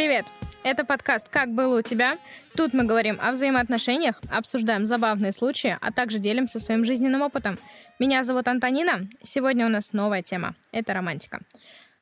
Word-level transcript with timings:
Привет! 0.00 0.24
Это 0.62 0.86
подкаст 0.86 1.28
«Как 1.28 1.50
было 1.50 1.80
у 1.80 1.82
тебя?». 1.82 2.16
Тут 2.56 2.72
мы 2.72 2.84
говорим 2.84 3.18
о 3.20 3.32
взаимоотношениях, 3.32 4.18
обсуждаем 4.30 4.86
забавные 4.86 5.30
случаи, 5.30 5.76
а 5.78 5.92
также 5.92 6.18
делимся 6.18 6.58
своим 6.58 6.86
жизненным 6.86 7.20
опытом. 7.20 7.58
Меня 7.98 8.22
зовут 8.22 8.48
Антонина. 8.48 9.10
Сегодня 9.22 9.66
у 9.66 9.68
нас 9.68 9.92
новая 9.92 10.22
тема. 10.22 10.54
Это 10.72 10.94
романтика. 10.94 11.40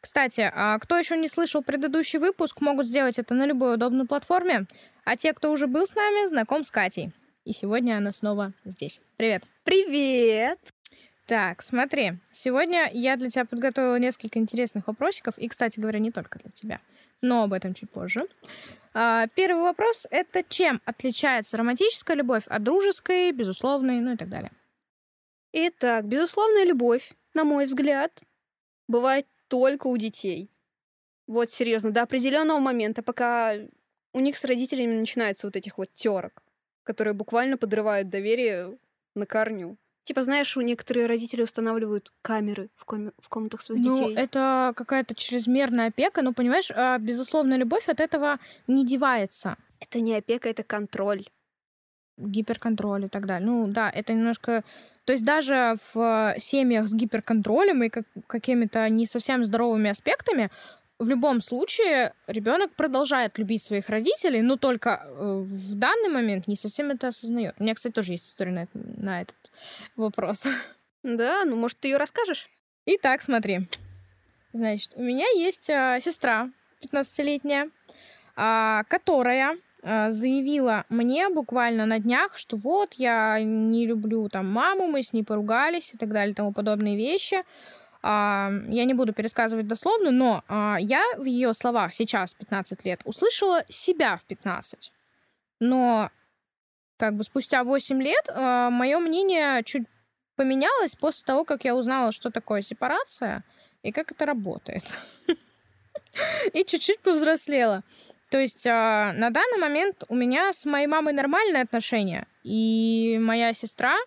Кстати, 0.00 0.48
а 0.54 0.78
кто 0.78 0.96
еще 0.96 1.16
не 1.16 1.26
слышал 1.26 1.60
предыдущий 1.60 2.20
выпуск, 2.20 2.60
могут 2.60 2.86
сделать 2.86 3.18
это 3.18 3.34
на 3.34 3.46
любой 3.46 3.74
удобной 3.74 4.06
платформе. 4.06 4.66
А 5.02 5.16
те, 5.16 5.32
кто 5.32 5.50
уже 5.50 5.66
был 5.66 5.84
с 5.84 5.96
нами, 5.96 6.28
знаком 6.28 6.62
с 6.62 6.70
Катей. 6.70 7.10
И 7.44 7.52
сегодня 7.52 7.96
она 7.96 8.12
снова 8.12 8.52
здесь. 8.64 9.00
Привет! 9.16 9.42
Привет! 9.64 10.60
Так, 11.28 11.60
смотри, 11.60 12.14
сегодня 12.32 12.88
я 12.90 13.18
для 13.18 13.28
тебя 13.28 13.44
подготовила 13.44 13.96
несколько 13.96 14.38
интересных 14.38 14.86
вопросиков, 14.86 15.36
и, 15.36 15.46
кстати 15.46 15.78
говоря, 15.78 15.98
не 15.98 16.10
только 16.10 16.38
для 16.38 16.50
тебя, 16.50 16.80
но 17.20 17.42
об 17.42 17.52
этом 17.52 17.74
чуть 17.74 17.90
позже. 17.90 18.26
А, 18.94 19.26
первый 19.34 19.60
вопрос— 19.60 20.06
это 20.10 20.42
чем 20.42 20.80
отличается 20.86 21.58
романтическая 21.58 22.16
любовь 22.16 22.44
от 22.46 22.62
дружеской, 22.62 23.32
безусловной, 23.32 24.00
ну 24.00 24.14
и 24.14 24.16
так 24.16 24.30
далее? 24.30 24.52
Итак, 25.52 26.06
безусловная 26.06 26.64
любовь, 26.64 27.12
на 27.34 27.44
мой 27.44 27.66
взгляд, 27.66 28.22
бывает 28.86 29.26
только 29.48 29.88
у 29.88 29.98
детей. 29.98 30.50
Вот 31.26 31.50
серьезно, 31.50 31.90
до 31.90 32.04
определенного 32.04 32.58
момента, 32.58 33.02
пока 33.02 33.52
у 34.14 34.20
них 34.20 34.34
с 34.38 34.46
родителями 34.46 34.94
начинается 34.94 35.46
вот 35.46 35.56
этих 35.56 35.76
вот 35.76 35.92
терок, 35.92 36.42
которые 36.84 37.12
буквально 37.12 37.58
подрывают 37.58 38.08
доверие 38.08 38.78
на 39.14 39.26
корню. 39.26 39.76
Типа, 40.08 40.22
знаешь, 40.22 40.56
у 40.56 40.62
некоторые 40.62 41.06
родители 41.06 41.42
устанавливают 41.42 42.14
камеры 42.22 42.70
в, 42.76 42.86
ком- 42.86 43.12
в 43.20 43.28
комнатах 43.28 43.60
своих 43.60 43.84
ну, 43.84 43.92
детей. 43.92 44.16
это 44.16 44.72
какая-то 44.74 45.14
чрезмерная 45.14 45.88
опека, 45.88 46.22
но, 46.22 46.32
понимаешь, 46.32 46.70
а, 46.74 46.96
безусловная 46.96 47.58
любовь 47.58 47.90
от 47.90 48.00
этого 48.00 48.38
не 48.66 48.86
девается. 48.86 49.58
Это 49.80 50.00
не 50.00 50.16
опека, 50.16 50.48
это 50.48 50.62
контроль. 50.62 51.26
Гиперконтроль 52.16 53.04
и 53.04 53.08
так 53.08 53.26
далее. 53.26 53.46
Ну, 53.46 53.66
да, 53.66 53.90
это 53.90 54.14
немножко... 54.14 54.64
То 55.04 55.12
есть 55.12 55.26
даже 55.26 55.76
в 55.92 56.36
семьях 56.38 56.88
с 56.88 56.94
гиперконтролем 56.94 57.82
и 57.82 57.90
как- 57.90 58.06
какими-то 58.26 58.88
не 58.88 59.04
совсем 59.04 59.44
здоровыми 59.44 59.90
аспектами 59.90 60.48
в 60.98 61.08
любом 61.08 61.40
случае 61.40 62.12
ребенок 62.26 62.74
продолжает 62.74 63.38
любить 63.38 63.62
своих 63.62 63.88
родителей, 63.88 64.42
но 64.42 64.56
только 64.56 65.04
э, 65.04 65.42
в 65.44 65.74
данный 65.74 66.08
момент 66.08 66.48
не 66.48 66.56
совсем 66.56 66.90
это 66.90 67.08
осознает. 67.08 67.54
У 67.58 67.62
меня, 67.62 67.74
кстати, 67.74 67.92
тоже 67.94 68.12
есть 68.12 68.28
история 68.28 68.52
на, 68.52 68.62
это- 68.64 68.70
на 68.74 69.20
этот 69.22 69.52
вопрос. 69.96 70.44
Да, 71.04 71.44
ну, 71.44 71.54
может, 71.56 71.78
ты 71.78 71.88
ее 71.88 71.96
расскажешь? 71.96 72.50
Итак, 72.84 73.22
смотри. 73.22 73.68
Значит, 74.52 74.92
у 74.96 75.02
меня 75.02 75.26
есть 75.36 75.70
э, 75.70 75.98
сестра 76.02 76.50
15-летняя, 76.82 77.70
а, 78.34 78.82
которая 78.84 79.56
а, 79.82 80.10
заявила 80.10 80.84
мне 80.88 81.28
буквально 81.28 81.86
на 81.86 81.98
днях, 81.98 82.36
что 82.36 82.56
вот 82.56 82.94
я 82.94 83.40
не 83.42 83.86
люблю 83.86 84.28
там 84.28 84.46
маму, 84.46 84.86
мы 84.86 85.02
с 85.02 85.12
ней 85.12 85.22
поругались 85.22 85.94
и 85.94 85.98
так 85.98 86.10
далее, 86.10 86.34
тому 86.34 86.52
подобные 86.52 86.96
вещи. 86.96 87.44
А, 88.10 88.50
я 88.68 88.86
не 88.86 88.94
буду 88.94 89.12
пересказывать 89.12 89.66
дословно, 89.66 90.10
но 90.10 90.42
а, 90.48 90.78
я 90.80 91.04
в 91.18 91.24
ее 91.24 91.52
словах 91.52 91.92
сейчас, 91.92 92.32
15 92.32 92.82
лет, 92.86 93.02
услышала 93.04 93.64
себя 93.68 94.16
в 94.16 94.24
15. 94.24 94.90
Но 95.60 96.10
как 96.96 97.16
бы 97.16 97.22
спустя 97.22 97.64
8 97.64 98.02
лет 98.02 98.30
мое 98.34 98.98
мнение 98.98 99.62
чуть 99.62 99.84
поменялось 100.36 100.94
после 100.94 101.26
того, 101.26 101.44
как 101.44 101.64
я 101.64 101.76
узнала, 101.76 102.10
что 102.10 102.30
такое 102.30 102.62
сепарация 102.62 103.44
и 103.82 103.92
как 103.92 104.10
это 104.10 104.24
работает. 104.24 104.98
И 106.54 106.64
чуть-чуть 106.64 107.00
повзрослела. 107.00 107.84
То 108.30 108.38
есть 108.38 108.66
а, 108.66 109.12
на 109.12 109.28
данный 109.28 109.58
момент 109.58 110.04
у 110.08 110.14
меня 110.14 110.54
с 110.54 110.64
моей 110.64 110.86
мамой 110.86 111.12
нормальные 111.12 111.62
отношения. 111.62 112.26
И 112.42 113.18
моя 113.20 113.52
сестра 113.52 113.98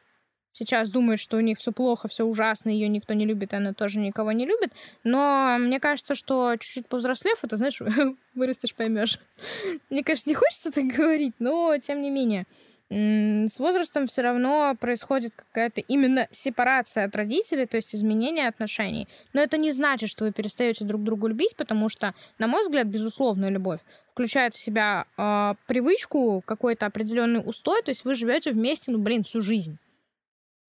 сейчас 0.52 0.90
думает, 0.90 1.20
что 1.20 1.38
у 1.38 1.42
них 1.42 1.58
все 1.58 1.72
плохо, 1.72 2.08
все 2.08 2.24
ужасно, 2.24 2.70
ее 2.70 2.88
никто 2.88 3.14
не 3.14 3.26
любит, 3.26 3.54
и 3.54 3.56
она 3.56 3.74
тоже 3.74 4.00
никого 4.00 4.32
не 4.32 4.46
любит. 4.46 4.72
Но 5.04 5.58
мне 5.60 5.80
кажется, 5.80 6.16
что 6.16 6.56
чуть-чуть 6.58 6.88
повзрослев, 6.88 7.40
это, 7.44 7.58
знаешь, 7.58 7.80
вырастешь, 8.36 8.76
поймешь. 8.76 9.20
Мне, 9.90 10.04
конечно, 10.04 10.30
не 10.30 10.36
хочется 10.36 10.72
так 10.72 10.86
говорить, 10.86 11.34
но 11.40 11.76
тем 11.78 12.02
не 12.02 12.10
менее 12.10 12.46
с 12.94 13.58
возрастом 13.58 14.06
все 14.08 14.22
равно 14.22 14.76
происходит 14.78 15.34
какая-то 15.34 15.80
именно 15.80 16.28
сепарация 16.32 17.06
от 17.06 17.16
родителей, 17.16 17.66
то 17.66 17.78
есть 17.78 17.96
изменение 17.96 18.50
отношений. 18.50 19.08
Но 19.32 19.42
это 19.42 19.58
не 19.58 19.72
значит, 19.72 20.10
что 20.10 20.26
вы 20.26 20.34
перестаете 20.34 20.84
друг 20.84 21.02
другу 21.02 21.28
любить, 21.28 21.56
потому 21.56 21.88
что, 21.88 22.14
на 22.38 22.48
мой 22.48 22.64
взгляд, 22.64 22.88
безусловная 22.88 23.50
любовь 23.50 23.80
включает 24.12 24.56
в 24.56 24.60
себя 24.60 25.06
э, 25.18 25.54
привычку, 25.68 26.44
какой-то 26.46 26.86
определенный 26.86 27.42
устой, 27.46 27.82
то 27.82 27.92
есть 27.92 28.04
вы 28.04 28.14
живете 28.14 28.52
вместе, 28.52 28.92
ну, 28.92 28.98
блин, 28.98 29.24
всю 29.24 29.40
жизнь. 29.40 29.78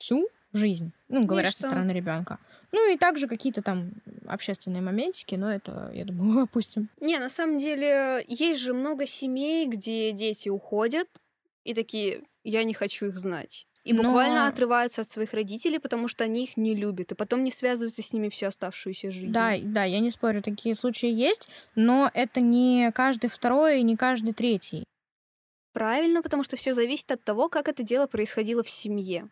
Всю 0.02 0.28
жизнь. 0.52 0.90
Ну, 1.08 1.24
говоря 1.24 1.52
со 1.52 1.68
стороны 1.68 1.92
ребенка. 1.92 2.38
Ну 2.72 2.92
и 2.92 2.98
также 2.98 3.28
какие-то 3.28 3.62
там 3.62 3.92
общественные 4.26 4.82
моментики, 4.82 5.36
но 5.36 5.52
это, 5.52 5.90
я 5.94 6.04
думаю, 6.04 6.42
опустим. 6.44 6.88
Не, 7.00 7.18
на 7.18 7.30
самом 7.30 7.58
деле, 7.58 8.24
есть 8.26 8.60
же 8.60 8.74
много 8.74 9.06
семей, 9.06 9.68
где 9.68 10.10
дети 10.10 10.48
уходят, 10.48 11.08
и 11.64 11.72
такие, 11.72 12.22
я 12.42 12.64
не 12.64 12.74
хочу 12.74 13.06
их 13.06 13.18
знать. 13.18 13.66
И 13.84 13.92
Но- 13.92 14.02
буквально 14.02 14.46
отрываются 14.48 15.02
от 15.02 15.10
своих 15.10 15.32
родителей, 15.32 15.78
потому 15.78 16.08
что 16.08 16.24
они 16.24 16.44
их 16.44 16.56
не 16.56 16.74
любят, 16.74 17.12
и 17.12 17.14
потом 17.14 17.44
не 17.44 17.50
связываются 17.50 18.02
с 18.02 18.12
ними 18.12 18.28
всю 18.28 18.46
оставшуюся 18.46 19.10
жизнь. 19.10 19.32
Да, 19.32 19.54
да, 19.62 19.84
я 19.84 20.00
не 20.00 20.10
спорю, 20.10 20.42
такие 20.42 20.74
случаи 20.74 21.10
есть, 21.10 21.48
но 21.74 22.10
это 22.14 22.40
не 22.40 22.90
каждый 22.92 23.28
второй 23.28 23.80
и 23.80 23.82
не 23.82 23.96
каждый 23.96 24.34
третий. 24.34 24.84
Правильно, 25.72 26.22
потому 26.22 26.44
что 26.44 26.56
все 26.56 26.74
зависит 26.74 27.10
от 27.10 27.24
того, 27.24 27.48
как 27.48 27.68
это 27.68 27.82
дело 27.82 28.06
происходило 28.06 28.62
в 28.62 28.70
семье. 28.70 29.28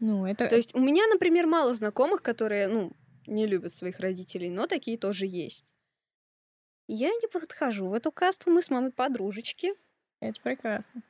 Ну, 0.00 0.26
это... 0.26 0.48
То 0.48 0.56
есть 0.56 0.74
у 0.74 0.80
меня, 0.80 1.06
например, 1.06 1.46
мало 1.46 1.74
знакомых, 1.74 2.22
которые, 2.22 2.68
ну, 2.68 2.92
не 3.26 3.46
любят 3.46 3.72
своих 3.72 4.00
родителей, 4.00 4.48
но 4.50 4.66
такие 4.66 4.98
тоже 4.98 5.26
есть. 5.26 5.74
Я 6.88 7.10
не 7.10 7.28
подхожу 7.28 7.88
в 7.88 7.92
эту 7.92 8.10
касту, 8.10 8.50
мы 8.50 8.62
с 8.62 8.70
мамой 8.70 8.90
подружечки. 8.90 9.74
это 10.20 10.40
прекрасно. 10.40 11.02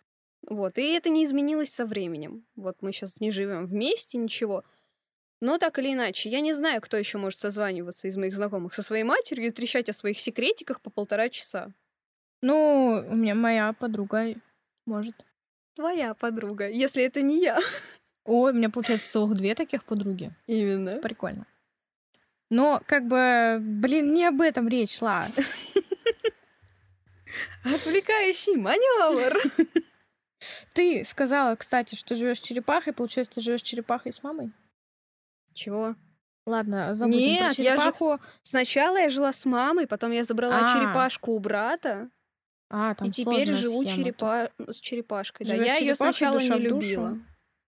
Вот, 0.43 0.79
и 0.79 0.93
это 0.93 1.09
не 1.09 1.25
изменилось 1.25 1.73
со 1.73 1.87
временем. 1.87 2.47
Вот 2.57 2.83
мы 2.83 2.93
сейчас 2.93 3.21
не 3.21 3.31
живем 3.31 3.67
вместе, 3.67 4.19
ничего. 4.19 4.65
Но 5.41 5.59
так 5.59 5.79
или 5.79 5.93
иначе, 5.93 6.29
я 6.29 6.41
не 6.41 6.53
знаю, 6.53 6.81
кто 6.81 6.97
еще 6.97 7.19
может 7.19 7.41
созваниваться 7.41 8.09
из 8.09 8.17
моих 8.17 8.35
знакомых 8.35 8.75
со 8.75 8.83
своей 8.83 9.05
матерью 9.05 9.47
и 9.47 9.51
трещать 9.51 9.89
о 9.89 9.95
своих 9.95 10.19
секретиках 10.19 10.81
по 10.81 10.91
полтора 10.91 11.29
часа. 11.31 11.73
Ну, 12.43 13.05
у 13.11 13.15
меня 13.15 13.35
моя 13.35 13.73
подруга 13.73 14.35
может. 14.87 15.27
Твоя 15.75 16.15
подруга, 16.15 16.69
если 16.69 17.03
это 17.03 17.23
не 17.23 17.41
я. 17.43 17.59
Ой, 18.25 18.53
у 18.53 18.55
меня, 18.55 18.71
получается, 18.71 19.11
целых 19.11 19.35
две 19.37 19.55
таких 19.55 19.85
подруги. 19.85 20.31
Именно. 20.47 20.99
Прикольно. 20.99 21.47
Но, 22.51 22.83
как 22.87 23.07
бы, 23.07 23.59
блин, 23.61 24.13
не 24.13 24.25
об 24.25 24.41
этом 24.41 24.69
речь 24.69 24.99
шла. 24.99 25.27
Отвлекающий 27.65 28.57
маневр. 28.57 29.39
Ты 30.73 31.05
сказала, 31.05 31.55
кстати, 31.57 31.95
что 31.95 32.15
живешь 32.15 32.39
черепахой, 32.41 32.93
получается, 32.93 33.35
ты 33.35 33.41
живешь 33.41 33.63
черепахой 33.63 34.13
с 34.13 34.23
мамой? 34.23 34.51
Чего? 35.53 35.95
Ладно, 36.47 36.95
забудем 36.95 37.21
Нет, 37.21 37.39
про 37.39 37.63
я 37.63 37.77
же- 37.77 37.83
черепаху. 37.83 38.19
Сначала 38.43 38.97
я 38.97 39.11
жила 39.11 39.33
с 39.33 39.45
мамой, 39.45 39.87
потом 39.87 40.11
я 40.11 40.25
забрала 40.25 40.61
А. 40.65 40.73
черепашку 40.75 41.33
у 41.33 41.39
брата, 41.39 42.09
А, 42.71 42.95
там 42.95 43.09
и 43.09 43.11
теперь 43.11 43.53
живу 43.53 43.85
черепа... 43.85 44.51
с 44.59 44.81
черепашкой. 44.81 45.47
Да, 45.47 45.53
Живёшь 45.55 45.69
я 45.69 45.77
ее 45.77 45.95
сначала 45.95 46.39
не 46.39 46.49
в 46.51 46.69
душу. 46.69 47.19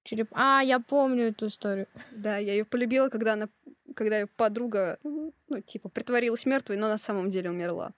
Череп... 0.04 0.28
А, 0.32 0.62
я 0.62 0.80
помню 0.80 1.28
эту 1.28 1.46
историю. 1.46 1.86
Да, 2.10 2.38
я 2.38 2.52
ее 2.52 2.64
полюбила, 2.64 3.08
когда 3.08 3.34
она, 3.34 3.48
когда 3.94 4.20
ее 4.20 4.26
подруга, 4.26 4.98
ну, 5.04 5.32
типа, 5.64 5.88
притворилась 5.88 6.44
мертвой, 6.44 6.76
но 6.76 6.88
на 6.88 6.98
самом 6.98 7.30
деле 7.30 7.50
умерла. 7.50 7.92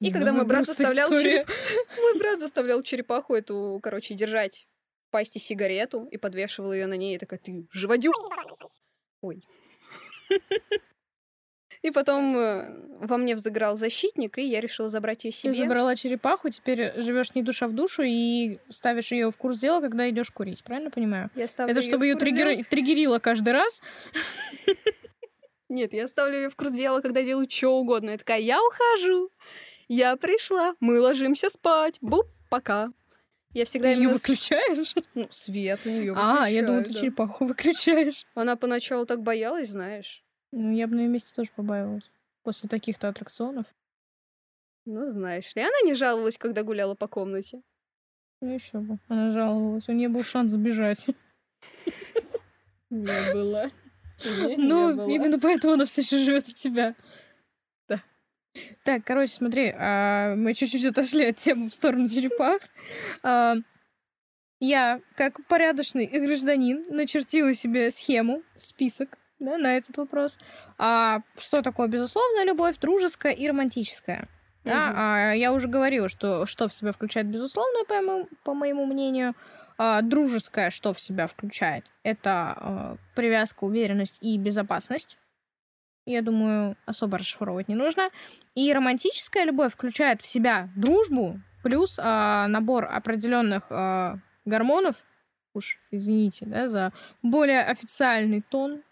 И 0.00 0.10
когда 0.10 0.32
мой 0.32 0.46
брат 0.46 0.66
заставлял 0.66 1.08
история. 1.08 1.46
Мой 1.96 2.18
брат 2.18 2.40
заставлял 2.40 2.82
черепаху 2.82 3.34
эту, 3.34 3.78
короче, 3.82 4.14
держать 4.14 4.66
в 5.08 5.10
пасти 5.10 5.38
сигарету 5.38 6.06
и 6.10 6.16
подвешивал 6.16 6.72
ее 6.72 6.86
на 6.86 6.94
ней, 6.94 7.16
и 7.16 7.18
такая, 7.18 7.38
ты 7.38 7.66
живодю. 7.70 8.12
Ой. 9.20 9.44
И 11.82 11.90
потом 11.90 12.36
э, 12.36 12.74
во 13.00 13.16
мне 13.16 13.34
взыграл 13.34 13.76
защитник, 13.76 14.36
и 14.36 14.42
я 14.46 14.60
решила 14.60 14.88
забрать 14.88 15.24
ее 15.24 15.30
Ты 15.32 15.36
себе. 15.38 15.54
забрала 15.54 15.96
черепаху, 15.96 16.50
теперь 16.50 16.92
живешь 17.00 17.34
не 17.34 17.42
душа 17.42 17.66
в 17.68 17.72
душу 17.72 18.02
и 18.04 18.58
ставишь 18.68 19.12
ее 19.12 19.30
в 19.30 19.36
курс 19.38 19.58
дела, 19.60 19.80
когда 19.80 20.08
идешь 20.10 20.30
курить. 20.30 20.62
Правильно 20.62 20.90
понимаю? 20.90 21.30
Я 21.34 21.48
ставлю 21.48 21.72
Это 21.72 21.80
чтобы 21.80 22.06
ее 22.06 22.16
дела. 22.16 22.64
триггерило 22.68 23.18
каждый 23.18 23.54
раз. 23.54 23.80
Нет, 25.68 25.92
я 25.92 26.08
ставлю 26.08 26.36
ее 26.36 26.48
в 26.50 26.56
курс 26.56 26.72
дела, 26.72 27.00
когда 27.00 27.22
делаю 27.22 27.46
что 27.48 27.78
угодно. 27.78 28.10
Я 28.10 28.18
такая, 28.18 28.40
я 28.40 28.58
ухожу, 28.60 29.30
я 29.88 30.16
пришла, 30.16 30.74
мы 30.80 31.00
ложимся 31.00 31.48
спать, 31.48 31.96
буп, 32.00 32.26
пока. 32.48 32.90
Я 33.52 33.64
всегда 33.64 33.88
Ты 33.88 33.94
ее 34.00 34.08
с- 34.10 34.12
выключаешь? 34.12 34.94
Ну, 35.14 35.28
свет 35.30 35.80
на 35.84 35.90
нее 35.90 36.14
А, 36.16 36.48
я 36.48 36.62
думала, 36.62 36.82
ты 36.84 36.92
черепаху 36.92 37.44
выключаешь. 37.46 38.26
Она 38.34 38.56
поначалу 38.56 39.06
так 39.06 39.22
боялась, 39.22 39.70
знаешь. 39.70 40.22
Ну, 40.52 40.72
я 40.72 40.86
бы 40.86 40.96
на 40.96 41.00
ее 41.00 41.08
месте 41.08 41.34
тоже 41.34 41.50
побаивалась. 41.54 42.10
После 42.42 42.68
таких-то 42.68 43.08
аттракционов. 43.08 43.66
Ну, 44.86 45.06
знаешь 45.06 45.54
ли, 45.54 45.62
она 45.62 45.80
не 45.84 45.94
жаловалась, 45.94 46.38
когда 46.38 46.62
гуляла 46.62 46.94
по 46.94 47.06
комнате. 47.06 47.62
Ну 48.40 48.54
еще 48.54 48.78
бы. 48.78 48.98
Она 49.08 49.30
жаловалась. 49.30 49.88
У 49.88 49.92
нее 49.92 50.08
был 50.08 50.24
шанс 50.24 50.52
сбежать. 50.52 51.06
Не 52.90 53.32
было. 53.32 53.70
Ну, 54.24 55.08
именно 55.08 55.38
поэтому 55.38 55.74
она 55.74 55.84
все 55.84 56.00
еще 56.00 56.18
живет 56.18 56.48
от 56.48 56.54
тебя. 56.54 56.94
Да. 57.88 58.02
Так, 58.84 59.04
короче, 59.04 59.32
смотри, 59.32 59.72
а, 59.76 60.34
мы 60.34 60.54
чуть-чуть 60.54 60.84
отошли 60.86 61.26
от 61.26 61.36
темы 61.36 61.70
в 61.70 61.74
сторону 61.74 62.08
черепах. 62.08 62.62
А, 63.22 63.56
я, 64.58 65.00
как 65.16 65.46
порядочный 65.46 66.06
гражданин, 66.06 66.84
начертила 66.90 67.54
себе 67.54 67.90
схему, 67.90 68.42
список 68.56 69.18
да, 69.40 69.58
на 69.58 69.76
этот 69.76 69.96
вопрос. 69.96 70.38
А 70.78 71.22
что 71.38 71.62
такое 71.62 71.88
безусловная 71.88 72.44
любовь, 72.44 72.78
дружеская 72.78 73.32
и 73.32 73.48
романтическая? 73.48 74.28
Да, 74.64 74.92
а, 74.94 75.32
я 75.32 75.52
уже 75.52 75.68
говорила, 75.68 76.08
что 76.08 76.44
что 76.46 76.68
в 76.68 76.74
себя 76.74 76.92
включает 76.92 77.26
безусловная, 77.28 77.84
по 77.84 77.94
моему, 77.94 78.28
по 78.44 78.54
моему 78.54 78.86
мнению. 78.86 79.34
А, 79.78 80.02
дружеская 80.02 80.70
что 80.70 80.92
в 80.92 81.00
себя 81.00 81.26
включает? 81.26 81.90
Это 82.02 82.30
а, 82.30 82.96
привязка, 83.16 83.64
уверенность 83.64 84.18
и 84.22 84.38
безопасность. 84.38 85.16
Я 86.04 86.22
думаю, 86.22 86.76
особо 86.86 87.18
расшифровывать 87.18 87.68
не 87.68 87.74
нужно. 87.74 88.10
И 88.54 88.72
романтическая 88.72 89.44
любовь 89.44 89.72
включает 89.72 90.20
в 90.20 90.26
себя 90.26 90.68
дружбу 90.76 91.40
плюс 91.62 91.98
а, 92.02 92.46
набор 92.48 92.86
определенных 92.90 93.64
а, 93.70 94.18
гормонов. 94.44 95.06
Уж 95.54 95.78
извините, 95.90 96.46
да, 96.46 96.68
за 96.68 96.92
более 97.22 97.62
официальный 97.62 98.42
тон. 98.42 98.82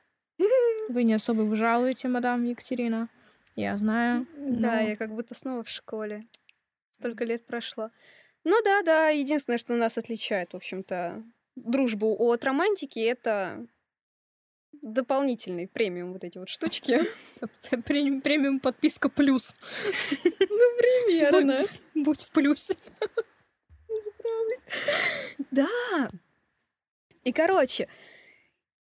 Вы 0.89 1.05
не 1.05 1.15
особо 1.15 1.43
вы 1.43 1.57
жалуете, 1.57 2.09
мадам 2.09 2.45
Екатерина. 2.45 3.09
Я 3.57 3.77
знаю. 3.77 4.27
Да, 4.37 4.77
но- 4.77 4.89
я 4.89 4.97
как 4.97 5.15
будто 5.15 5.35
снова 5.35 5.63
в 5.65 5.69
школе. 5.69 6.23
Столько 6.93 7.25
лет 7.25 7.45
прошло. 7.47 7.91
Ну 8.45 8.57
да, 8.65 8.83
да, 8.83 9.09
единственное, 9.09 9.59
что 9.59 9.75
нас 9.75 9.99
отличает, 9.99 10.53
в 10.53 10.57
общем-то, 10.57 11.23
дружбу 11.57 12.17
от 12.19 12.45
романтики, 12.45 13.01
это 13.01 13.67
дополнительный 14.81 15.67
премиум 15.67 16.13
вот 16.13 16.25
эти 16.25 16.39
вот 16.39 16.49
штучки. 16.49 17.01
Премиум 17.85 18.61
подписка 18.61 19.09
плюс. 19.09 19.55
Ну, 20.51 20.77
примерно. 20.79 21.65
Будь 21.95 22.25
в 22.25 22.31
плюсе. 22.31 22.75
Да. 25.51 26.09
И, 27.25 27.33
короче, 27.33 27.89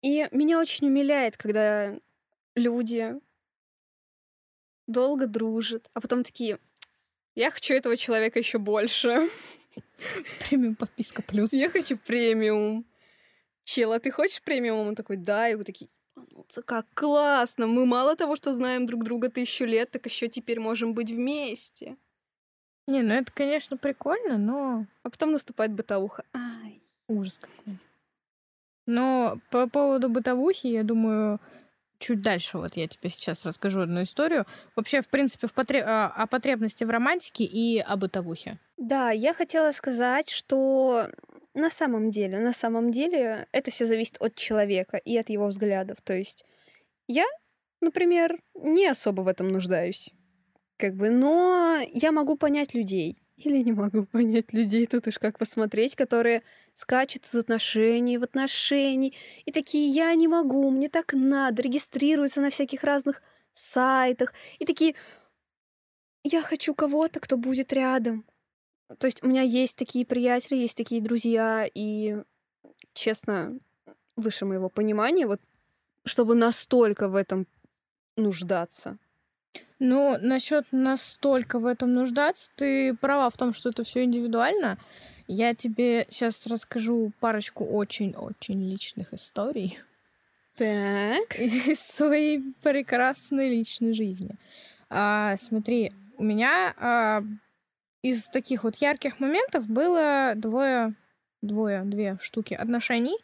и 0.02 0.28
меня 0.32 0.58
очень 0.58 0.88
умиляет, 0.88 1.36
когда 1.36 1.98
люди 2.54 3.14
долго 4.86 5.26
дружат, 5.26 5.88
а 5.94 6.00
потом 6.00 6.24
такие, 6.24 6.58
я 7.34 7.50
хочу 7.50 7.74
этого 7.74 7.96
человека 7.96 8.38
еще 8.38 8.58
больше. 8.58 9.30
Премиум 10.48 10.74
подписка 10.74 11.22
плюс. 11.22 11.52
Я 11.52 11.70
хочу 11.70 11.96
премиум. 11.96 12.84
Чел, 13.64 13.92
а 13.92 14.00
ты 14.00 14.10
хочешь 14.10 14.42
премиум? 14.42 14.88
Он 14.88 14.94
такой, 14.94 15.16
да. 15.16 15.48
И 15.48 15.54
вы 15.54 15.64
такие, 15.64 15.88
«Ну, 16.14 16.44
це 16.48 16.62
как 16.62 16.86
классно. 16.94 17.66
Мы 17.66 17.86
мало 17.86 18.16
того, 18.16 18.36
что 18.36 18.52
знаем 18.52 18.86
друг 18.86 19.04
друга 19.04 19.28
тысячу 19.28 19.64
лет, 19.64 19.90
так 19.90 20.06
еще 20.06 20.28
теперь 20.28 20.60
можем 20.60 20.94
быть 20.94 21.10
вместе. 21.10 21.96
Не, 22.86 23.02
ну 23.02 23.14
это, 23.14 23.32
конечно, 23.32 23.76
прикольно, 23.76 24.38
но 24.38 24.86
А 25.02 25.10
потом 25.10 25.32
наступает 25.32 25.72
бытовуха. 25.72 26.24
Ай. 26.34 26.82
ужас 27.08 27.38
какой. 27.38 27.78
Но 28.86 29.38
по 29.50 29.68
поводу 29.68 30.08
бытовухи, 30.08 30.66
я 30.66 30.82
думаю, 30.82 31.40
чуть 31.98 32.20
дальше 32.20 32.58
вот 32.58 32.76
я 32.76 32.88
тебе 32.88 33.10
сейчас 33.10 33.44
расскажу 33.46 33.82
одну 33.82 34.02
историю. 34.02 34.46
Вообще, 34.76 35.02
в 35.02 35.08
принципе, 35.08 35.46
в 35.46 35.54
потре- 35.54 35.84
а, 35.84 36.08
о 36.08 36.26
потребности 36.26 36.84
в 36.84 36.90
романтике 36.90 37.44
и 37.44 37.78
о 37.78 37.96
бытовухе. 37.96 38.58
Да, 38.76 39.10
я 39.10 39.34
хотела 39.34 39.70
сказать, 39.72 40.28
что 40.28 41.08
на 41.54 41.70
самом 41.70 42.10
деле, 42.10 42.40
на 42.40 42.52
самом 42.52 42.90
деле 42.90 43.46
это 43.52 43.70
все 43.70 43.84
зависит 43.86 44.16
от 44.20 44.34
человека 44.34 44.96
и 44.96 45.16
от 45.16 45.30
его 45.30 45.46
взглядов. 45.46 45.98
То 46.02 46.14
есть 46.14 46.44
я, 47.06 47.26
например, 47.80 48.40
не 48.54 48.86
особо 48.86 49.22
в 49.22 49.28
этом 49.28 49.48
нуждаюсь. 49.48 50.10
Как 50.76 50.94
бы, 50.96 51.10
но 51.10 51.80
я 51.92 52.12
могу 52.12 52.36
понять 52.36 52.74
людей. 52.74 53.22
Или 53.36 53.58
не 53.58 53.72
могу 53.72 54.04
понять 54.06 54.52
людей, 54.52 54.86
тут 54.86 55.06
уж 55.06 55.18
как 55.18 55.38
посмотреть, 55.38 55.96
которые 55.96 56.42
скачут 56.74 57.24
из 57.26 57.34
отношений 57.34 58.18
в 58.18 58.22
отношений. 58.22 59.14
И 59.44 59.52
такие, 59.52 59.88
я 59.88 60.14
не 60.14 60.28
могу, 60.28 60.70
мне 60.70 60.88
так 60.88 61.12
надо, 61.12 61.62
регистрируются 61.62 62.40
на 62.40 62.50
всяких 62.50 62.84
разных 62.84 63.22
сайтах. 63.52 64.32
И 64.58 64.64
такие, 64.64 64.94
я 66.24 66.42
хочу 66.42 66.74
кого-то, 66.74 67.20
кто 67.20 67.36
будет 67.36 67.72
рядом. 67.72 68.24
То 68.98 69.06
есть 69.06 69.22
у 69.22 69.28
меня 69.28 69.42
есть 69.42 69.76
такие 69.76 70.04
приятели, 70.04 70.58
есть 70.58 70.76
такие 70.76 71.00
друзья, 71.00 71.66
и, 71.72 72.22
честно, 72.92 73.58
выше 74.16 74.44
моего 74.44 74.68
понимания, 74.68 75.26
вот 75.26 75.40
чтобы 76.04 76.34
настолько 76.34 77.08
в 77.08 77.14
этом 77.14 77.46
нуждаться. 78.16 78.98
Ну, 79.78 80.16
насчет 80.20 80.66
настолько 80.70 81.58
в 81.58 81.66
этом 81.66 81.92
нуждаться, 81.92 82.50
ты 82.56 82.94
права 82.94 83.30
в 83.30 83.36
том, 83.36 83.52
что 83.52 83.70
это 83.70 83.84
все 83.84 84.04
индивидуально. 84.04 84.78
Я 85.34 85.54
тебе 85.54 86.06
сейчас 86.10 86.46
расскажу 86.46 87.10
парочку 87.18 87.64
очень-очень 87.64 88.68
личных 88.68 89.14
историй 89.14 89.78
Так. 90.58 91.38
из 91.40 91.80
своей 91.80 92.42
прекрасной 92.62 93.48
личной 93.48 93.94
жизни. 93.94 94.32
А, 94.90 95.38
смотри, 95.38 95.90
у 96.18 96.22
меня 96.22 96.74
а, 96.76 97.22
из 98.02 98.28
таких 98.28 98.64
вот 98.64 98.76
ярких 98.76 99.20
моментов 99.20 99.66
было 99.68 100.34
двое, 100.36 100.92
двое, 101.40 101.80
две 101.84 102.18
штуки 102.20 102.52
отношений. 102.52 103.16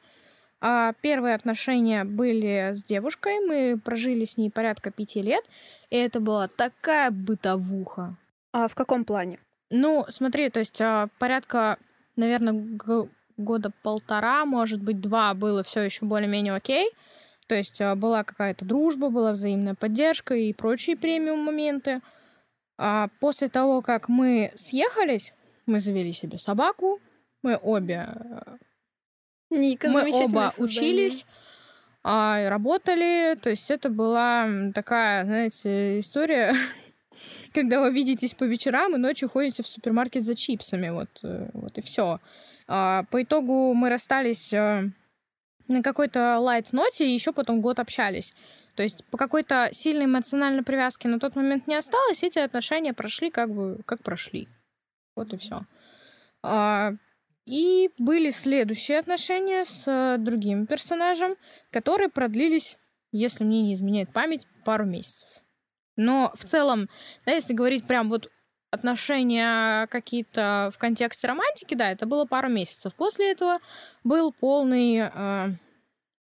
А, 0.62 0.94
первые 1.02 1.34
отношения 1.34 2.05
были 2.05 2.72
с 2.75 2.84
девушкой, 2.84 3.40
мы 3.40 3.78
прожили 3.78 4.25
с 4.25 4.38
ней 4.38 4.50
порядка 4.50 4.90
пяти 4.90 5.20
лет, 5.20 5.44
и 5.90 5.96
это 5.96 6.20
была 6.20 6.49
такая 6.49 7.10
бытовуха. 7.10 8.16
А 8.52 8.66
в 8.66 8.75
каком 8.75 9.05
плане? 9.05 9.41
Ну, 9.69 10.06
смотри, 10.08 10.48
то 10.48 10.60
есть 10.60 10.81
а, 10.81 11.08
порядка, 11.19 11.77
наверное, 12.19 12.79
года 13.39 13.70
полтора, 13.82 14.44
может 14.44 14.82
быть, 14.82 15.01
два 15.01 15.32
было 15.32 15.63
все 15.63 15.82
еще 15.82 16.05
более-менее 16.05 16.55
окей. 16.55 16.91
То 17.46 17.55
есть 17.55 17.81
а, 17.81 17.94
была 17.94 18.25
какая-то 18.25 18.65
дружба, 18.65 19.08
была 19.08 19.32
взаимная 19.32 19.75
поддержка 19.75 20.34
и 20.34 20.53
прочие 20.53 20.96
премиум 20.96 21.41
моменты. 21.41 22.01
А 22.77 23.08
после 23.20 23.48
того, 23.48 23.81
как 23.81 24.08
мы 24.08 24.53
съехались, 24.55 25.32
мы 25.67 25.81
завели 25.81 26.13
себе 26.13 26.39
собаку, 26.39 27.01
мы 27.43 27.56
обе, 27.56 28.06
э, 28.15 28.56
Ника, 29.51 29.89
мы 29.89 30.10
оба 30.13 30.51
создание. 30.51 30.53
учились, 30.58 31.27
а, 32.05 32.48
работали. 32.48 33.37
То 33.37 33.51
есть 33.51 33.70
это 33.70 33.89
была 33.89 34.46
такая, 34.75 35.25
знаете, 35.25 35.98
история, 35.98 36.55
когда 37.53 37.81
вы 37.81 37.91
видитесь 37.93 38.34
по 38.34 38.44
вечерам 38.44 38.94
и 38.94 38.98
ночью 38.98 39.29
ходите 39.29 39.63
в 39.63 39.67
супермаркет 39.67 40.25
за 40.25 40.34
чипсами. 40.34 40.91
Вот, 40.91 41.08
э, 41.22 41.51
вот 41.55 41.79
и 41.79 41.81
все. 41.81 42.20
По 42.67 43.06
итогу 43.13 43.72
мы 43.72 43.89
расстались 43.89 44.53
э, 44.53 44.91
на 45.69 45.82
какой-то 45.82 46.39
лайт-ноте 46.39 47.08
и 47.08 47.15
еще 47.15 47.32
потом 47.32 47.63
год 47.63 47.79
общались. 47.79 48.34
То 48.75 48.82
есть 48.82 49.05
по 49.06 49.17
какой-то 49.17 49.70
сильной 49.72 50.05
эмоциональной 50.05 50.63
привязке 50.63 51.08
на 51.08 51.19
тот 51.19 51.34
момент 51.34 51.67
не 51.67 51.77
осталось, 51.77 52.22
эти 52.22 52.39
отношения 52.39 52.93
прошли 52.93 53.31
как 53.31 53.55
бы 53.55 53.81
как 53.87 54.03
прошли. 54.03 54.48
Вот 55.17 55.32
и 55.32 55.39
все. 55.39 55.63
И 57.48 57.89
были 57.98 58.31
следующие 58.31 58.98
отношения 58.98 59.65
с 59.65 59.84
э, 59.87 60.19
другим 60.19 60.67
персонажем, 60.67 61.37
которые 61.70 62.10
продлились, 62.10 62.77
если 63.10 63.43
мне 63.43 63.63
не 63.63 63.72
изменяет 63.72 64.13
память, 64.13 64.46
пару 64.67 64.84
месяцев. 64.84 65.31
Но 65.98 66.32
в 66.36 66.44
целом, 66.44 66.88
да, 67.26 67.32
если 67.32 67.52
говорить 67.52 67.84
прям 67.84 68.08
вот 68.08 68.31
отношения 68.70 69.86
какие-то 69.88 70.70
в 70.74 70.78
контексте 70.78 71.26
романтики, 71.26 71.74
да, 71.74 71.90
это 71.90 72.06
было 72.06 72.24
пару 72.24 72.48
месяцев. 72.48 72.94
После 72.94 73.32
этого 73.32 73.58
был 74.05 74.32
полный 74.32 75.10
э, 75.12 75.50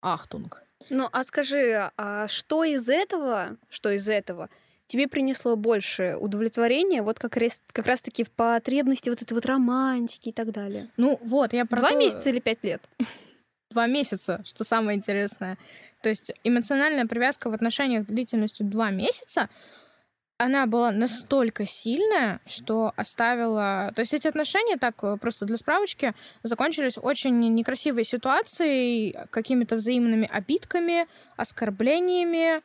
ахтунг. 0.00 0.62
Ну, 0.90 1.08
а 1.10 1.24
скажи, 1.24 1.90
а 1.96 2.28
что 2.28 2.62
из 2.62 2.88
этого, 2.88 3.56
что 3.68 3.90
из 3.90 4.08
этого 4.08 4.48
тебе 4.86 5.08
принесло 5.08 5.56
больше 5.56 6.16
удовлетворения, 6.20 7.02
вот 7.02 7.18
как 7.18 7.36
раз, 7.36 7.60
как 7.72 7.86
раз-таки 7.86 8.22
в 8.22 8.30
потребности 8.30 9.08
вот 9.08 9.22
этой 9.22 9.32
вот 9.32 9.46
романтики 9.46 10.28
и 10.28 10.32
так 10.32 10.52
далее? 10.52 10.88
Ну 10.96 11.18
вот, 11.22 11.52
я 11.52 11.64
про 11.64 11.78
Два 11.78 11.90
то- 11.90 11.96
месяца 11.96 12.28
или 12.28 12.38
пять 12.38 12.62
лет? 12.62 12.82
два 13.70 13.86
месяца, 13.86 14.40
что 14.44 14.62
самое 14.62 14.96
интересное. 14.96 15.58
То 16.04 16.10
есть 16.10 16.32
эмоциональная 16.44 17.06
привязка 17.06 17.48
в 17.48 17.54
отношениях 17.54 18.04
длительностью 18.04 18.66
два 18.66 18.90
месяца, 18.90 19.48
она 20.36 20.66
была 20.66 20.90
настолько 20.90 21.64
сильная, 21.64 22.42
что 22.44 22.92
оставила... 22.94 23.90
То 23.94 24.00
есть 24.00 24.12
эти 24.12 24.28
отношения, 24.28 24.76
так 24.76 25.02
э, 25.02 25.16
просто 25.18 25.46
для 25.46 25.56
справочки, 25.56 26.12
закончились 26.42 26.98
очень 27.00 27.38
некрасивой 27.54 28.04
ситуацией, 28.04 29.16
какими-то 29.30 29.76
взаимными 29.76 30.28
обидками, 30.30 31.06
оскорблениями 31.38 32.60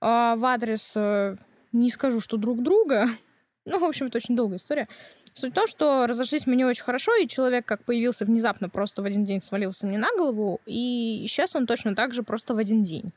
а, 0.00 0.34
в 0.34 0.44
адрес, 0.44 0.94
э, 0.96 1.36
не 1.70 1.88
скажу, 1.88 2.18
что 2.18 2.36
друг 2.36 2.64
друга, 2.64 3.10
Ну, 3.64 3.78
в 3.78 3.84
общем, 3.84 4.06
это 4.06 4.18
очень 4.18 4.34
долгая 4.34 4.58
история. 4.58 4.88
Суть 5.34 5.52
в 5.52 5.54
том, 5.54 5.66
что 5.66 6.06
разошлись 6.06 6.46
мы 6.46 6.56
не 6.56 6.64
очень 6.64 6.82
хорошо, 6.82 7.14
и 7.16 7.26
человек 7.26 7.64
как 7.64 7.84
появился 7.84 8.24
внезапно, 8.24 8.68
просто 8.68 9.02
в 9.02 9.06
один 9.06 9.24
день 9.24 9.40
свалился 9.40 9.86
мне 9.86 9.98
на 9.98 10.08
голову, 10.16 10.60
и 10.66 11.24
сейчас 11.26 11.56
он 11.56 11.66
точно 11.66 11.94
так 11.94 12.12
же 12.12 12.22
просто 12.22 12.54
в 12.54 12.58
один 12.58 12.82
день. 12.82 13.12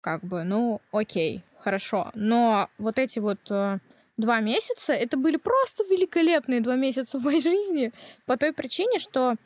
Как 0.00 0.22
бы, 0.24 0.44
ну, 0.44 0.80
окей, 0.92 1.42
хорошо. 1.58 2.10
Но 2.14 2.68
вот 2.78 2.98
эти 2.98 3.20
вот 3.20 3.38
э, 3.50 3.78
два 4.16 4.40
месяца, 4.40 4.92
это 4.92 5.16
были 5.16 5.36
просто 5.36 5.84
великолепные 5.84 6.60
два 6.60 6.76
месяца 6.76 7.18
в 7.18 7.24
моей 7.24 7.40
жизни 7.40 7.92
по 8.24 8.36
той 8.36 8.52
причине, 8.52 8.98
что 8.98 9.36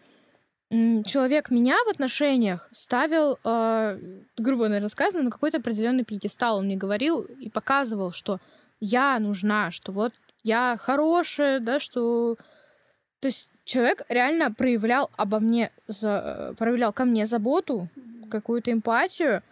человек 0.71 1.51
меня 1.51 1.77
в 1.87 1.89
отношениях 1.89 2.69
ставил, 2.71 3.39
э, 3.43 3.99
грубо 4.39 4.69
наверное, 4.69 4.89
сказано, 4.89 5.25
на 5.25 5.31
какой-то 5.31 5.59
определенный 5.59 6.05
пьедестал. 6.05 6.59
Он 6.59 6.67
мне 6.67 6.77
говорил 6.77 7.23
и 7.23 7.51
показывал, 7.51 8.13
что 8.13 8.39
я 8.79 9.19
нужна, 9.19 9.71
что 9.71 9.93
вот 9.93 10.13
я 10.45 10.77
хорошая, 10.81 11.61
да, 11.61 11.81
что... 11.81 12.37
То 13.21 13.29
есть 13.29 13.51
человек 13.65 14.03
реально 14.09 14.53
проявлял 14.53 15.11
обо 15.17 15.41
мне, 15.41 15.71
за... 15.87 16.55
проявлял 16.59 16.93
ко 16.93 17.05
мне 17.05 17.27
заботу, 17.27 17.89
какую-то 18.31 18.73
эмпатию, 18.73 19.43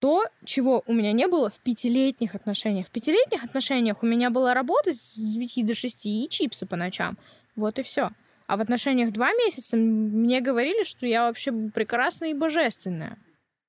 то, 0.00 0.24
чего 0.44 0.82
у 0.86 0.92
меня 0.92 1.12
не 1.12 1.26
было 1.28 1.48
в 1.50 1.58
пятилетних 1.60 2.34
отношениях. 2.34 2.88
В 2.88 2.90
пятилетних 2.90 3.42
отношениях 3.42 4.02
у 4.02 4.06
меня 4.06 4.30
была 4.30 4.54
работа 4.54 4.92
с 4.92 5.14
9 5.14 5.66
до 5.66 5.74
6 5.74 6.06
и 6.06 6.28
чипсы 6.28 6.66
по 6.66 6.76
ночам. 6.76 7.16
Вот 7.56 7.78
и 7.78 7.82
все. 7.82 8.10
А 8.46 8.56
в 8.56 8.60
отношениях 8.60 9.12
два 9.12 9.32
месяца 9.32 9.76
мне 9.76 10.40
говорили, 10.40 10.84
что 10.84 11.06
я 11.06 11.26
вообще 11.26 11.52
прекрасная 11.52 12.30
и 12.30 12.34
божественная. 12.34 13.18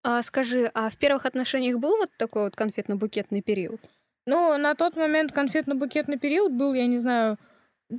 А 0.03 0.21
скажи, 0.21 0.69
а 0.73 0.89
в 0.89 0.97
первых 0.97 1.25
отношениях 1.25 1.79
был 1.79 1.95
вот 1.97 2.09
такой 2.17 2.43
вот 2.43 2.55
конфетно-букетный 2.55 3.41
период? 3.41 3.89
Ну, 4.25 4.57
на 4.57 4.75
тот 4.75 4.95
момент 4.95 5.31
конфетно-букетный 5.31 6.17
период 6.17 6.51
был, 6.51 6.73
я 6.73 6.87
не 6.87 6.97
знаю, 6.97 7.37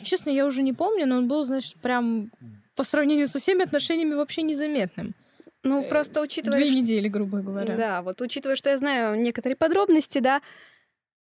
честно, 0.03 0.31
я 0.31 0.47
уже 0.47 0.63
не 0.63 0.73
помню, 0.73 1.07
но 1.07 1.19
он 1.19 1.29
был, 1.29 1.45
значит, 1.45 1.77
прям 1.81 2.31
по 2.75 2.85
сравнению 2.85 3.29
со 3.29 3.39
всеми 3.39 3.63
отношениями 3.63 4.15
вообще 4.15 4.43
незаметным. 4.43 5.15
Ну, 5.63 5.83
э, 5.83 5.89
просто 5.89 6.21
учитывая... 6.21 6.59
Две 6.59 6.71
недели, 6.71 7.09
грубо 7.09 7.41
говоря. 7.41 7.77
Да, 7.77 8.03
вот 8.03 8.21
учитывая, 8.21 8.57
что 8.57 8.71
я 8.71 8.77
знаю 8.77 9.21
некоторые 9.21 9.57
подробности, 9.57 10.19
да, 10.19 10.43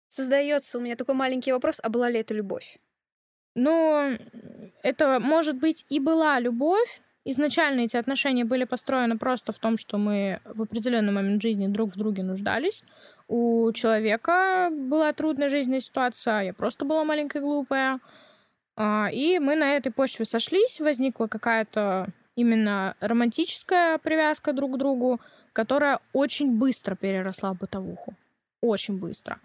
создается 0.10 0.78
у 0.78 0.82
меня 0.82 0.96
такой 0.96 1.16
маленький 1.16 1.52
вопрос, 1.52 1.80
а 1.82 1.90
была 1.90 2.10
ли 2.10 2.20
это 2.20 2.34
любовь? 2.34 2.78
Ну, 3.56 4.18
это, 4.84 5.20
может 5.20 5.58
быть, 5.58 5.86
и 5.90 6.00
была 6.00 6.40
любовь. 6.40 7.02
Изначально 7.26 7.82
эти 7.82 7.98
отношения 7.98 8.46
были 8.46 8.64
построены 8.64 9.18
просто 9.18 9.52
в 9.52 9.58
том, 9.58 9.78
что 9.78 9.98
мы 9.98 10.40
в 10.46 10.62
определенный 10.62 11.12
момент 11.12 11.42
жизни 11.42 11.68
друг 11.68 11.94
в 11.94 11.98
друге 11.98 12.24
нуждались. 12.24 12.84
У 13.28 13.72
человека 13.74 14.70
была 14.72 15.12
трудная 15.12 15.50
жизненная 15.50 15.82
ситуация, 15.82 16.40
а 16.40 16.44
я 16.44 16.54
просто 16.54 16.86
была 16.86 17.04
маленькая 17.04 17.42
глупая. 17.42 18.00
А, 18.78 19.10
и 19.12 19.40
мы 19.40 19.56
на 19.56 19.76
этой 19.76 19.92
почве 19.92 20.24
сошлись, 20.24 20.80
возникла 20.80 21.28
какая-то 21.28 22.08
именно 22.36 22.96
романтическая 23.02 23.98
привязка 23.98 24.54
друг 24.54 24.76
к 24.76 24.78
другу, 24.78 25.20
которая 25.52 26.00
очень 26.14 26.58
быстро 26.58 26.96
переросла 26.96 27.54
в 27.54 27.58
бытовуху. 27.58 28.14
Очень 28.62 28.98
быстро. 28.98 29.40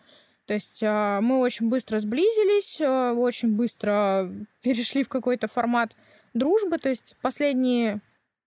То 0.46 0.54
есть 0.54 0.82
э, 0.82 1.18
мы 1.20 1.38
очень 1.38 1.68
быстро 1.68 1.98
сблизились, 1.98 2.80
очень 2.80 3.56
быстро 3.56 4.30
перешли 4.62 5.02
в 5.02 5.08
какой-то 5.08 5.48
формат 5.48 5.96
дружбы. 6.34 6.78
То 6.78 6.88
есть 6.88 7.16
последние, 7.20 8.00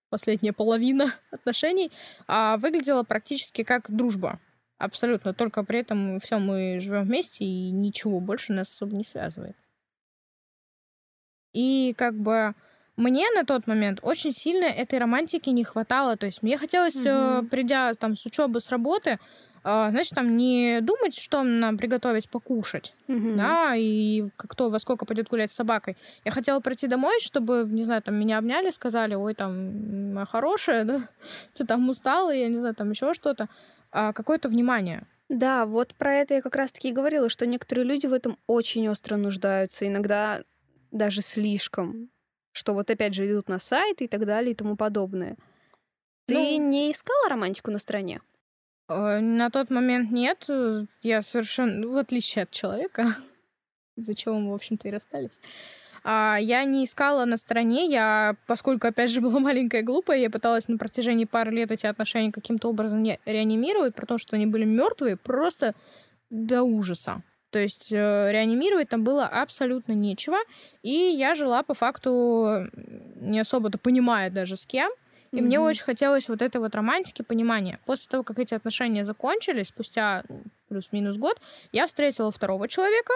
последняя 0.09 0.53
половина 0.53 1.13
отношений 1.31 1.91
выглядела 2.27 3.03
практически 3.03 3.63
как 3.63 3.91
дружба. 3.91 4.39
Абсолютно. 4.77 5.33
Только 5.33 5.63
при 5.63 5.79
этом 5.79 6.19
все 6.19 6.37
мы 6.37 6.79
живем 6.79 7.03
вместе, 7.03 7.45
и 7.45 7.71
ничего 7.71 8.19
больше 8.19 8.53
нас 8.53 8.69
особо 8.69 8.95
не 8.95 9.03
связывает. 9.03 9.55
И 11.53 11.93
как 11.97 12.15
бы 12.15 12.53
мне 12.97 13.25
на 13.33 13.45
тот 13.45 13.67
момент 13.67 13.99
очень 14.01 14.31
сильно 14.31 14.65
этой 14.65 14.99
романтики 14.99 15.49
не 15.49 15.63
хватало. 15.63 16.17
То 16.17 16.25
есть 16.25 16.43
мне 16.43 16.57
хотелось, 16.57 16.95
mm-hmm. 16.95 17.47
придя 17.47 17.93
там 17.93 18.15
с 18.15 18.25
учебы, 18.25 18.59
с 18.59 18.69
работы, 18.69 19.19
а, 19.67 19.89
значит, 19.89 20.13
там 20.13 20.37
не 20.37 20.79
думать, 20.81 21.17
что 21.17 21.41
нам 21.41 21.77
приготовить 21.77 22.29
покушать, 22.29 22.93
mm-hmm. 23.07 23.35
да, 23.35 23.73
и 23.75 24.25
кто 24.37 24.69
во 24.69 24.77
сколько 24.77 25.05
пойдет 25.05 25.27
гулять 25.27 25.51
с 25.51 25.55
собакой. 25.55 25.97
Я 26.23 26.31
хотела 26.31 26.59
прийти 26.59 26.87
домой, 26.87 27.19
чтобы, 27.19 27.65
не 27.67 27.83
знаю, 27.83 28.03
там 28.03 28.13
меня 28.15 28.37
обняли, 28.37 28.69
сказали, 28.69 29.15
ой, 29.15 29.33
там 29.33 30.23
хорошая, 30.29 30.83
да, 30.85 31.01
ты 31.57 31.65
там 31.65 31.89
устала, 31.89 32.29
я 32.29 32.47
не 32.47 32.59
знаю, 32.59 32.75
там 32.75 32.91
еще 32.91 33.13
что-то. 33.15 33.49
А, 33.97 34.13
какое-то 34.13 34.49
внимание. 34.49 35.07
Да, 35.29 35.65
вот 35.65 35.95
про 35.95 36.13
это 36.15 36.35
я 36.35 36.41
как 36.41 36.55
раз-таки 36.55 36.89
и 36.89 36.93
говорила, 36.93 37.29
что 37.29 37.47
некоторые 37.47 37.85
люди 37.85 38.07
в 38.07 38.13
этом 38.13 38.37
очень 38.45 38.87
остро 38.89 39.15
нуждаются, 39.15 39.87
иногда 39.87 40.43
даже 40.91 41.21
слишком 41.21 42.09
что 42.55 42.73
вот 42.73 42.89
опять 42.89 43.13
же 43.13 43.29
идут 43.29 43.49
на 43.49 43.59
сайт 43.59 44.01
и 44.01 44.07
так 44.07 44.25
далее 44.25 44.53
и 44.53 44.55
тому 44.55 44.77
подобное. 44.77 45.35
Ты 46.25 46.35
ну, 46.35 46.69
не 46.69 46.89
искала 46.89 47.29
романтику 47.29 47.69
на 47.69 47.79
стороне? 47.79 48.21
Э, 48.87 49.19
на 49.19 49.49
тот 49.49 49.69
момент 49.69 50.09
нет. 50.09 50.47
Я 51.01 51.21
совершенно, 51.21 51.85
в 51.85 51.97
отличие 51.97 52.43
от 52.43 52.51
человека, 52.51 53.17
из-за 53.97 54.15
чего 54.15 54.39
мы, 54.39 54.51
в 54.51 54.55
общем-то, 54.55 54.87
и 54.87 54.91
расстались, 54.91 55.41
я 56.05 56.63
не 56.65 56.85
искала 56.85 57.25
на 57.25 57.37
стороне. 57.37 57.87
Я, 57.87 58.35
поскольку, 58.47 58.87
опять 58.87 59.11
же, 59.11 59.21
была 59.21 59.39
маленькая 59.39 59.81
и 59.81 59.83
глупая, 59.83 60.19
я 60.19 60.29
пыталась 60.29 60.67
на 60.67 60.77
протяжении 60.77 61.25
пары 61.25 61.51
лет 61.51 61.71
эти 61.71 61.85
отношения 61.85 62.31
каким-то 62.31 62.69
образом 62.69 63.03
реанимировать, 63.25 63.95
при 63.95 64.05
том, 64.05 64.17
что 64.17 64.35
они 64.35 64.45
были 64.45 64.65
мертвые, 64.65 65.17
просто 65.17 65.73
до 66.29 66.63
ужаса. 66.63 67.21
То 67.55 67.59
есть 67.59 67.91
э, 67.93 68.31
реанимировать 68.31 68.89
там 68.89 69.03
было 69.05 69.25
абсолютно 69.25 69.93
нечего. 69.93 70.37
И 70.83 70.91
я 70.91 71.35
жила 71.35 71.63
по 71.63 71.73
факту 71.73 72.67
не 73.15 73.39
особо-то 73.39 73.77
понимая 73.77 74.29
даже 74.29 74.57
с 74.57 74.65
кем. 74.65 74.91
И 75.31 75.37
mm-hmm. 75.37 75.41
мне 75.41 75.59
очень 75.59 75.83
хотелось 75.83 76.27
вот 76.27 76.41
этой 76.41 76.57
вот 76.57 76.75
романтики, 76.75 77.21
понимания. 77.21 77.79
После 77.85 78.09
того, 78.09 78.23
как 78.23 78.39
эти 78.39 78.53
отношения 78.53 79.05
закончились, 79.05 79.67
спустя 79.67 80.23
плюс-минус 80.67 81.17
год, 81.17 81.39
я 81.71 81.87
встретила 81.87 82.31
второго 82.31 82.67
человека, 82.67 83.13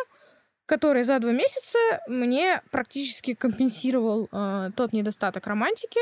который 0.69 1.03
за 1.03 1.19
два 1.19 1.31
месяца 1.31 1.77
мне 2.07 2.61
практически 2.71 3.33
компенсировал 3.33 4.29
э, 4.31 4.69
тот 4.75 4.93
недостаток 4.93 5.47
романтики. 5.47 5.99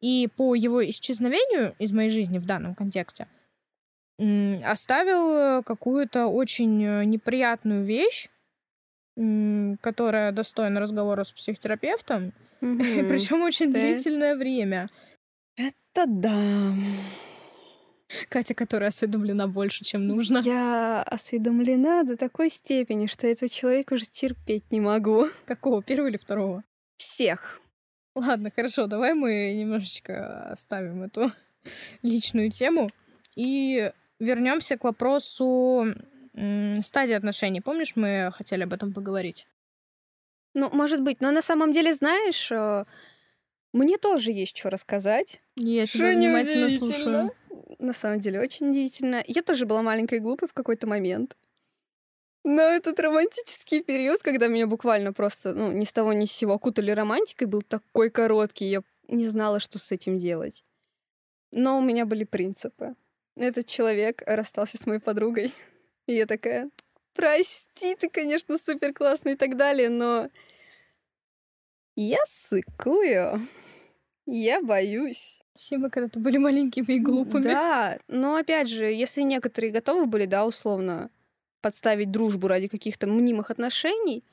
И 0.00 0.28
по 0.34 0.54
его 0.54 0.82
исчезновению 0.88 1.74
из 1.78 1.92
моей 1.92 2.08
жизни 2.08 2.38
в 2.38 2.46
данном 2.46 2.74
контексте– 2.74 3.28
оставил 4.64 5.60
э, 5.60 5.62
какую-то 5.62 6.26
очень 6.26 6.84
э, 6.84 7.04
неприятную 7.04 7.84
вещь, 7.84 8.28
которая 9.82 10.32
достойна 10.32 10.80
разговора 10.80 11.24
с 11.24 11.32
психотерапевтом, 11.32 12.32
mm-hmm. 12.60 13.08
причем 13.08 13.42
очень 13.42 13.72
да. 13.72 13.80
длительное 13.80 14.36
время. 14.36 14.88
Это 15.56 16.06
да. 16.06 16.72
Катя, 18.28 18.54
которая 18.54 18.88
осведомлена 18.88 19.46
больше, 19.46 19.84
чем 19.84 20.06
нужно. 20.06 20.38
Я 20.38 21.02
осведомлена 21.02 22.04
до 22.04 22.16
такой 22.16 22.50
степени, 22.50 23.06
что 23.06 23.26
этого 23.26 23.48
человека 23.48 23.94
уже 23.94 24.06
терпеть 24.06 24.70
не 24.70 24.80
могу. 24.80 25.28
Какого? 25.46 25.82
Первого 25.82 26.08
или 26.08 26.16
второго? 26.16 26.64
Всех. 26.96 27.60
Ладно, 28.14 28.50
хорошо, 28.54 28.86
давай 28.86 29.14
мы 29.14 29.54
немножечко 29.54 30.50
оставим 30.50 31.02
эту 31.02 31.32
личную 32.02 32.50
тему 32.50 32.90
и 33.36 33.92
вернемся 34.18 34.76
к 34.76 34.84
вопросу 34.84 35.94
стадии 36.82 37.14
отношений. 37.14 37.60
Помнишь, 37.60 37.96
мы 37.96 38.30
хотели 38.34 38.62
об 38.62 38.72
этом 38.72 38.92
поговорить? 38.92 39.46
Ну, 40.54 40.68
может 40.72 41.02
быть, 41.02 41.20
но 41.20 41.30
на 41.30 41.42
самом 41.42 41.72
деле, 41.72 41.92
знаешь, 41.92 42.50
э, 42.50 42.84
мне 43.72 43.98
тоже 43.98 44.32
есть 44.32 44.56
что 44.56 44.70
рассказать. 44.70 45.40
Я 45.56 45.86
тебя 45.86 46.10
внимательно 46.10 46.70
слушаю. 46.70 47.32
На 47.78 47.92
самом 47.92 48.20
деле, 48.20 48.40
очень 48.40 48.70
удивительно. 48.70 49.22
Я 49.26 49.42
тоже 49.42 49.66
была 49.66 49.82
маленькой 49.82 50.18
и 50.18 50.20
глупой 50.20 50.48
в 50.48 50.52
какой-то 50.52 50.86
момент. 50.86 51.36
Но 52.42 52.62
этот 52.62 52.98
романтический 52.98 53.82
период, 53.82 54.22
когда 54.22 54.48
меня 54.48 54.66
буквально 54.66 55.12
просто, 55.12 55.52
ну, 55.52 55.72
ни 55.72 55.84
с 55.84 55.92
того 55.92 56.12
ни 56.12 56.24
с 56.24 56.32
сего 56.32 56.54
окутали 56.54 56.90
романтикой, 56.90 57.46
был 57.46 57.62
такой 57.62 58.10
короткий, 58.10 58.66
я 58.66 58.82
не 59.08 59.28
знала, 59.28 59.60
что 59.60 59.78
с 59.78 59.92
этим 59.92 60.18
делать. 60.18 60.64
Но 61.52 61.78
у 61.78 61.82
меня 61.82 62.06
были 62.06 62.24
принципы 62.24 62.94
этот 63.36 63.66
человек 63.66 64.22
расстался 64.26 64.78
с 64.78 64.86
моей 64.86 65.00
подругой. 65.00 65.52
И 66.06 66.14
я 66.14 66.26
такая, 66.26 66.70
прости, 67.14 67.94
ты, 67.96 68.08
конечно, 68.08 68.58
супер 68.58 68.92
классный 68.92 69.32
и 69.32 69.36
так 69.36 69.56
далее, 69.56 69.88
но 69.88 70.28
я 71.96 72.18
сыкую. 72.26 73.46
Я 74.26 74.62
боюсь. 74.62 75.39
Все 75.60 75.76
мы 75.76 75.90
когда-то 75.90 76.18
были 76.18 76.38
маленькими 76.38 76.94
и 76.94 76.98
глупыми. 76.98 77.42
Да, 77.42 77.98
но 78.08 78.36
опять 78.36 78.66
же, 78.66 78.86
если 78.86 79.20
некоторые 79.20 79.70
готовы 79.70 80.06
были, 80.06 80.24
да, 80.24 80.46
условно, 80.46 81.10
подставить 81.60 82.10
дружбу 82.10 82.48
ради 82.48 82.66
каких-то 82.66 83.06
мнимых 83.06 83.50
отношений, 83.50 84.24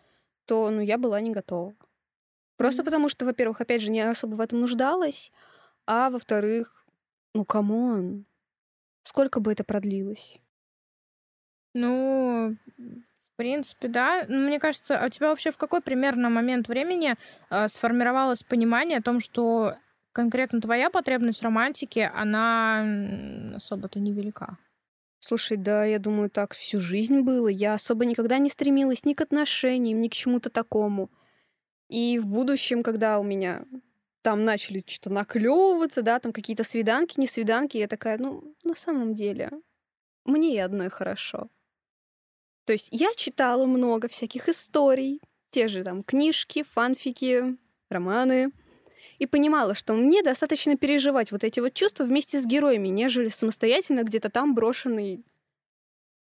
то, 0.46 0.69
ну, 0.69 0.79
я 0.79 0.98
была 0.98 1.19
не 1.19 1.31
готова. 1.31 1.75
Просто 2.55 2.81
mm. 2.81 2.86
потому 2.86 3.10
что, 3.10 3.25
во-первых, 3.25 3.60
опять 3.60 3.81
же, 3.81 3.91
не 3.91 4.00
особо 4.00 4.36
в 4.36 4.39
этом 4.39 4.62
нуждалась, 4.62 5.34
а 5.86 6.10
во-вторых, 6.10 6.86
ну, 7.34 7.43
come 7.43 7.90
on, 7.90 8.25
Сколько 9.03 9.41
бы 9.41 9.51
это 9.51 9.65
продлилось? 9.65 10.39
Ну, 11.74 12.55
принципе, 13.38 13.88
да. 13.88 14.25
Ну, 14.27 14.39
мне 14.48 14.60
кажется, 14.60 15.00
а 15.00 15.05
у 15.05 15.10
тебя 15.10 15.29
вообще 15.29 15.51
в 15.51 15.57
какой 15.57 15.81
примерно 15.81 16.29
момент 16.29 16.67
времени 16.67 17.15
э, 17.50 17.67
сформировалось 17.69 18.43
понимание 18.43 18.98
о 18.98 19.03
том, 19.03 19.22
что 19.22 19.75
конкретно 20.17 20.59
твоя 20.59 20.89
потребность 20.89 21.41
в 21.41 21.43
романтике, 21.43 22.07
она 22.07 23.53
особо-то 23.55 24.00
невелика? 24.00 24.57
Слушай, 25.19 25.57
да, 25.57 25.86
я 25.86 26.00
думаю, 26.00 26.31
так 26.31 26.55
всю 26.55 26.79
жизнь 26.79 27.21
было. 27.21 27.47
Я 27.47 27.75
особо 27.75 28.03
никогда 28.03 28.39
не 28.39 28.50
стремилась 28.50 29.05
ни 29.05 29.13
к 29.13 29.21
отношениям, 29.21 30.01
ни 30.01 30.07
к 30.07 30.13
чему-то 30.13 30.50
такому. 30.50 31.12
И 31.88 32.17
в 32.17 32.25
будущем, 32.25 32.81
когда 32.81 33.19
у 33.19 33.24
меня 33.24 33.63
там 34.24 34.43
начали 34.43 34.83
что-то 34.88 35.12
наклевываться, 35.12 36.01
да, 36.01 36.19
там 36.19 36.33
какие-то 36.33 36.63
свиданки, 36.63 37.19
не 37.19 37.27
свиданки, 37.27 37.77
я 37.77 37.88
такая, 37.88 38.17
ну, 38.17 38.55
на 38.63 38.74
самом 38.74 39.13
деле, 39.13 39.51
мне 40.25 40.55
и 40.55 40.57
одной 40.57 40.89
хорошо. 40.89 41.47
То 42.65 42.74
есть 42.74 42.88
я 42.91 43.13
читала 43.15 43.67
много 43.67 44.07
всяких 44.07 44.50
историй, 44.50 45.21
те 45.51 45.67
же 45.67 45.83
там 45.83 46.01
книжки, 46.01 46.63
фанфики, 46.63 47.55
романы, 47.89 48.51
и 49.19 49.25
понимала, 49.25 49.75
что 49.75 49.93
мне 49.93 50.21
достаточно 50.21 50.75
переживать 50.75 51.31
вот 51.31 51.43
эти 51.43 51.59
вот 51.59 51.74
чувства 51.74 52.03
вместе 52.03 52.39
с 52.39 52.45
героями, 52.45 52.89
нежели 52.89 53.27
самостоятельно 53.27 54.03
где-то 54.03 54.29
там 54.29 54.53
брошенный 54.53 55.24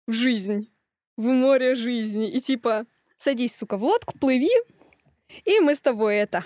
в 0.06 0.12
жизнь, 0.12 0.70
в 1.16 1.24
море 1.24 1.74
жизни. 1.74 2.30
И 2.30 2.40
типа, 2.40 2.86
садись, 3.16 3.56
сука, 3.56 3.76
в 3.76 3.84
лодку, 3.84 4.16
плыви, 4.18 4.50
и 5.44 5.60
мы 5.60 5.74
с 5.74 5.80
тобой 5.80 6.16
это 6.16 6.44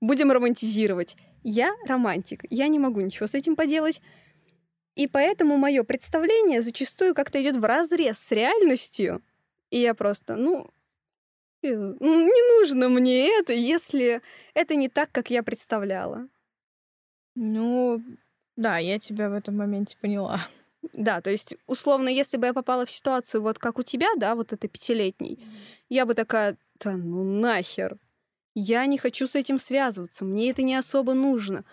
будем 0.00 0.30
романтизировать. 0.30 1.16
Я 1.42 1.74
романтик, 1.86 2.44
я 2.50 2.68
не 2.68 2.78
могу 2.78 3.00
ничего 3.00 3.26
с 3.26 3.34
этим 3.34 3.56
поделать. 3.56 4.00
И 4.94 5.08
поэтому 5.08 5.56
мое 5.56 5.82
представление 5.82 6.62
зачастую 6.62 7.14
как-то 7.14 7.42
идет 7.42 7.56
в 7.56 7.64
разрез 7.64 8.18
с 8.18 8.30
реальностью. 8.30 9.22
И 9.70 9.80
я 9.80 9.94
просто, 9.94 10.36
ну, 10.36 10.70
не 11.68 12.58
нужно 12.58 12.88
мне 12.88 13.28
это, 13.38 13.52
если 13.52 14.22
это 14.54 14.74
не 14.74 14.88
так, 14.88 15.10
как 15.12 15.30
я 15.30 15.42
представляла. 15.42 16.28
Ну, 17.34 18.02
да, 18.56 18.78
я 18.78 18.98
тебя 18.98 19.28
в 19.28 19.32
этом 19.32 19.56
моменте 19.56 19.96
поняла. 20.00 20.40
Да, 20.92 21.20
то 21.20 21.30
есть, 21.30 21.56
условно, 21.66 22.08
если 22.08 22.36
бы 22.36 22.46
я 22.46 22.52
попала 22.52 22.84
в 22.84 22.90
ситуацию 22.90 23.42
вот 23.42 23.58
как 23.58 23.78
у 23.78 23.82
тебя, 23.82 24.08
да, 24.16 24.34
вот 24.34 24.52
этой 24.52 24.68
пятилетней, 24.68 25.38
я 25.88 26.04
бы 26.06 26.14
такая, 26.14 26.58
да 26.78 26.96
ну 26.96 27.24
нахер, 27.24 27.96
я 28.54 28.84
не 28.86 28.98
хочу 28.98 29.26
с 29.26 29.34
этим 29.34 29.58
связываться, 29.58 30.24
мне 30.24 30.50
это 30.50 30.62
не 30.62 30.74
особо 30.74 31.14
нужно 31.14 31.64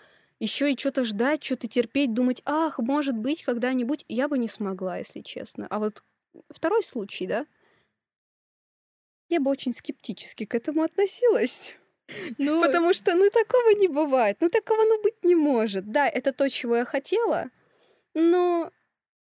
еще 0.42 0.72
и 0.72 0.76
что-то 0.76 1.04
ждать, 1.04 1.44
что-то 1.44 1.68
терпеть, 1.68 2.14
думать, 2.14 2.42
ах, 2.44 2.80
может 2.80 3.16
быть, 3.16 3.44
когда-нибудь 3.44 4.04
я 4.08 4.26
бы 4.26 4.38
не 4.38 4.48
смогла, 4.48 4.96
если 4.96 5.20
честно. 5.20 5.68
А 5.70 5.78
вот 5.78 6.02
второй 6.50 6.82
случай, 6.82 7.28
да, 7.28 7.46
я 9.28 9.40
бы 9.40 9.50
очень 9.50 9.72
скептически 9.72 10.44
к 10.44 10.54
этому 10.54 10.82
относилась. 10.82 11.74
Ну, 12.36 12.60
Потому 12.60 12.92
что, 12.92 13.14
ну, 13.14 13.30
такого 13.30 13.70
не 13.78 13.88
бывает, 13.88 14.36
ну, 14.40 14.50
такого, 14.50 14.82
ну, 14.82 15.00
быть 15.02 15.24
не 15.24 15.34
может. 15.34 15.90
Да, 15.90 16.06
это 16.06 16.32
то, 16.32 16.48
чего 16.50 16.76
я 16.76 16.84
хотела, 16.84 17.46
но... 18.12 18.70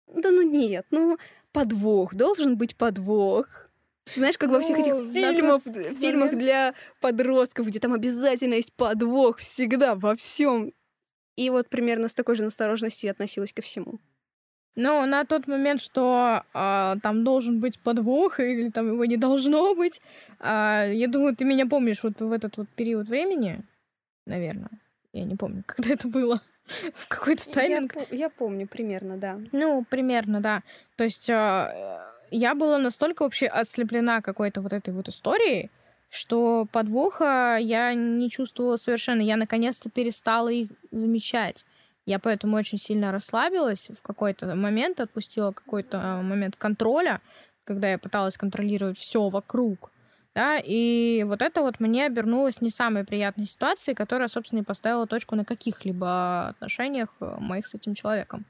Да 0.07 0.31
ну 0.31 0.41
нет, 0.41 0.87
ну, 0.89 1.17
подвох, 1.51 2.15
должен 2.15 2.57
быть 2.57 2.75
подвох. 2.75 3.69
Знаешь, 4.15 4.37
как 4.37 4.49
во 4.49 4.59
всех 4.59 4.79
этих 4.79 4.93
ну, 4.93 5.13
фильмах, 5.13 5.61
фильмах 5.99 6.35
для 6.35 6.73
подростков, 6.99 7.67
где 7.67 7.79
там 7.79 7.93
обязательно 7.93 8.55
есть 8.55 8.73
подвох 8.73 9.37
всегда 9.37 9.95
во 9.95 10.15
всем. 10.15 10.73
И 11.35 11.49
вот 11.49 11.69
примерно 11.69 12.09
с 12.09 12.13
такой 12.13 12.35
же 12.35 12.43
настороженностью 12.43 13.07
я 13.07 13.11
относилась 13.11 13.53
ко 13.53 13.61
всему. 13.61 13.99
Ну, 14.75 15.05
на 15.05 15.23
тот 15.23 15.47
момент, 15.47 15.81
что 15.81 16.43
э, 16.53 16.95
там 17.01 17.23
должен 17.23 17.59
быть 17.59 17.79
подвох, 17.79 18.39
или 18.39 18.69
там 18.69 18.87
его 18.87 19.05
не 19.05 19.17
должно 19.17 19.75
быть, 19.75 20.01
э, 20.39 20.91
я 20.93 21.07
думаю, 21.07 21.35
ты 21.35 21.45
меня 21.45 21.67
помнишь 21.67 22.01
вот 22.03 22.19
в 22.19 22.31
этот 22.31 22.57
вот 22.57 22.67
период 22.69 23.07
времени, 23.07 23.61
наверное. 24.25 24.71
Я 25.13 25.25
не 25.25 25.35
помню, 25.35 25.63
когда 25.67 25.91
это 25.91 26.07
было. 26.07 26.41
в 26.95 27.07
какой-то 27.07 27.49
тайминг. 27.51 27.95
Я, 27.95 28.17
я 28.17 28.29
помню 28.29 28.67
примерно, 28.67 29.17
да. 29.17 29.39
Ну, 29.51 29.85
примерно, 29.89 30.41
да. 30.41 30.63
То 30.95 31.03
есть 31.03 31.29
э, 31.29 31.99
я 32.31 32.55
была 32.55 32.79
настолько 32.79 33.23
вообще 33.23 33.47
ослеплена 33.47 34.21
какой-то 34.21 34.61
вот 34.61 34.73
этой 34.73 34.93
вот 34.93 35.07
историей, 35.07 35.69
что 36.09 36.67
подвоха 36.71 37.57
я 37.59 37.93
не 37.93 38.29
чувствовала 38.29 38.77
совершенно. 38.77 39.21
Я 39.21 39.37
наконец-то 39.37 39.89
перестала 39.89 40.49
их 40.49 40.69
замечать. 40.89 41.63
Я 42.05 42.19
поэтому 42.19 42.57
очень 42.57 42.77
сильно 42.77 43.11
расслабилась 43.11 43.89
в 43.89 44.01
какой-то 44.01 44.55
момент, 44.55 44.99
отпустила 44.99 45.51
какой-то 45.51 45.99
а, 46.01 46.21
момент 46.21 46.55
контроля, 46.57 47.21
когда 47.63 47.89
я 47.89 47.97
пыталась 47.97 48.37
контролировать 48.37 48.97
все 48.97 49.29
вокруг. 49.29 49.91
Да, 50.35 50.57
и 50.57 51.23
вот 51.27 51.43
это 51.43 51.61
вот 51.61 51.79
мне 51.79 52.07
обернулось 52.07 52.59
не 52.59 52.71
самой 52.71 53.05
приятной 53.05 53.45
ситуацией, 53.45 53.95
которая, 53.95 54.27
собственно, 54.27 54.61
и 54.61 54.63
поставила 54.63 55.05
точку 55.05 55.35
на 55.35 55.45
каких-либо 55.45 56.47
отношениях 56.47 57.09
э, 57.19 57.35
моих 57.39 57.67
с 57.67 57.75
этим 57.75 57.93
человеком. 57.93 58.47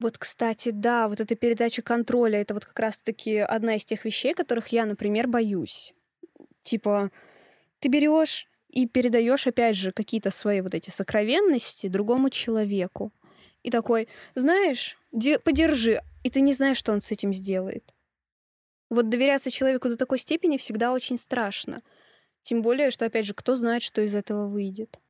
Вот, 0.00 0.16
кстати, 0.16 0.70
да, 0.70 1.08
вот 1.08 1.20
эта 1.20 1.36
передача 1.36 1.82
контроля, 1.82 2.40
это 2.40 2.54
вот 2.54 2.64
как 2.64 2.78
раз-таки 2.78 3.36
одна 3.36 3.76
из 3.76 3.84
тех 3.84 4.06
вещей, 4.06 4.32
которых 4.32 4.68
я, 4.68 4.86
например, 4.86 5.26
боюсь. 5.26 5.94
Типа, 6.62 7.10
ты 7.80 7.88
берешь 7.88 8.48
и 8.76 8.86
передаешь, 8.86 9.46
опять 9.46 9.74
же, 9.74 9.90
какие-то 9.90 10.30
свои 10.30 10.60
вот 10.60 10.74
эти 10.74 10.90
сокровенности 10.90 11.86
другому 11.86 12.28
человеку. 12.28 13.10
И 13.62 13.70
такой, 13.70 14.06
знаешь, 14.34 14.98
подержи, 15.44 16.02
и 16.22 16.28
ты 16.28 16.42
не 16.42 16.52
знаешь, 16.52 16.76
что 16.76 16.92
он 16.92 17.00
с 17.00 17.10
этим 17.10 17.32
сделает. 17.32 17.94
Вот 18.90 19.08
доверяться 19.08 19.50
человеку 19.50 19.88
до 19.88 19.96
такой 19.96 20.18
степени 20.18 20.58
всегда 20.58 20.92
очень 20.92 21.16
страшно. 21.16 21.82
Тем 22.42 22.60
более, 22.60 22.90
что, 22.90 23.06
опять 23.06 23.24
же, 23.24 23.32
кто 23.32 23.54
знает, 23.54 23.82
что 23.82 24.02
из 24.02 24.14
этого 24.14 24.46
выйдет. 24.46 25.00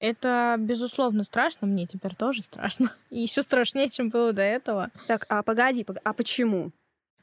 Это, 0.00 0.56
безусловно, 0.58 1.24
страшно. 1.24 1.66
Мне 1.66 1.86
теперь 1.86 2.14
тоже 2.14 2.42
страшно. 2.42 2.92
И 3.08 3.20
еще 3.20 3.42
страшнее, 3.42 3.88
чем 3.88 4.10
было 4.10 4.34
до 4.34 4.42
этого. 4.42 4.90
Так, 5.08 5.24
а 5.30 5.42
погоди, 5.42 5.86
а 6.04 6.12
почему? 6.12 6.72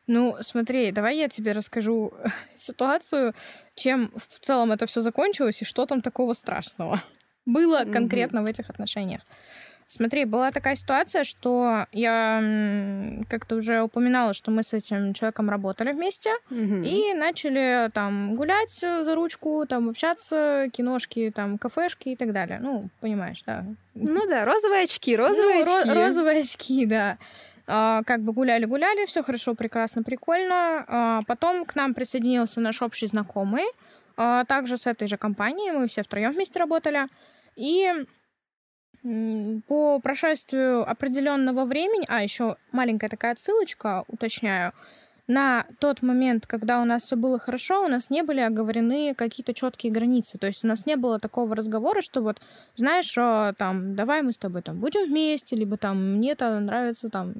Ну, 0.08 0.36
смотри, 0.42 0.92
давай 0.92 1.18
я 1.18 1.30
тебе 1.30 1.52
расскажу 1.52 2.14
ситуацию, 2.56 3.34
чем 3.76 4.12
в 4.16 4.40
целом 4.40 4.72
это 4.72 4.86
все 4.86 5.02
закончилось 5.02 5.62
и 5.62 5.66
что 5.66 5.86
там 5.86 6.02
такого 6.02 6.34
страшного 6.34 7.02
было 7.46 7.86
конкретно 7.86 8.40
mm-hmm. 8.40 8.44
в 8.44 8.48
этих 8.48 8.70
отношениях. 8.70 9.22
Смотри, 9.94 10.24
была 10.24 10.52
такая 10.52 10.76
ситуация, 10.78 11.26
что 11.26 11.86
я 11.92 12.42
как-то 13.30 13.56
уже 13.56 13.82
упоминала, 13.82 14.34
что 14.34 14.50
мы 14.50 14.64
с 14.64 14.72
этим 14.72 15.14
человеком 15.14 15.50
работали 15.50 15.92
вместе 15.92 16.30
mm-hmm. 16.50 16.86
и 16.86 17.14
начали 17.14 17.92
там 17.94 18.38
гулять 18.38 18.72
за 18.80 19.16
ручку, 19.16 19.66
там 19.68 19.90
общаться, 19.90 20.70
киношки, 20.72 21.30
там 21.36 21.58
кафешки 21.58 22.08
и 22.08 22.16
так 22.16 22.32
далее. 22.32 22.60
Ну, 22.62 22.90
понимаешь, 23.02 23.44
да? 23.46 23.66
Ну 23.94 24.26
да, 24.28 24.46
розовые 24.46 24.84
очки, 24.84 25.14
розовые 25.14 25.66
ну, 25.66 25.78
очки. 25.78 25.90
Ро- 25.90 25.94
розовые 25.94 26.40
очки, 26.40 26.86
да. 26.86 27.18
А, 27.74 28.04
как 28.04 28.22
бы 28.22 28.34
гуляли-гуляли, 28.34 29.06
все 29.06 29.24
хорошо, 29.24 29.56
прекрасно, 29.56 30.04
прикольно. 30.04 30.84
А, 30.88 31.22
потом 31.26 31.64
к 31.64 31.74
нам 31.76 31.94
присоединился 31.94 32.60
наш 32.60 32.82
общий 32.82 33.08
знакомый, 33.08 33.64
а, 34.18 34.44
также 34.44 34.76
с 34.76 34.88
этой 34.88 35.08
же 35.08 35.16
компанией, 35.16 35.72
мы 35.72 35.88
все 35.88 36.04
втроем 36.04 36.34
вместе 36.34 36.60
работали. 36.60 37.08
И 37.56 37.90
по 39.68 40.00
прошествию 40.00 40.88
определенного 40.88 41.64
времени, 41.64 42.06
а 42.10 42.22
еще 42.22 42.58
маленькая 42.74 43.10
такая 43.10 43.32
отсылочка, 43.32 44.04
уточняю, 44.08 44.74
на 45.28 45.66
тот 45.80 46.02
момент, 46.02 46.46
когда 46.46 46.82
у 46.82 46.86
нас 46.86 47.04
все 47.04 47.16
было 47.16 47.40
хорошо, 47.40 47.86
у 47.86 47.88
нас 47.88 48.10
не 48.10 48.22
были 48.22 48.42
оговорены 48.42 49.16
какие-то 49.16 49.54
четкие 49.54 49.94
границы. 49.94 50.38
То 50.38 50.48
есть 50.48 50.66
у 50.66 50.68
нас 50.68 50.86
не 50.86 50.98
было 50.98 51.20
такого 51.20 51.56
разговора, 51.56 52.02
что 52.02 52.22
вот, 52.22 52.42
знаешь, 52.76 53.14
там, 53.58 53.96
давай 53.96 54.24
мы 54.24 54.34
с 54.34 54.38
тобой 54.38 54.62
там 54.62 54.80
будем 54.80 55.08
вместе, 55.08 55.56
либо 55.56 55.78
там 55.78 56.18
мне-то 56.18 56.60
нравится 56.60 57.10
там 57.10 57.34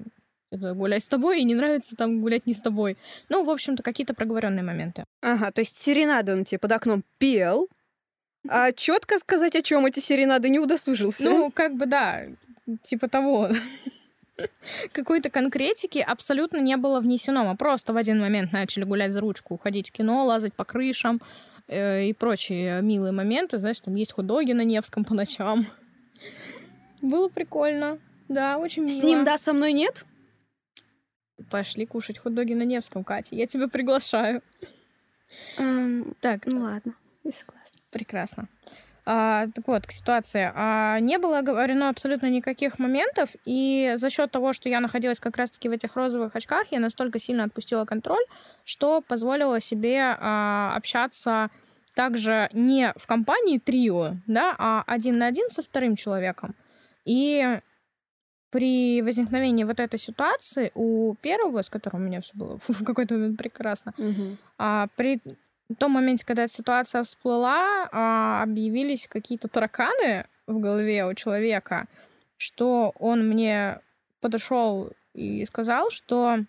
гулять 0.52 1.04
с 1.04 1.08
тобой, 1.08 1.42
и 1.42 1.44
не 1.44 1.56
нравится 1.56 1.96
там 1.96 2.22
гулять 2.22 2.46
не 2.46 2.54
с 2.54 2.62
тобой. 2.62 2.98
Ну, 3.30 3.44
в 3.44 3.50
общем-то, 3.50 3.84
какие-то 3.84 4.14
проговоренные 4.14 4.64
моменты. 4.64 5.06
Ага, 5.22 5.52
то 5.52 5.62
есть 5.62 5.78
серенады 5.78 6.34
он 6.34 6.44
тебе 6.44 6.60
под 6.60 6.72
окном 6.72 7.04
пел, 7.18 7.70
а 8.48 8.72
четко 8.72 9.18
сказать, 9.20 9.56
о 9.56 9.62
чем 9.62 9.86
эти 9.86 10.00
серенады 10.00 10.50
не 10.50 10.60
удосужился. 10.60 11.24
Ну, 11.24 11.52
как 11.52 11.76
бы 11.76 11.86
да, 11.86 12.24
типа 12.84 13.08
того. 13.08 13.50
Какой-то 14.92 15.30
конкретики 15.30 16.00
абсолютно 16.00 16.58
не 16.58 16.76
было 16.76 17.00
внесено. 17.00 17.46
Мы 17.46 17.56
просто 17.56 17.94
в 17.94 17.98
один 17.98 18.20
момент 18.20 18.52
начали 18.52 18.84
гулять 18.84 19.12
за 19.12 19.22
ручку, 19.22 19.58
ходить 19.58 19.90
в 19.90 19.92
кино, 19.92 20.26
лазать 20.26 20.54
по 20.56 20.66
крышам 20.66 21.22
э, 21.68 22.06
и 22.06 22.14
прочие 22.14 22.82
милые 22.82 23.12
моменты. 23.12 23.60
Знаешь, 23.60 23.80
там 23.82 23.94
есть 23.94 24.14
худоги 24.14 24.54
на 24.54 24.64
Невском 24.64 25.06
по 25.06 25.14
ночам. 25.14 25.68
Было 27.02 27.28
прикольно. 27.28 28.00
Да, 28.30 28.58
очень 28.58 28.84
мило. 28.84 29.00
С 29.00 29.04
ним 29.04 29.24
да, 29.24 29.38
со 29.38 29.54
мной 29.54 29.74
нет? 29.74 30.06
Пошли 31.52 31.86
кушать 31.86 32.18
хот-доги 32.18 32.54
на 32.54 32.64
Невском, 32.64 33.04
Катя. 33.04 33.36
Я 33.36 33.46
тебя 33.46 33.68
приглашаю. 33.68 34.42
Um, 35.60 36.16
так. 36.22 36.46
Ну 36.46 36.62
ладно, 36.62 36.94
я 37.24 37.32
согласна. 37.32 37.82
Прекрасно. 37.92 38.48
А, 39.06 39.48
так 39.48 39.68
вот, 39.68 39.86
к 39.86 39.92
ситуации. 39.92 40.52
А, 40.56 41.00
не 41.00 41.18
было 41.18 41.40
оговорено 41.40 41.90
абсолютно 41.90 42.28
никаких 42.28 42.80
моментов, 42.80 43.30
и 43.46 43.94
за 43.98 44.10
счет 44.10 44.32
того, 44.32 44.54
что 44.54 44.70
я 44.70 44.80
находилась 44.80 45.20
как 45.20 45.38
раз-таки 45.38 45.68
в 45.68 45.72
этих 45.72 45.96
розовых 45.96 46.36
очках, 46.36 46.68
я 46.72 46.80
настолько 46.80 47.20
сильно 47.20 47.44
отпустила 47.44 47.84
контроль, 47.86 48.24
что 48.64 49.02
позволила 49.02 49.60
себе 49.60 50.00
а, 50.02 50.74
общаться 50.76 51.50
также 51.96 52.50
не 52.54 52.94
в 52.96 53.08
компании 53.08 53.58
трио, 53.58 54.16
да, 54.28 54.56
а 54.58 54.84
один 54.88 55.18
на 55.18 55.28
один 55.28 55.50
со 55.50 55.62
вторым 55.62 55.96
человеком. 55.96 56.56
И 57.04 57.60
при 58.52 59.02
возникновении 59.02 59.64
вот 59.64 59.80
этой 59.80 59.98
ситуации 60.00 60.72
у 60.76 61.16
первого, 61.16 61.62
с 61.62 61.70
которым 61.70 62.02
у 62.02 62.06
меня 62.06 62.22
все 62.22 62.34
было 62.36 62.60
в 62.68 62.84
какой-то 62.84 63.16
момент 63.16 63.38
прекрасно, 63.38 63.94
Мгм. 63.98 64.38
а, 64.58 64.88
при 64.96 65.20
том 65.80 65.94
моменте, 65.94 66.26
когда 66.26 66.44
эта 66.44 66.54
ситуация 66.54 67.04
всплыла, 67.04 67.88
а, 67.92 68.44
объявились 68.44 69.08
какие-то 69.08 69.48
тараканы 69.48 70.26
в 70.48 70.60
голове 70.60 71.06
у 71.06 71.14
человека, 71.14 71.88
что 72.38 72.92
он 73.00 73.28
мне 73.28 73.80
подошел 74.20 74.92
и 75.14 75.46
сказал, 75.46 75.90
что, 75.90 76.40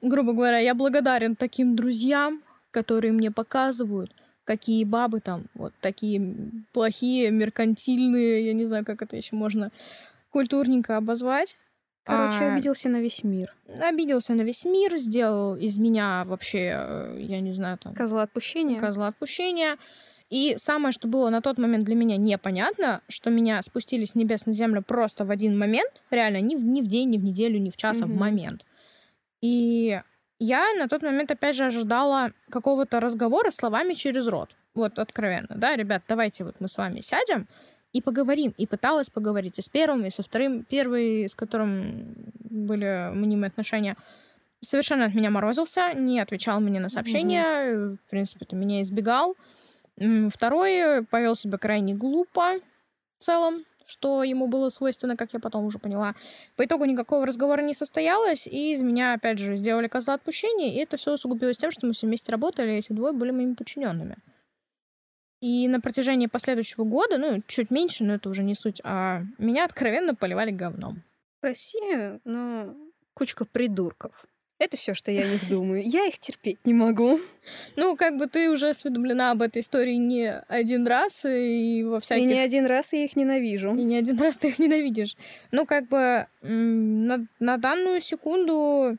грубо 0.00 0.32
говоря, 0.32 0.58
я 0.58 0.74
благодарен 0.74 1.34
таким 1.36 1.74
друзьям, 1.74 2.42
которые 2.70 3.12
мне 3.12 3.30
показывают, 3.30 4.12
какие 4.44 4.84
бабы 4.84 5.20
там 5.20 5.46
вот 5.54 5.72
такие 5.80 6.34
плохие, 6.72 7.30
меркантильные, 7.30 8.46
я 8.46 8.52
не 8.52 8.64
знаю, 8.64 8.84
как 8.84 9.02
это 9.02 9.16
еще 9.16 9.34
можно 9.36 9.70
культурненько 10.30 10.96
обозвать. 10.96 11.56
Короче, 12.04 12.44
А, 12.44 12.54
обиделся 12.54 12.88
на 12.88 13.00
весь 13.00 13.22
мир. 13.22 13.54
обиделся 13.80 14.34
на 14.34 14.40
весь 14.42 14.64
мир, 14.64 14.96
сделал 14.96 15.56
из 15.56 15.76
меня 15.78 16.24
вообще, 16.26 16.72
э, 16.74 17.16
я 17.20 17.40
не 17.40 17.52
знаю, 17.52 17.76
там, 17.78 17.94
Козла 17.94 18.22
отпущения. 18.22 18.80
козла 18.80 19.08
отпущения. 19.08 19.76
И 20.30 20.54
самое, 20.56 20.92
что 20.92 21.08
было 21.08 21.28
на 21.30 21.40
тот 21.42 21.58
момент 21.58 21.84
для 21.84 21.94
меня 21.94 22.16
непонятно, 22.16 23.00
что 23.08 23.30
меня 23.30 23.60
спустили 23.62 24.04
с 24.04 24.14
небес 24.14 24.46
на 24.46 24.52
землю 24.52 24.82
просто 24.82 25.24
в 25.24 25.30
один 25.30 25.58
момент, 25.58 26.02
реально, 26.10 26.40
ни 26.40 26.54
в, 26.54 26.62
ни 26.64 26.80
в 26.82 26.86
день, 26.86 27.10
ни 27.10 27.18
в 27.18 27.24
неделю, 27.24 27.58
ни 27.58 27.70
в 27.70 27.76
час, 27.76 28.00
а 28.02 28.06
в 28.06 28.10
момент. 28.14 28.64
И 29.42 30.00
я 30.38 30.74
на 30.74 30.88
тот 30.88 31.02
момент, 31.02 31.30
опять 31.30 31.56
же, 31.56 31.64
ожидала 31.66 32.32
какого-то 32.50 33.00
разговора 33.00 33.50
словами 33.50 33.94
через 33.94 34.26
рот. 34.28 34.50
Вот 34.74 34.98
откровенно, 34.98 35.56
да, 35.56 35.76
ребят, 35.76 36.02
давайте 36.08 36.44
вот 36.44 36.56
мы 36.60 36.68
с 36.68 36.76
вами 36.78 37.00
сядем 37.00 37.48
и 37.92 38.02
поговорим. 38.02 38.54
И 38.56 38.66
пыталась 38.66 39.10
поговорить 39.10 39.58
и 39.58 39.62
с 39.62 39.68
первым, 39.68 40.04
и 40.04 40.10
со 40.10 40.22
вторым. 40.22 40.64
Первый, 40.64 41.28
с 41.28 41.34
которым 41.34 42.14
были 42.38 43.10
мнимые 43.12 43.48
отношения, 43.48 43.96
совершенно 44.60 45.06
от 45.06 45.14
меня 45.14 45.30
морозился, 45.30 45.94
не 45.94 46.20
отвечал 46.20 46.60
мне 46.60 46.80
на 46.80 46.88
сообщения, 46.88 47.96
в 47.96 48.10
принципе, 48.10 48.44
то 48.44 48.56
меня 48.56 48.82
избегал. 48.82 49.36
Второй 50.30 51.04
повел 51.06 51.34
себя 51.34 51.58
крайне 51.58 51.92
глупо 51.92 52.60
в 53.18 53.24
целом, 53.24 53.64
что 53.84 54.22
ему 54.22 54.48
было 54.48 54.68
свойственно, 54.68 55.16
как 55.16 55.32
я 55.32 55.40
потом 55.40 55.64
уже 55.64 55.78
поняла. 55.78 56.14
По 56.56 56.64
итогу 56.64 56.84
никакого 56.84 57.26
разговора 57.26 57.62
не 57.62 57.74
состоялось, 57.74 58.46
и 58.46 58.72
из 58.72 58.82
меня, 58.82 59.14
опять 59.14 59.38
же, 59.38 59.56
сделали 59.56 59.88
козла 59.88 60.14
отпущения, 60.14 60.74
и 60.74 60.76
это 60.76 60.96
все 60.98 61.14
усугубилось 61.14 61.56
тем, 61.56 61.70
что 61.70 61.86
мы 61.86 61.94
все 61.94 62.06
вместе 62.06 62.30
работали, 62.30 62.72
и 62.72 62.78
эти 62.78 62.92
двое 62.92 63.12
были 63.12 63.30
моими 63.30 63.54
подчиненными. 63.54 64.16
И 65.40 65.68
на 65.68 65.80
протяжении 65.80 66.26
последующего 66.26 66.84
года, 66.84 67.16
ну, 67.16 67.42
чуть 67.46 67.70
меньше, 67.70 68.04
но 68.04 68.14
это 68.14 68.28
уже 68.28 68.42
не 68.42 68.54
суть, 68.54 68.80
а 68.84 69.22
меня 69.38 69.64
откровенно 69.64 70.14
поливали 70.14 70.50
говном. 70.50 71.02
В 71.40 71.44
России, 71.44 72.20
ну, 72.24 72.76
кучка 73.14 73.44
придурков. 73.44 74.26
Это 74.58 74.76
все, 74.76 74.94
что 74.94 75.12
я 75.12 75.22
о 75.22 75.28
них 75.28 75.48
думаю. 75.48 75.84
Я 75.88 76.06
их 76.06 76.18
терпеть 76.18 76.58
не 76.64 76.74
могу. 76.74 77.20
Ну, 77.76 77.96
как 77.96 78.18
бы 78.18 78.26
ты 78.26 78.50
уже 78.50 78.70
осведомлена 78.70 79.30
об 79.30 79.40
этой 79.40 79.62
истории 79.62 79.94
не 79.94 80.30
один 80.30 80.86
раз, 80.86 81.24
и 81.24 81.82
во 81.82 81.96
И 81.96 82.00
всяких... 82.00 82.26
не 82.26 82.38
один 82.38 82.66
раз 82.66 82.92
я 82.92 83.04
их 83.04 83.16
ненавижу. 83.16 83.74
И 83.74 83.84
не 83.84 83.96
один 83.96 84.20
раз 84.20 84.36
ты 84.36 84.48
их 84.48 84.58
ненавидишь. 84.58 85.16
Ну, 85.50 85.64
как 85.64 85.88
бы 85.88 86.26
на, 86.42 87.26
на 87.38 87.56
данную 87.56 88.02
секунду 88.02 88.98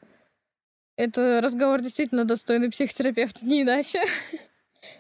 это 0.95 1.41
разговор 1.43 1.82
действительно 1.82 2.23
достойный 2.23 2.71
психотерапевта, 2.71 3.45
не 3.45 3.62
иначе. 3.62 4.02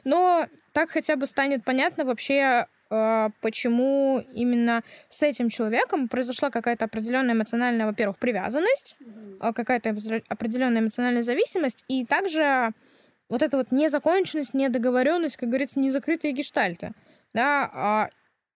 Но 0.03 0.47
так 0.73 0.89
хотя 0.89 1.15
бы 1.15 1.25
станет 1.25 1.63
понятно 1.63 2.05
вообще, 2.05 2.67
э, 2.89 3.29
почему 3.41 4.23
именно 4.33 4.83
с 5.09 5.23
этим 5.23 5.49
человеком 5.49 6.07
произошла 6.07 6.49
какая-то 6.49 6.85
определенная 6.85 7.35
эмоциональная, 7.35 7.85
во-первых, 7.85 8.17
привязанность, 8.17 8.95
а, 9.39 9.53
какая-то 9.53 9.95
определенная 10.27 10.81
эмоциональная 10.81 11.21
зависимость, 11.21 11.85
и 11.87 12.05
также 12.05 12.71
вот 13.29 13.43
эта 13.43 13.57
вот 13.57 13.71
незаконченность, 13.71 14.53
недоговоренность, 14.53 15.37
как 15.37 15.49
говорится, 15.49 15.79
незакрытые 15.79 16.33
гештальты. 16.33 16.91
Да, 17.33 17.69
а, 17.73 18.09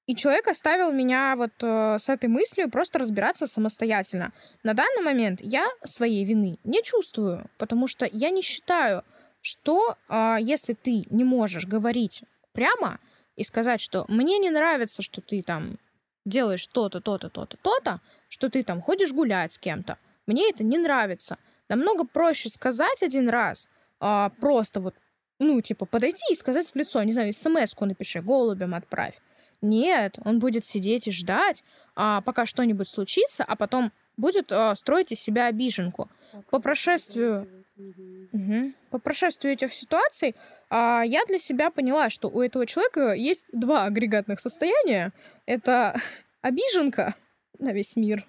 и 0.06 0.16
человек 0.16 0.48
оставил 0.48 0.92
меня 0.92 1.36
вот 1.38 1.52
э, 1.62 1.98
с 1.98 2.10
этой 2.10 2.28
мыслью 2.28 2.70
просто 2.70 3.00
разбираться 3.00 3.48
самостоятельно. 3.48 4.34
На 4.62 4.74
данный 4.74 5.02
момент 5.02 5.40
я 5.42 5.66
своей 5.86 6.26
вины 6.26 6.58
не 6.66 6.84
чувствую, 6.84 7.50
потому 7.58 7.88
что 7.88 8.10
я 8.12 8.30
не 8.30 8.42
считаю, 8.42 9.04
что 9.44 9.98
а, 10.08 10.38
если 10.40 10.74
ты 10.74 11.06
не 11.10 11.24
можешь 11.24 11.68
говорить 11.68 12.24
прямо 12.54 13.00
и 13.36 13.44
сказать, 13.44 13.82
что 13.82 14.06
мне 14.08 14.40
не 14.40 14.50
нравится, 14.50 15.02
что 15.02 15.22
ты 15.22 15.44
там 15.44 15.78
делаешь 16.26 16.66
то-то, 16.68 17.02
то-то, 17.02 17.30
то-то, 17.30 17.58
то-то, 17.58 18.00
что 18.30 18.50
ты 18.50 18.64
там 18.64 18.82
ходишь 18.82 19.12
гулять 19.12 19.52
с 19.52 19.60
кем-то, 19.60 19.98
мне 20.26 20.50
это 20.50 20.64
не 20.64 20.78
нравится. 20.78 21.38
Намного 21.68 22.06
проще 22.06 22.50
сказать 22.50 23.04
один 23.04 23.28
раз, 23.28 23.68
а, 24.00 24.30
просто 24.40 24.80
вот, 24.80 24.96
ну, 25.40 25.60
типа, 25.60 25.86
подойти 25.86 26.24
и 26.32 26.36
сказать 26.36 26.68
в 26.68 26.76
лицо, 26.76 27.04
не 27.04 27.12
знаю, 27.12 27.34
смс-ку 27.34 27.86
напиши, 27.86 28.22
голубям 28.22 28.74
отправь. 28.74 29.20
Нет, 29.62 30.20
он 30.24 30.40
будет 30.40 30.64
сидеть 30.64 31.08
и 31.08 31.12
ждать, 31.12 31.66
а, 31.96 32.22
пока 32.22 32.46
что-нибудь 32.46 32.88
случится, 32.88 33.44
а 33.44 33.58
потом 33.58 33.92
будет 34.16 34.54
а, 34.54 34.74
строить 34.76 35.12
из 35.12 35.20
себя 35.20 35.48
обиженку. 35.48 36.10
По 36.50 36.60
прошествию... 36.60 37.63
Мгм. 37.76 38.76
По 38.92 39.00
прошествию 39.00 39.54
этих 39.54 39.74
ситуаций 39.74 40.36
а, 40.70 41.04
я 41.04 41.26
для 41.26 41.40
себя 41.40 41.72
поняла, 41.72 42.10
что 42.10 42.30
у 42.30 42.42
этого 42.42 42.66
человека 42.66 43.14
есть 43.14 43.48
два 43.52 43.86
агрегатных 43.86 44.40
состояния. 44.40 45.12
Это 45.46 46.00
обиженка 46.42 47.16
на 47.60 47.72
весь 47.72 47.96
мир. 47.96 48.26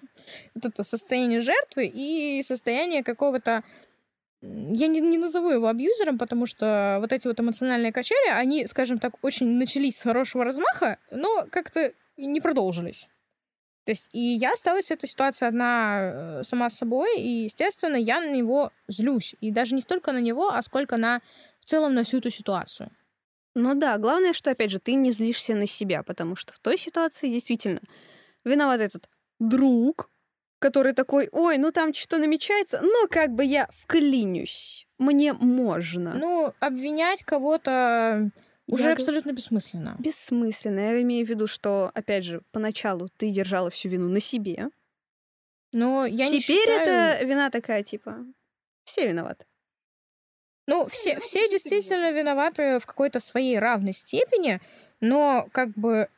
Вот 0.53 0.65
это 0.65 0.83
состояние 0.83 1.41
жертвы 1.41 1.91
и 1.93 2.41
состояние 2.41 3.03
какого-то... 3.03 3.63
Я 4.41 4.87
не, 4.87 5.01
не 5.01 5.17
назову 5.17 5.49
его 5.49 5.67
абьюзером, 5.67 6.17
потому 6.17 6.45
что 6.45 6.97
вот 7.01 7.11
эти 7.11 7.27
вот 7.27 7.39
эмоциональные 7.39 7.91
качели, 7.91 8.29
они, 8.29 8.67
скажем 8.67 8.99
так, 8.99 9.23
очень 9.23 9.47
начались 9.47 9.97
с 9.97 10.03
хорошего 10.03 10.43
размаха, 10.43 10.99
но 11.09 11.47
как-то 11.49 11.93
не 12.17 12.41
продолжились. 12.41 13.07
То 13.85 13.91
есть, 13.91 14.09
и 14.13 14.19
я 14.19 14.53
осталась 14.53 14.87
в 14.87 14.91
этой 14.91 15.07
ситуации 15.07 15.47
одна 15.47 15.99
э, 16.01 16.43
сама 16.43 16.69
с 16.69 16.77
собой, 16.77 17.19
и, 17.19 17.43
естественно, 17.43 17.95
я 17.95 18.19
на 18.19 18.31
него 18.31 18.71
злюсь. 18.87 19.35
И 19.41 19.51
даже 19.51 19.75
не 19.75 19.81
столько 19.81 20.11
на 20.11 20.17
него, 20.17 20.49
а 20.49 20.61
сколько 20.63 20.97
на 20.97 21.21
в 21.61 21.65
целом 21.65 21.93
на 21.93 22.03
всю 22.03 22.17
эту 22.17 22.29
ситуацию. 22.29 22.91
Ну 23.53 23.73
да, 23.75 23.97
главное, 23.97 24.33
что, 24.33 24.51
опять 24.51 24.71
же, 24.71 24.79
ты 24.79 24.93
не 24.93 25.11
злишься 25.11 25.55
на 25.55 25.67
себя, 25.67 26.03
потому 26.03 26.35
что 26.35 26.53
в 26.53 26.59
той 26.59 26.77
ситуации 26.77 27.29
действительно 27.29 27.79
виноват 28.43 28.81
этот 28.81 29.07
друг, 29.39 30.09
который 30.59 30.93
такой, 30.93 31.29
ой, 31.31 31.57
ну 31.57 31.71
там 31.71 31.93
что 31.93 32.17
намечается, 32.17 32.81
но 32.81 33.07
как 33.09 33.31
бы 33.31 33.45
я 33.45 33.69
вклинюсь, 33.71 34.87
мне 34.97 35.33
можно. 35.33 36.13
Ну, 36.15 36.53
обвинять 36.59 37.23
кого-то 37.23 38.31
уже 38.67 38.83
Я 38.83 38.93
абсолютно 38.93 39.31
бессмысленно. 39.31 39.95
Бессмысленно. 39.99 40.79
Я 40.79 41.01
имею 41.01 41.25
в 41.25 41.29
виду, 41.29 41.47
что, 41.47 41.91
опять 41.93 42.23
же, 42.23 42.41
поначалу 42.51 43.09
ты 43.17 43.31
держала 43.31 43.69
всю 43.69 43.89
вину 43.89 44.09
на 44.09 44.19
себе. 44.19 44.69
Но 45.71 46.05
я 46.05 46.27
не 46.27 46.39
Теперь 46.39 46.59
считаю... 46.59 46.81
это 46.81 47.25
вина 47.25 47.49
такая, 47.49 47.83
типа, 47.83 48.25
все 48.85 49.07
виноваты. 49.07 49.45
Ну, 50.67 50.85
все, 50.85 51.19
все 51.19 51.49
действительно 51.49 52.11
виноваты 52.11 52.79
в 52.79 52.85
какой-то 52.85 53.19
своей 53.19 53.59
равной 53.59 53.93
степени, 53.93 54.61
но 54.99 55.47
как 55.51 55.69
бы 55.75 56.09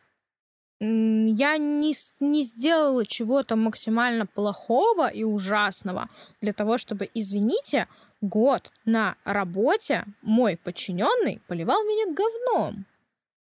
я 0.79 1.57
не, 1.57 1.95
не 2.19 2.43
сделала 2.43 3.05
чего-то 3.05 3.55
максимально 3.55 4.27
плохого 4.27 5.07
и 5.07 5.23
ужасного 5.23 6.07
для 6.39 6.53
того, 6.53 6.77
чтобы, 6.77 7.09
извините, 7.13 7.87
год 8.21 8.71
на 8.85 9.15
работе 9.23 10.05
мой 10.21 10.57
подчиненный 10.57 11.41
поливал 11.47 11.83
меня 11.83 12.13
говном. 12.13 12.85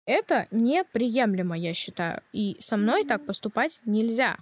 Это 0.05 0.47
неприемлемо, 0.51 1.57
я 1.57 1.73
считаю. 1.73 2.21
И 2.33 2.57
со 2.59 2.77
мной 2.77 3.05
так 3.05 3.25
поступать 3.25 3.81
нельзя. 3.85 4.37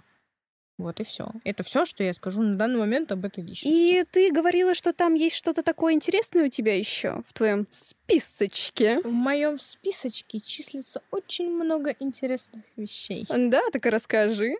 Вот 0.78 0.98
и 1.00 1.04
все. 1.04 1.30
Это 1.44 1.62
все, 1.62 1.84
что 1.84 2.02
я 2.02 2.12
скажу 2.12 2.42
на 2.42 2.56
данный 2.56 2.78
момент 2.78 3.12
об 3.12 3.24
этой 3.24 3.44
личности. 3.44 3.68
И 3.68 4.04
ты 4.04 4.32
говорила, 4.32 4.74
что 4.74 4.92
там 4.92 5.14
есть 5.14 5.36
что-то 5.36 5.62
такое 5.62 5.92
интересное 5.92 6.46
у 6.46 6.48
тебя 6.48 6.76
еще 6.76 7.22
в 7.28 7.32
твоем 7.32 7.68
списочке. 7.70 9.00
В 9.02 9.12
моем 9.12 9.60
списочке 9.60 10.40
числится 10.40 11.02
очень 11.10 11.50
много 11.50 11.94
интересных 12.00 12.64
вещей. 12.76 13.26
Да, 13.28 13.62
так 13.70 13.86
и 13.86 13.90
расскажи. 13.90 14.54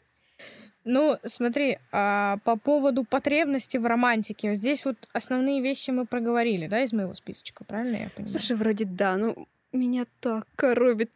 Ну, 0.84 1.18
смотри, 1.24 1.78
а, 1.92 2.38
по 2.44 2.56
поводу 2.56 3.04
потребности 3.04 3.76
в 3.76 3.86
романтике. 3.86 4.54
Здесь 4.54 4.84
вот 4.84 4.96
основные 5.12 5.62
вещи 5.62 5.90
мы 5.90 6.06
проговорили, 6.06 6.66
да, 6.66 6.82
из 6.82 6.92
моего 6.92 7.14
списочка, 7.14 7.64
правильно 7.64 7.96
я 7.96 8.08
понимаю? 8.10 8.28
Слушай, 8.28 8.56
вроде 8.56 8.84
да, 8.84 9.16
ну 9.16 9.46
меня 9.72 10.06
так 10.20 10.46
коробит. 10.56 11.12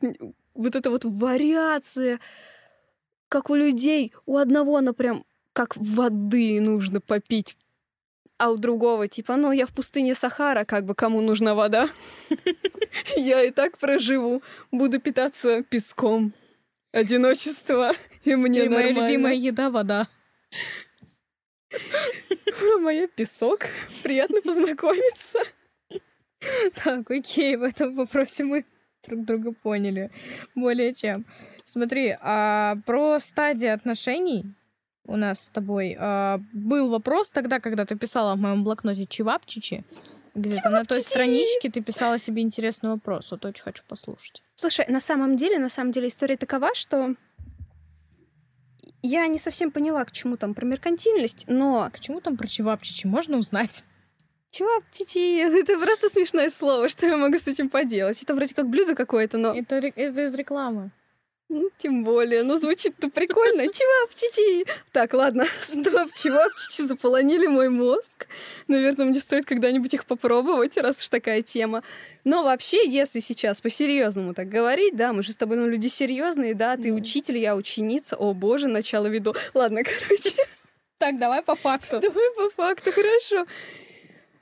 вот 0.54 0.76
эта 0.76 0.90
вот 0.90 1.04
вариация, 1.04 2.20
как 3.28 3.50
у 3.50 3.54
людей. 3.54 4.12
У 4.24 4.36
одного 4.36 4.76
она 4.76 4.92
прям 4.92 5.24
как 5.52 5.76
воды 5.76 6.60
нужно 6.60 7.00
попить, 7.00 7.56
а 8.38 8.50
у 8.50 8.56
другого 8.56 9.08
типа, 9.08 9.36
ну, 9.36 9.52
я 9.52 9.66
в 9.66 9.72
пустыне 9.72 10.14
Сахара, 10.14 10.64
как 10.64 10.84
бы 10.84 10.94
кому 10.94 11.20
нужна 11.20 11.54
вода. 11.54 11.88
Я 13.16 13.42
и 13.42 13.50
так 13.50 13.78
проживу, 13.78 14.42
буду 14.70 15.00
питаться 15.00 15.62
песком. 15.62 16.32
Одиночество, 16.96 17.92
и 18.24 18.34
мне 18.36 18.64
нормально. 18.64 18.92
Моя 18.92 19.08
любимая 19.08 19.34
еда— 19.34 19.68
вода. 19.70 20.08
Моя 22.80 23.06
песок. 23.06 23.66
Приятно 24.02 24.40
познакомиться. 24.40 25.38
Так, 26.84 27.10
окей, 27.10 27.56
в 27.56 27.62
этом 27.62 27.96
вопросе 27.96 28.44
мы 28.44 28.64
друг 29.06 29.24
друга 29.24 29.52
поняли 29.52 30.10
более 30.54 30.94
чем. 30.94 31.26
Смотри, 31.64 32.16
а 32.20 32.76
про 32.86 33.20
стадии 33.20 33.66
отношений 33.66 34.44
у 35.06 35.16
нас 35.16 35.46
с 35.46 35.48
тобой 35.48 35.96
а, 35.98 36.40
был 36.52 36.88
вопрос 36.88 37.30
тогда, 37.30 37.58
когда 37.58 37.84
ты 37.84 37.96
писала 37.96 38.36
в 38.36 38.38
моем 38.38 38.64
блокноте 38.64 39.06
Чевапчичи. 39.06 39.84
Где-то 40.36 40.68
на 40.68 40.84
той 40.84 41.00
страничке 41.00 41.70
ты 41.70 41.80
писала 41.80 42.18
себе 42.18 42.42
интересный 42.42 42.90
вопрос. 42.90 43.30
Вот 43.30 43.44
очень 43.46 43.62
хочу 43.62 43.82
послушать. 43.88 44.42
Слушай, 44.54 44.84
на 44.88 45.00
самом 45.00 45.36
деле, 45.36 45.58
на 45.58 45.70
самом 45.70 45.92
деле 45.92 46.08
история 46.08 46.36
такова, 46.36 46.74
что 46.74 47.14
я 49.02 49.26
не 49.28 49.38
совсем 49.38 49.70
поняла, 49.70 50.04
к 50.04 50.12
чему 50.12 50.36
там 50.36 50.52
про 50.52 50.66
меркантильность, 50.66 51.46
но... 51.48 51.88
К 51.90 52.00
чему 52.00 52.20
там 52.20 52.36
про 52.36 52.46
чевапчичи 52.46 53.06
можно 53.06 53.38
узнать? 53.38 53.84
Чевапчичи, 54.50 55.38
это 55.38 55.80
просто 55.80 56.10
смешное 56.10 56.50
слово, 56.50 56.90
что 56.90 57.06
я 57.06 57.16
могу 57.16 57.38
с 57.38 57.46
этим 57.46 57.70
поделать. 57.70 58.22
Это 58.22 58.34
вроде 58.34 58.54
как 58.54 58.68
блюдо 58.68 58.94
какое-то, 58.94 59.38
но... 59.38 59.54
Это, 59.54 59.76
это 59.76 60.24
из 60.24 60.34
рекламы. 60.34 60.90
Ну, 61.48 61.70
тем 61.78 62.02
более, 62.02 62.42
но 62.42 62.58
звучит-то 62.58 63.08
прикольно. 63.08 63.68
Чевапчичи! 63.68 64.66
Так, 64.92 65.14
ладно, 65.14 65.44
стоп, 65.62 66.12
чевапчичи 66.14 66.82
заполонили 66.82 67.46
мой 67.46 67.68
мозг. 67.68 68.26
Наверное, 68.66 69.06
мне 69.06 69.20
стоит 69.20 69.46
когда-нибудь 69.46 69.94
их 69.94 70.06
попробовать, 70.06 70.76
раз 70.76 71.00
уж 71.00 71.08
такая 71.08 71.42
тема. 71.42 71.84
Но 72.24 72.42
вообще, 72.42 72.88
если 72.88 73.20
сейчас 73.20 73.60
по-серьезному 73.60 74.34
так 74.34 74.48
говорить, 74.48 74.96
да, 74.96 75.12
мы 75.12 75.22
же 75.22 75.32
с 75.32 75.36
тобой, 75.36 75.56
ну, 75.56 75.68
люди 75.68 75.86
серьезные, 75.86 76.54
да, 76.54 76.76
ты 76.76 76.92
учитель, 76.92 77.38
я 77.38 77.54
ученица, 77.54 78.16
о 78.16 78.34
боже, 78.34 78.66
начало 78.66 79.06
веду. 79.06 79.34
Ладно, 79.54 79.82
короче. 79.84 80.34
Так, 80.98 81.18
давай 81.20 81.42
по 81.42 81.54
факту. 81.54 82.00
Давай 82.00 82.30
по 82.36 82.50
факту, 82.50 82.90
хорошо. 82.90 83.46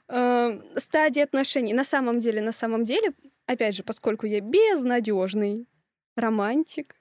Э, 0.09 0.59
стадии 0.77 1.21
отношений. 1.21 1.75
На 1.75 1.85
самом 1.85 2.19
деле, 2.19 2.40
на 2.40 2.53
самом 2.53 2.87
деле, 2.87 3.12
опять 3.47 3.75
же, 3.77 3.83
поскольку 3.83 4.25
я 4.25 4.40
безнадежный 4.40 5.67
романтик. 6.16 6.96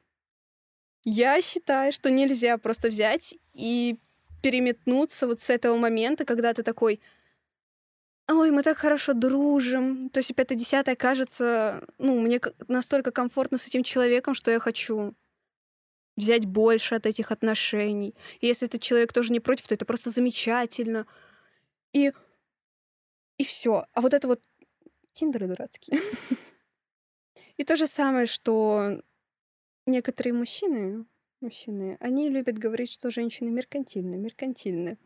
Я 1.04 1.42
считаю, 1.42 1.92
что 1.92 2.10
нельзя 2.10 2.58
просто 2.58 2.90
взять 2.90 3.36
и 3.54 3.98
переметнуться 4.42 5.28
вот 5.28 5.42
с 5.42 5.50
этого 5.50 5.78
момента, 5.78 6.26
когда 6.26 6.54
ты 6.54 6.64
такой, 6.64 7.02
ой, 8.30 8.52
мы 8.52 8.64
так 8.64 8.78
хорошо 8.78 9.14
дружим. 9.14 10.10
То 10.10 10.20
есть 10.20 10.34
пятое 10.36 10.58
десятое 10.58 10.96
кажется, 10.96 11.86
ну, 11.98 12.20
мне 12.22 12.40
настолько 12.68 13.12
комфортно 13.12 13.58
с 13.58 13.68
этим 13.68 13.84
человеком, 13.84 14.34
что 14.34 14.52
я 14.52 14.60
хочу 14.60 15.14
взять 16.16 16.46
больше 16.46 16.96
от 16.96 17.06
этих 17.06 17.32
отношений. 17.32 18.16
И 18.40 18.48
если 18.48 18.68
этот 18.68 18.82
человек 18.82 19.12
тоже 19.14 19.34
не 19.34 19.40
против, 19.40 19.68
то 19.68 19.76
это 19.76 19.86
просто 19.86 20.10
замечательно. 20.10 21.06
И, 21.92 22.14
и 23.38 23.44
все. 23.44 23.86
А 23.94 24.02
вот 24.02 24.14
это 24.14 24.28
вот 24.28 24.42
тиндеры 25.14 25.48
дурацкие. 25.48 26.00
И 27.64 27.66
то 27.66 27.78
же 27.78 27.88
самое, 27.88 28.26
что 28.26 29.02
некоторые 29.86 30.34
мужчины, 30.34 31.06
мужчины, 31.40 31.96
они 32.02 32.28
любят 32.28 32.58
говорить, 32.58 32.92
что 32.92 33.10
женщины 33.10 33.50
меркантильны, 33.52 34.16
меркантильны. 34.18 34.98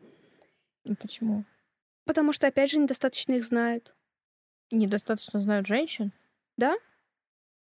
Почему? 1.00 1.44
Потому 2.04 2.32
что, 2.32 2.48
опять 2.48 2.72
же, 2.72 2.80
недостаточно 2.80 3.34
их 3.34 3.44
знают. 3.44 3.94
Недостаточно 4.72 5.38
знают 5.38 5.68
женщин? 5.68 6.10
Да. 6.56 6.76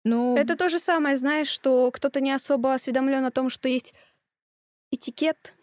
Ну... 0.03 0.37
Это 0.37 0.57
то 0.57 0.69
же 0.69 0.81
самое, 0.81 1.15
знаешь, 1.15 1.47
что 1.47 1.89
кто-то 1.93 2.21
не 2.21 2.33
особо 2.33 2.75
осведомлен 2.75 3.25
о 3.25 3.31
том, 3.31 3.49
что 3.49 3.69
есть 3.69 3.95
этикет. 4.91 5.55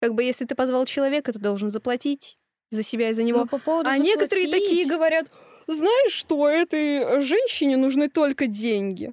Как 0.00 0.14
бы 0.14 0.22
если 0.22 0.44
ты 0.44 0.54
позвал 0.54 0.86
человека, 0.86 1.32
ты 1.32 1.40
должен 1.40 1.68
заплатить 1.68 2.38
за 2.70 2.84
себя 2.84 3.10
и 3.10 3.12
за 3.12 3.24
него. 3.24 3.40
Ну, 3.40 3.46
по 3.48 3.58
поводу 3.58 3.88
а 3.88 3.94
заплатить... 3.94 4.14
некоторые 4.14 4.48
такие 4.52 4.86
говорят, 4.86 5.32
знаешь 5.72 6.12
что, 6.12 6.48
этой 6.48 7.20
женщине 7.20 7.76
нужны 7.76 8.08
только 8.08 8.46
деньги. 8.46 9.12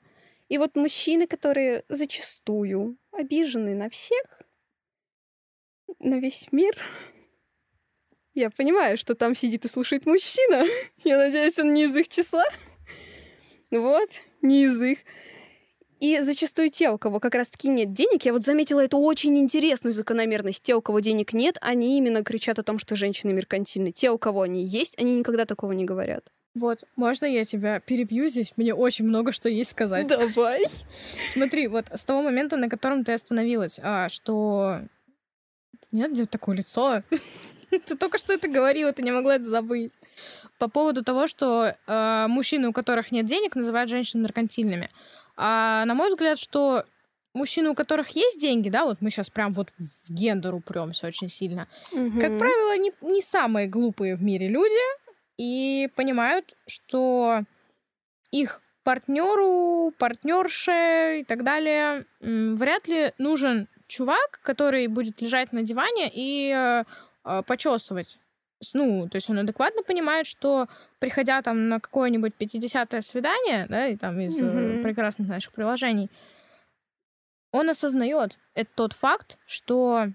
И 0.49 0.57
вот 0.57 0.75
мужчины, 0.75 1.27
которые 1.27 1.83
зачастую 1.89 2.97
обижены 3.11 3.75
на 3.75 3.89
всех, 3.89 4.41
на 5.99 6.19
весь 6.19 6.47
мир, 6.51 6.75
я 8.33 8.49
понимаю, 8.49 8.97
что 8.97 9.15
там 9.15 9.35
сидит 9.35 9.65
и 9.65 9.67
слушает 9.67 10.05
мужчина. 10.05 10.65
Я 11.03 11.17
надеюсь, 11.17 11.59
он 11.59 11.73
не 11.73 11.83
из 11.83 11.95
их 11.95 12.07
числа. 12.07 12.45
Вот, 13.71 14.09
не 14.41 14.63
из 14.63 14.81
их. 14.81 14.97
И 15.99 16.19
зачастую 16.21 16.69
те, 16.69 16.89
у 16.89 16.97
кого 16.97 17.19
как 17.19 17.35
раз-таки 17.35 17.67
нет 17.67 17.91
денег, 17.91 18.23
я 18.23 18.31
вот 18.31 18.43
заметила 18.43 18.79
эту 18.79 18.97
очень 18.97 19.37
интересную 19.37 19.93
закономерность. 19.93 20.63
Те, 20.63 20.75
у 20.75 20.81
кого 20.81 21.01
денег 21.01 21.33
нет, 21.33 21.57
они 21.61 21.97
именно 21.97 22.23
кричат 22.23 22.57
о 22.57 22.63
том, 22.63 22.79
что 22.79 22.95
женщины 22.95 23.33
меркантильны. 23.33 23.91
Те, 23.91 24.09
у 24.09 24.17
кого 24.17 24.43
они 24.43 24.63
есть, 24.63 24.97
они 24.97 25.15
никогда 25.15 25.45
такого 25.45 25.73
не 25.73 25.83
говорят. 25.83 26.31
Вот, 26.55 26.83
можно 26.95 27.25
я 27.25 27.45
тебя 27.45 27.79
перебью 27.79 28.27
здесь? 28.27 28.53
Мне 28.57 28.73
очень 28.73 29.05
много 29.05 29.31
что 29.31 29.49
есть 29.49 29.71
сказать. 29.71 30.07
Давай. 30.07 30.63
Смотри, 31.31 31.67
вот 31.67 31.85
с 31.93 32.03
того 32.03 32.23
момента, 32.23 32.57
на 32.57 32.69
котором 32.69 33.03
ты 33.03 33.13
остановилась, 33.13 33.79
а, 33.81 34.09
что... 34.09 34.81
Нет, 35.91 36.11
где 36.11 36.25
такое 36.25 36.57
лицо? 36.57 37.03
ты 37.69 37.95
только 37.95 38.17
что 38.17 38.33
это 38.33 38.47
говорила, 38.47 38.91
ты 38.91 39.03
не 39.03 39.11
могла 39.11 39.35
это 39.35 39.45
забыть. 39.45 39.91
По 40.57 40.67
поводу 40.67 41.03
того, 41.03 41.27
что 41.27 41.75
э, 41.87 42.25
мужчины, 42.27 42.67
у 42.67 42.73
которых 42.73 43.11
нет 43.11 43.25
денег, 43.25 43.55
называют 43.55 43.89
женщин 43.89 44.21
меркантильными. 44.21 44.89
А 45.37 45.85
на 45.85 45.93
мой 45.93 46.09
взгляд, 46.09 46.37
что 46.37 46.83
мужчины, 47.33 47.69
у 47.69 47.75
которых 47.75 48.09
есть 48.09 48.39
деньги, 48.39 48.69
да, 48.69 48.85
вот 48.85 48.97
мы 49.01 49.09
сейчас 49.09 49.29
прям 49.29 49.53
вот 49.53 49.69
в 49.77 50.11
гендер 50.11 50.53
упремся 50.53 51.07
очень 51.07 51.29
сильно, 51.29 51.67
угу. 51.91 52.19
как 52.19 52.37
правило, 52.37 52.77
не, 52.77 52.91
не 53.01 53.21
самые 53.21 53.67
глупые 53.67 54.15
в 54.15 54.23
мире 54.23 54.47
люди, 54.47 54.75
и 55.39 55.89
понимают, 55.95 56.53
что 56.67 57.43
их 58.29 58.61
партнеру, 58.83 59.93
партнерше 59.97 61.21
и 61.21 61.23
так 61.23 61.43
далее 61.43 62.05
вряд 62.19 62.89
ли 62.89 63.13
нужен 63.17 63.69
чувак, 63.87 64.41
который 64.43 64.87
будет 64.87 65.21
лежать 65.21 65.53
на 65.53 65.63
диване 65.63 66.11
и 66.13 66.51
э, 66.51 66.83
э 67.23 67.43
почесывать. 67.43 68.19
Ну, 68.73 69.07
то 69.07 69.15
есть 69.15 69.29
он 69.29 69.39
адекватно 69.39 69.81
понимает, 69.83 70.27
что 70.27 70.67
приходя 70.99 71.41
там 71.41 71.69
на 71.69 71.79
какое-нибудь 71.79 72.33
50-е 72.37 73.01
свидание, 73.01 73.65
да, 73.69 73.87
и 73.87 73.95
там 73.95 74.19
из 74.19 74.41
mm-hmm. 74.41 74.81
прекрасных 74.83 75.29
наших 75.29 75.53
приложений, 75.53 76.09
он 77.53 77.69
осознает 77.69 78.37
это 78.55 78.69
тот 78.75 78.91
факт, 78.91 79.39
что 79.45 80.09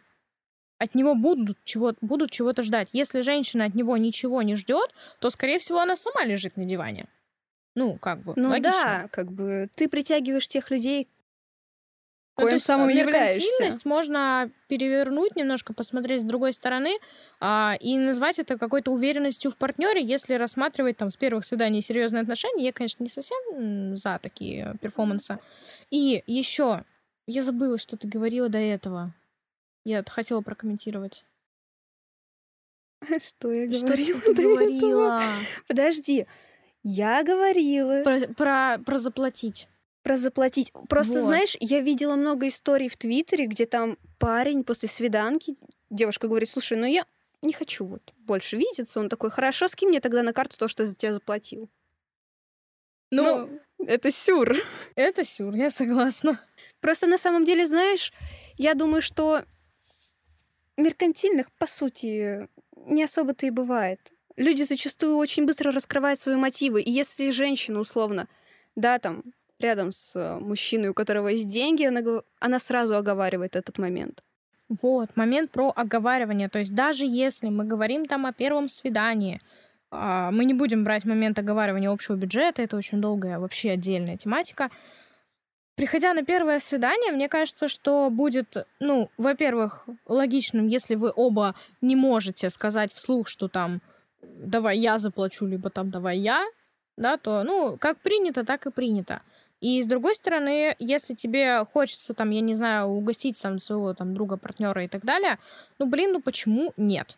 от 0.79 0.95
него 0.95 1.15
будут, 1.15 1.59
чего, 1.65 1.95
будут 2.01 2.31
чего-то 2.31 2.63
ждать. 2.63 2.89
Если 2.93 3.21
женщина 3.21 3.65
от 3.65 3.75
него 3.75 3.97
ничего 3.97 4.43
не 4.43 4.57
ждет, 4.57 4.95
то, 5.21 5.31
скорее 5.31 5.59
всего, 5.59 5.81
она 5.81 5.97
сама 5.97 6.25
лежит 6.25 6.57
на 6.57 6.65
диване. 6.65 7.07
Ну, 7.75 7.99
как 7.99 8.23
бы, 8.23 8.35
Ну 8.37 8.51
логично. 8.51 8.73
да, 8.73 9.09
как 9.11 9.33
бы 9.33 9.69
ты 9.75 9.89
притягиваешь 9.89 10.47
тех 10.47 10.71
людей, 10.71 11.09
ну, 12.37 12.45
коим 12.47 12.59
самым 12.59 12.89
являешься. 12.89 13.89
можно 13.89 14.51
перевернуть 14.69 15.37
немножко, 15.37 15.73
посмотреть 15.73 16.23
с 16.23 16.25
другой 16.25 16.53
стороны 16.53 16.99
а, 17.41 17.77
и 17.79 17.97
назвать 17.97 18.39
это 18.39 18.59
какой-то 18.59 18.91
уверенностью 18.91 19.51
в 19.51 19.57
партнере, 19.57 20.03
если 20.05 20.35
рассматривать 20.35 20.97
там 20.97 21.11
с 21.11 21.17
первых 21.17 21.45
свиданий 21.45 21.81
серьезные 21.81 22.23
отношения. 22.23 22.65
Я, 22.65 22.73
конечно, 22.73 23.03
не 23.05 23.11
совсем 23.11 23.97
за 23.97 24.19
такие 24.21 24.75
перформансы. 24.81 25.39
И 25.91 26.23
еще 26.27 26.85
я 27.27 27.43
забыла, 27.43 27.79
что 27.79 27.97
ты 27.97 28.09
говорила 28.09 28.49
до 28.49 28.59
этого. 28.59 29.15
Я 29.85 30.03
хотела 30.09 30.41
прокомментировать. 30.41 31.25
Что 33.05 33.53
я 33.53 33.67
говорила? 33.67 34.21
Что 34.21 34.35
ты 34.35 34.43
говорила? 34.43 35.23
Подожди. 35.69 36.27
Я 36.83 37.23
говорила. 37.23 38.03
Про, 38.03 38.29
про, 38.35 38.79
про 38.85 38.99
заплатить. 38.99 39.69
Про 40.03 40.17
заплатить. 40.17 40.73
Просто, 40.89 41.21
вот. 41.21 41.27
знаешь, 41.27 41.57
я 41.61 41.81
видела 41.81 42.17
много 42.17 42.49
историй 42.49 42.89
в 42.89 42.97
Твиттере, 42.97 43.47
где 43.47 43.67
там 43.67 43.97
парень 44.19 44.65
после 44.65 44.89
свиданки, 44.89 45.57
девушка 45.91 46.29
говорит, 46.29 46.51
слушай, 46.51 46.77
ну 46.77 46.87
я 46.87 47.07
не 47.43 47.53
хочу 47.53 47.85
вот 47.85 48.13
больше 48.19 48.57
видеться. 48.57 49.01
Он 49.01 49.09
такой, 49.09 49.31
хорошо, 49.31 49.69
скинь 49.69 49.89
мне 49.89 50.01
тогда 50.01 50.23
на 50.23 50.33
карту 50.33 50.57
то, 50.59 50.69
что 50.69 50.83
я 50.83 50.87
за 50.87 50.95
тебя 50.95 51.13
заплатил. 51.15 51.71
Ну, 53.11 53.47
ну 53.79 53.87
это 53.87 54.11
сюр. 54.11 54.57
Это 54.95 55.25
сюр, 55.25 55.55
я 55.55 55.71
согласна. 55.71 56.41
Просто 56.81 57.07
на 57.07 57.19
самом 57.19 57.45
деле, 57.45 57.67
знаешь, 57.67 58.13
я 58.57 58.75
думаю, 58.75 59.03
что 59.03 59.45
меркантильных, 60.77 61.51
по 61.59 61.67
сути, 61.67 62.49
не 62.77 63.05
особо-то 63.05 63.47
и 63.47 63.51
бывает. 63.51 64.01
Люди 64.37 64.63
зачастую 64.65 65.17
очень 65.17 65.47
быстро 65.47 65.73
раскрывают 65.73 66.19
свои 66.19 66.37
мотивы. 66.37 66.83
И 66.83 66.91
если 66.91 67.31
женщина, 67.31 67.79
условно, 67.79 68.29
да, 68.75 68.99
там, 68.99 69.23
рядом 69.61 69.93
с 69.93 70.17
э, 70.17 70.39
мужчиной, 70.41 70.89
у 70.89 70.95
которого 70.95 71.29
есть 71.29 71.49
деньги, 71.49 71.85
она, 71.85 72.03
она 72.41 72.59
сразу 72.59 72.97
оговаривает 72.97 73.55
этот 73.57 73.79
момент. 73.79 74.25
Вот, 74.69 75.17
момент 75.17 75.51
про 75.51 75.73
оговаривание. 75.75 76.49
То 76.49 76.59
есть 76.59 76.75
даже 76.75 77.05
если 77.05 77.49
мы 77.49 77.65
говорим 77.65 78.07
там 78.07 78.27
о 78.27 78.33
первом 78.33 78.69
свидании, 78.69 79.41
а, 79.91 80.31
мы 80.31 80.45
не 80.45 80.55
будем 80.55 80.85
брать 80.85 81.05
момент 81.05 81.39
оговаривания 81.39 81.91
общего 81.91 82.17
бюджета, 82.17 82.63
это 82.63 82.77
очень 82.77 83.01
долгая 83.01 83.39
вообще 83.39 83.73
отдельная 83.73 84.17
тематика. 84.17 84.71
Приходя 85.77 86.15
на 86.15 86.25
первое 86.25 86.61
свидание, 86.61 87.13
мне 87.13 87.29
кажется, 87.29 87.67
что 87.67 88.09
будет, 88.11 88.67
ну, 88.79 89.11
во-первых, 89.17 89.89
логичным, 90.07 90.69
если 90.69 90.95
вы 90.95 91.13
оба 91.15 91.57
не 91.81 91.97
можете 91.97 92.49
сказать 92.49 92.93
вслух, 92.93 93.29
что 93.29 93.49
там 93.49 93.83
давай 94.23 94.79
я 94.79 94.99
заплачу, 94.99 95.47
либо 95.47 95.71
там 95.71 95.91
давай 95.91 96.19
я, 96.19 96.45
да, 96.97 97.17
то, 97.17 97.43
ну, 97.43 97.77
как 97.79 97.99
принято, 97.99 98.45
так 98.45 98.67
и 98.67 98.71
принято. 98.71 99.23
И 99.61 99.83
с 99.83 99.87
другой 99.87 100.15
стороны, 100.15 100.77
если 100.79 101.15
тебе 101.15 101.65
хочется, 101.65 102.15
там, 102.15 102.31
я 102.31 102.41
не 102.41 102.55
знаю, 102.55 102.89
угостить 102.89 103.41
там 103.41 103.59
своего 103.59 103.95
там 103.95 104.15
друга, 104.15 104.37
партнера 104.37 104.85
и 104.85 104.89
так 104.89 105.05
далее, 105.05 105.39
ну, 105.79 105.87
блин, 105.87 106.13
ну 106.13 106.21
почему 106.21 106.73
нет? 106.77 107.17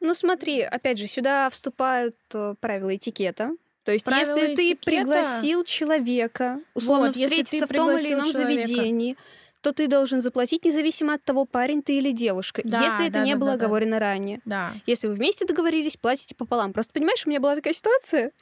Ну, 0.00 0.12
смотри, 0.12 0.60
опять 0.60 0.98
же, 0.98 1.06
сюда 1.06 1.48
вступают 1.48 2.16
э, 2.34 2.54
правила 2.60 2.94
этикета. 2.94 3.52
То 3.86 3.92
есть, 3.92 4.04
правила 4.04 4.36
если 4.36 4.54
этикета... 4.54 4.80
ты 4.80 4.90
пригласил 4.90 5.62
человека, 5.62 6.60
условно, 6.74 7.06
вот, 7.06 7.14
встретиться 7.14 7.68
в 7.68 7.70
том 7.70 7.96
или 7.96 8.14
ином 8.14 8.32
человека. 8.32 8.66
заведении, 8.66 9.16
то 9.60 9.72
ты 9.72 9.86
должен 9.86 10.20
заплатить 10.20 10.64
независимо 10.64 11.14
от 11.14 11.22
того, 11.22 11.44
парень 11.44 11.84
ты 11.84 11.98
или 11.98 12.10
девушка, 12.10 12.62
да, 12.64 12.82
если 12.84 13.06
это 13.06 13.20
да, 13.20 13.24
не 13.24 13.34
да, 13.34 13.38
было 13.38 13.50
да, 13.50 13.54
оговорено 13.54 13.92
да. 13.92 14.00
ранее. 14.00 14.40
Да. 14.44 14.72
Если 14.86 15.06
вы 15.06 15.14
вместе 15.14 15.46
договорились, 15.46 15.96
платите 15.96 16.34
пополам. 16.34 16.72
Просто 16.72 16.92
понимаешь, 16.92 17.24
у 17.26 17.30
меня 17.30 17.38
была 17.38 17.54
такая 17.54 17.74
ситуация. 17.74 18.32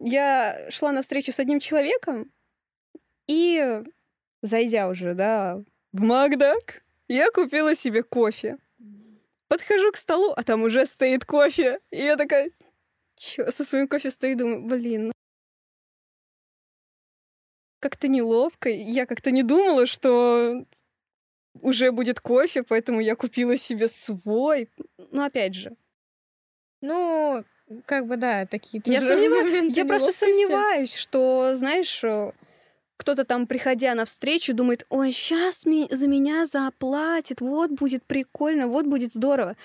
Я 0.00 0.66
шла 0.70 0.90
на 0.90 1.02
встречу 1.02 1.30
с 1.30 1.38
одним 1.38 1.60
человеком, 1.60 2.28
и 3.28 3.84
зайдя 4.42 4.88
уже, 4.88 5.14
да, 5.14 5.62
в 5.92 6.02
Макдак, 6.02 6.82
я 7.06 7.30
купила 7.30 7.76
себе 7.76 8.02
кофе. 8.02 8.58
Подхожу 9.46 9.92
к 9.92 9.96
столу, 9.96 10.32
а 10.36 10.42
там 10.42 10.64
уже 10.64 10.84
стоит 10.84 11.24
кофе. 11.24 11.78
И 11.92 12.02
я 12.02 12.16
такая, 12.16 12.50
чё, 13.18 13.50
со 13.50 13.64
своим 13.64 13.88
кофе 13.88 14.10
стою, 14.10 14.36
думаю, 14.36 14.62
блин, 14.62 15.12
как-то 17.80 18.08
неловко. 18.08 18.68
Я 18.68 19.06
как-то 19.06 19.30
не 19.30 19.42
думала, 19.42 19.86
что 19.86 20.64
уже 21.60 21.92
будет 21.92 22.20
кофе, 22.20 22.62
поэтому 22.62 23.00
я 23.00 23.16
купила 23.16 23.56
себе 23.56 23.88
свой. 23.88 24.68
Ну, 25.10 25.24
опять 25.24 25.54
же. 25.54 25.76
Ну, 26.80 27.44
как 27.86 28.06
бы 28.06 28.16
да, 28.16 28.46
такие 28.46 28.82
я, 28.86 29.00
сомневаюсь, 29.00 29.76
я 29.76 29.84
просто 29.84 30.12
сомневаюсь, 30.12 30.94
что, 30.94 31.54
знаешь, 31.54 32.02
кто-то 32.96 33.24
там, 33.24 33.46
приходя 33.46 33.94
на 33.94 34.04
встречу, 34.04 34.54
думает, 34.54 34.86
ой, 34.88 35.10
сейчас 35.10 35.62
за 35.62 36.06
меня 36.06 36.46
заплатит, 36.46 37.40
вот 37.40 37.72
будет 37.72 38.04
прикольно, 38.04 38.68
вот 38.68 38.86
будет 38.86 39.12
здорово. 39.12 39.56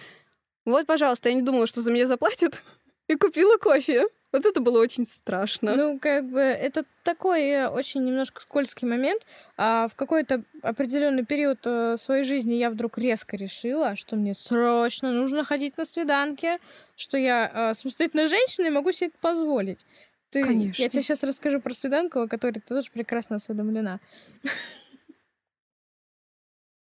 Вот, 0.66 0.88
пожалуйста, 0.88 1.30
я 1.30 1.36
не 1.36 1.42
думала, 1.42 1.68
что 1.68 1.82
за 1.82 1.92
меня 1.92 2.08
заплатят, 2.08 2.62
и 3.08 3.16
купила 3.16 3.58
кофе. 3.58 4.06
Вот 4.32 4.48
это 4.48 4.62
было 4.62 4.80
очень 4.80 5.06
страшно. 5.06 5.76
Ну, 5.76 6.00
как 6.00 6.28
бы, 6.28 6.39
это 6.39 6.86
такой 7.04 7.42
э, 7.50 7.68
очень 7.68 8.04
немножко 8.04 8.42
скользкий 8.42 8.88
момент. 8.88 9.22
А 9.58 9.88
в 9.88 9.96
какой-то 9.96 10.44
определенный 10.63 11.24
период 11.24 11.60
э, 11.66 11.98
своей 11.98 12.24
жизни 12.24 12.56
я 12.56 12.72
вдруг 12.72 12.98
резко 12.98 13.38
решила, 13.38 13.96
что 13.96 14.16
мне 14.16 14.34
срочно 14.34 15.12
нужно 15.12 15.44
ходить 15.44 15.78
на 15.78 15.86
свиданки, 15.86 16.58
что 16.96 17.16
я 17.16 17.52
э, 17.54 17.74
самостоятельная 17.76 18.26
женщина 18.26 18.66
и 18.66 18.72
могу 18.72 18.92
себе 18.92 19.10
это 19.10 19.18
позволить. 19.20 19.86
Ты, 20.32 20.44
Конечно. 20.44 20.82
Я 20.82 20.89
тебе 20.89 21.04
сейчас 21.04 21.22
расскажу 21.22 21.62
про 21.62 21.76
свиданку, 21.76 22.22
о 22.22 22.28
которой 22.28 22.54
ты 22.54 22.62
тоже 22.62 22.89
прекрасно 22.92 23.36
осведомлена. 23.36 24.00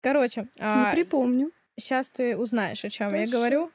Короче. 0.01 0.41
Не 0.41 0.47
а, 0.59 0.91
припомню. 0.91 1.51
Сейчас 1.79 2.09
ты 2.09 2.35
узнаешь, 2.35 2.83
о 2.83 2.89
чем 2.89 3.15
я 3.15 3.25
говорю. 3.25 3.71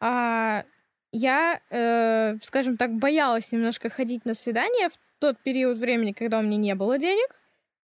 А, 0.00 0.64
я, 1.12 1.60
э, 1.70 2.36
скажем 2.42 2.76
так, 2.76 2.92
боялась 2.92 3.52
немножко 3.52 3.90
ходить 3.90 4.24
на 4.24 4.34
свидание 4.34 4.88
в 4.88 4.98
тот 5.18 5.38
период 5.38 5.78
времени, 5.78 6.12
когда 6.12 6.38
у 6.38 6.42
меня 6.42 6.56
не 6.56 6.74
было 6.74 6.98
денег, 6.98 7.36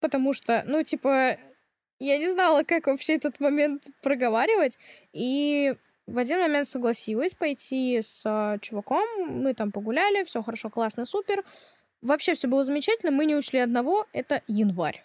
потому 0.01 0.33
что, 0.33 0.63
ну, 0.67 0.83
типа, 0.83 1.39
я 1.99 2.19
не 2.19 2.31
знала, 2.31 2.63
как 2.63 2.87
вообще 2.87 3.15
этот 3.17 3.41
момент 3.41 3.85
проговаривать, 4.03 4.79
и 5.13 5.75
в 6.07 6.19
один 6.19 6.39
момент 6.39 6.69
согласилась 6.69 7.35
пойти 7.35 8.01
с 8.01 8.59
чуваком. 8.61 9.05
Мы 9.29 9.55
там 9.55 9.73
погуляли, 9.73 10.25
все 10.25 10.43
хорошо, 10.43 10.71
классно, 10.71 11.05
супер. 11.05 11.45
Вообще 12.01 12.35
все 12.35 12.47
было 12.47 12.63
замечательно. 12.63 13.11
Мы 13.11 13.27
не 13.27 13.35
учли 13.35 13.59
одного. 13.59 14.07
Это 14.13 14.43
январь. 14.47 15.03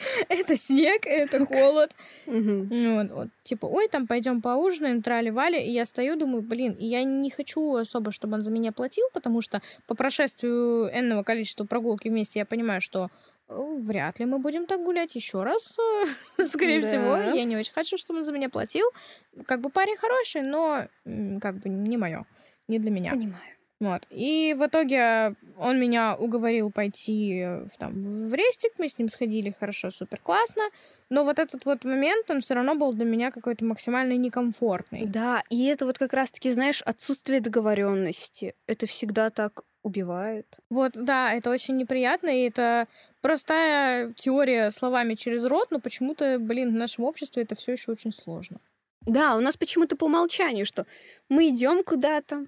Это 0.28 0.56
снег, 0.56 1.06
это 1.06 1.46
холод. 1.46 1.94
Вот, 2.26 3.10
вот, 3.10 3.28
типа, 3.42 3.66
ой, 3.66 3.88
там 3.88 4.06
пойдем 4.06 4.40
поужинаем, 4.40 5.02
трали-вали. 5.02 5.60
И 5.60 5.70
я 5.70 5.84
стою, 5.84 6.16
думаю, 6.16 6.42
блин, 6.42 6.72
и 6.72 6.86
я 6.86 7.04
не 7.04 7.30
хочу 7.30 7.76
особо, 7.76 8.12
чтобы 8.12 8.34
он 8.34 8.42
за 8.42 8.50
меня 8.50 8.72
платил, 8.72 9.06
потому 9.12 9.40
что 9.40 9.60
по 9.86 9.94
прошествию 9.94 10.90
энного 10.92 11.22
количества 11.22 11.64
прогулки 11.64 12.08
вместе 12.08 12.38
я 12.40 12.46
понимаю, 12.46 12.80
что 12.80 13.10
Вряд 13.50 14.20
ли 14.20 14.26
мы 14.26 14.38
будем 14.38 14.66
так 14.66 14.84
гулять 14.84 15.16
еще 15.16 15.42
раз. 15.42 15.76
Скорее 16.46 16.82
да. 16.82 16.86
всего, 16.86 17.16
я 17.16 17.42
не 17.42 17.56
очень 17.56 17.72
хочу, 17.72 17.98
чтобы 17.98 18.20
он 18.20 18.24
за 18.24 18.32
меня 18.32 18.48
платил. 18.48 18.86
Как 19.44 19.60
бы 19.60 19.70
парень 19.70 19.96
хороший, 19.96 20.42
но 20.42 20.86
как 21.40 21.56
бы 21.56 21.68
не 21.68 21.96
мое, 21.96 22.26
не 22.68 22.78
для 22.78 22.92
меня. 22.92 23.10
Понимаю. 23.10 23.42
Вот. 23.80 24.06
И 24.10 24.54
в 24.58 24.66
итоге 24.66 25.34
он 25.56 25.80
меня 25.80 26.14
уговорил 26.14 26.70
пойти 26.70 27.44
в, 27.44 27.78
там, 27.78 28.28
в 28.28 28.34
рестик, 28.34 28.72
мы 28.76 28.88
с 28.88 28.98
ним 28.98 29.08
сходили 29.08 29.50
хорошо, 29.58 29.90
супер 29.90 30.20
классно. 30.22 30.62
Но 31.08 31.24
вот 31.24 31.38
этот 31.38 31.64
вот 31.64 31.84
момент, 31.84 32.30
он 32.30 32.42
все 32.42 32.54
равно 32.54 32.74
был 32.74 32.92
для 32.92 33.06
меня 33.06 33.30
какой-то 33.30 33.64
максимально 33.64 34.12
некомфортный. 34.18 35.06
Да, 35.06 35.42
и 35.48 35.64
это 35.66 35.86
вот 35.86 35.98
как 35.98 36.12
раз-таки, 36.12 36.50
знаешь, 36.50 36.82
отсутствие 36.82 37.40
договоренности. 37.40 38.54
Это 38.66 38.86
всегда 38.86 39.30
так 39.30 39.62
убивает. 39.82 40.46
Вот, 40.68 40.92
да, 40.94 41.32
это 41.32 41.50
очень 41.50 41.78
неприятно, 41.78 42.28
и 42.28 42.48
это 42.48 42.86
простая 43.22 44.12
теория 44.12 44.70
словами 44.70 45.14
через 45.14 45.44
рот, 45.46 45.70
но 45.70 45.80
почему-то, 45.80 46.38
блин, 46.38 46.70
в 46.70 46.76
нашем 46.76 47.04
обществе 47.04 47.42
это 47.42 47.54
все 47.54 47.72
еще 47.72 47.92
очень 47.92 48.12
сложно. 48.12 48.58
Да, 49.06 49.36
у 49.36 49.40
нас 49.40 49.56
почему-то 49.56 49.96
по 49.96 50.04
умолчанию, 50.04 50.66
что 50.66 50.86
мы 51.30 51.48
идем 51.48 51.82
куда-то, 51.82 52.44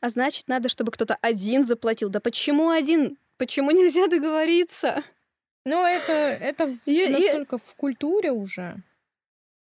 а 0.00 0.08
значит, 0.08 0.48
надо, 0.48 0.68
чтобы 0.68 0.92
кто-то 0.92 1.16
один 1.20 1.64
заплатил. 1.64 2.08
Да 2.08 2.20
почему 2.20 2.70
один? 2.70 3.18
Почему 3.38 3.70
нельзя 3.70 4.06
договориться? 4.06 5.02
Ну, 5.64 5.84
это, 5.84 6.12
это 6.12 6.78
и, 6.86 7.08
настолько 7.08 7.56
и... 7.56 7.58
в 7.58 7.74
культуре 7.74 8.30
уже, 8.30 8.76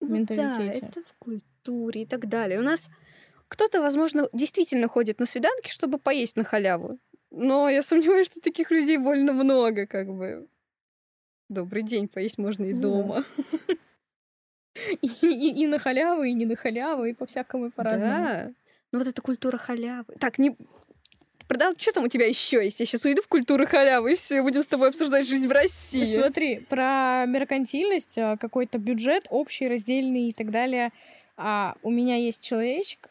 в 0.00 0.08
ну, 0.08 0.16
менталитете. 0.16 0.80
Да, 0.80 0.88
это 0.88 1.02
в 1.02 1.14
культуре 1.18 2.02
и 2.02 2.06
так 2.06 2.28
далее. 2.28 2.58
У 2.58 2.62
нас 2.62 2.88
кто-то, 3.48 3.82
возможно, 3.82 4.28
действительно 4.32 4.88
ходит 4.88 5.20
на 5.20 5.26
свиданки, 5.26 5.68
чтобы 5.68 5.98
поесть 5.98 6.36
на 6.36 6.44
халяву. 6.44 6.98
Но 7.30 7.68
я 7.68 7.82
сомневаюсь, 7.82 8.26
что 8.26 8.40
таких 8.40 8.70
людей 8.70 8.96
больно 8.96 9.34
много, 9.34 9.86
как 9.86 10.08
бы. 10.08 10.48
Добрый 11.50 11.82
день, 11.82 12.08
поесть 12.08 12.38
можно 12.38 12.64
и 12.64 12.72
дома. 12.72 13.24
И, 15.02 15.06
и, 15.06 15.62
и 15.62 15.66
на 15.66 15.78
халяву, 15.78 16.22
и 16.22 16.32
не 16.32 16.46
на 16.46 16.56
халяву, 16.56 17.04
и 17.04 17.12
по-всякому, 17.12 17.66
и 17.66 17.70
по-разному. 17.70 18.24
Да. 18.24 18.52
Ну 18.92 18.98
вот 18.98 19.08
эта 19.08 19.22
культура 19.22 19.56
халявы. 19.56 20.14
Так, 20.20 20.38
не... 20.38 20.56
Продал, 21.48 21.74
что 21.76 21.92
там 21.92 22.04
у 22.04 22.08
тебя 22.08 22.26
еще 22.26 22.62
есть? 22.62 22.80
Я 22.80 22.86
сейчас 22.86 23.04
уйду 23.04 23.22
в 23.22 23.28
культуру 23.28 23.66
халявы, 23.66 24.12
и 24.12 24.14
все, 24.14 24.42
будем 24.42 24.62
с 24.62 24.66
тобой 24.68 24.88
обсуждать 24.88 25.26
жизнь 25.26 25.48
в 25.48 25.52
России. 25.52 26.04
Смотри, 26.04 26.60
про 26.60 27.24
меркантильность, 27.26 28.16
а, 28.16 28.36
какой-то 28.36 28.78
бюджет 28.78 29.26
общий, 29.28 29.68
раздельный 29.68 30.28
и 30.28 30.32
так 30.32 30.50
далее. 30.50 30.92
А 31.36 31.74
у 31.82 31.90
меня 31.90 32.16
есть 32.16 32.42
человечек, 32.42 33.10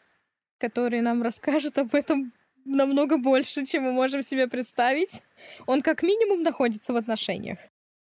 который 0.58 1.00
нам 1.02 1.22
расскажет 1.22 1.78
об 1.78 1.94
этом 1.94 2.32
намного 2.64 3.16
больше, 3.16 3.66
чем 3.66 3.84
мы 3.84 3.92
можем 3.92 4.22
себе 4.22 4.48
представить. 4.48 5.22
Он 5.66 5.82
как 5.82 6.02
минимум 6.02 6.42
находится 6.42 6.92
в 6.92 6.96
отношениях. 6.96 7.58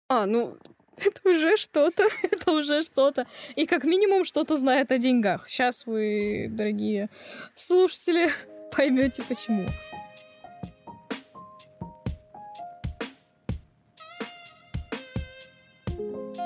А, 0.09 0.26
ну, 0.26 0.59
это 1.05 1.28
уже 1.28 1.57
что-то. 1.57 2.05
это 2.22 2.53
уже 2.53 2.82
что-то. 2.82 3.26
И 3.57 3.66
как 3.66 3.84
минимум 3.84 4.24
что-то 4.24 4.57
знает 4.57 4.92
о 4.92 4.99
деньгах. 4.99 5.49
Сейчас 5.49 5.86
вы, 5.86 6.46
дорогие 6.51 7.09
слушатели, 7.55 8.30
поймете 8.76 9.22
почему. 9.28 9.66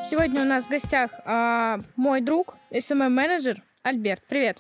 Сегодня 0.09 0.42
у 0.42 0.44
нас 0.44 0.66
в 0.66 0.68
гостях 0.68 1.11
а, 1.24 1.80
мой 1.96 2.20
друг, 2.20 2.57
SMM-менеджер 2.70 3.62
Альберт. 3.82 4.22
Привет. 4.28 4.59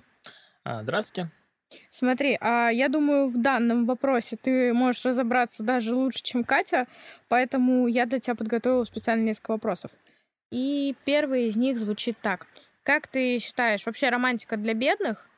А, 0.64 0.82
здравствуйте. 0.82 1.30
Смотри, 1.90 2.38
а 2.40 2.70
я 2.70 2.88
думаю, 2.88 3.28
в 3.28 3.40
данном 3.40 3.86
вопросе 3.86 4.36
ты 4.36 4.72
можешь 4.72 5.04
разобраться 5.04 5.62
даже 5.62 5.94
лучше, 5.94 6.22
чем 6.22 6.44
Катя, 6.44 6.86
поэтому 7.28 7.86
я 7.86 8.06
для 8.06 8.18
тебя 8.18 8.34
подготовила 8.34 8.84
специально 8.84 9.24
несколько 9.24 9.52
вопросов. 9.52 9.90
И 10.50 10.94
первый 11.04 11.46
из 11.46 11.56
них 11.56 11.78
звучит 11.78 12.16
так. 12.20 12.46
Как 12.82 13.06
ты 13.06 13.38
считаешь, 13.38 13.86
вообще 13.86 14.10
романтика 14.10 14.56
для 14.56 14.74
бедных? 14.74 15.30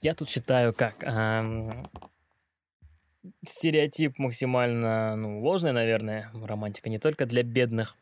Я 0.00 0.14
тут 0.14 0.28
считаю 0.28 0.74
как. 0.74 0.96
стереотип 3.46 4.18
максимально, 4.18 5.16
ну, 5.16 5.40
ложный, 5.40 5.72
наверное. 5.72 6.30
Романтика 6.34 6.90
не 6.90 6.98
только 6.98 7.24
для 7.24 7.42
бедных. 7.42 7.96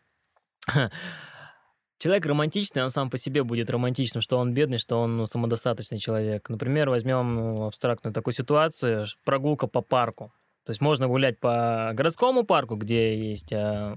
Человек 2.01 2.25
романтичный, 2.25 2.83
он 2.83 2.89
сам 2.89 3.11
по 3.11 3.19
себе 3.19 3.45
будет 3.45 3.69
романтичным, 3.69 4.23
что 4.23 4.39
он 4.39 4.55
бедный, 4.55 4.79
что 4.79 4.99
он 5.03 5.19
ну, 5.19 5.27
самодостаточный 5.27 5.99
человек. 5.99 6.49
Например, 6.49 6.89
возьмем 6.89 7.35
ну, 7.35 7.67
абстрактную 7.67 8.15
такую 8.15 8.33
ситуацию, 8.33 9.07
прогулка 9.23 9.67
по 9.67 9.83
парку. 9.83 10.33
То 10.65 10.71
есть 10.71 10.81
можно 10.81 11.09
гулять 11.09 11.39
по 11.39 11.91
городскому 11.93 12.45
парку, 12.45 12.77
где 12.77 13.31
есть 13.31 13.53
э, 13.53 13.95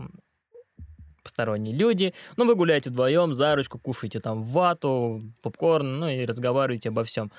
посторонние 1.23 1.73
люди, 1.73 2.13
но 2.35 2.43
вы 2.43 2.55
гуляете 2.55 2.89
вдвоем, 2.89 3.33
за 3.33 3.55
ручку, 3.55 3.79
кушаете 3.79 4.19
там 4.19 4.43
вату, 4.43 5.23
попкорн, 5.41 5.99
ну 5.99 6.09
и 6.09 6.25
разговариваете 6.25 6.89
обо 6.89 7.05
всем. 7.05 7.31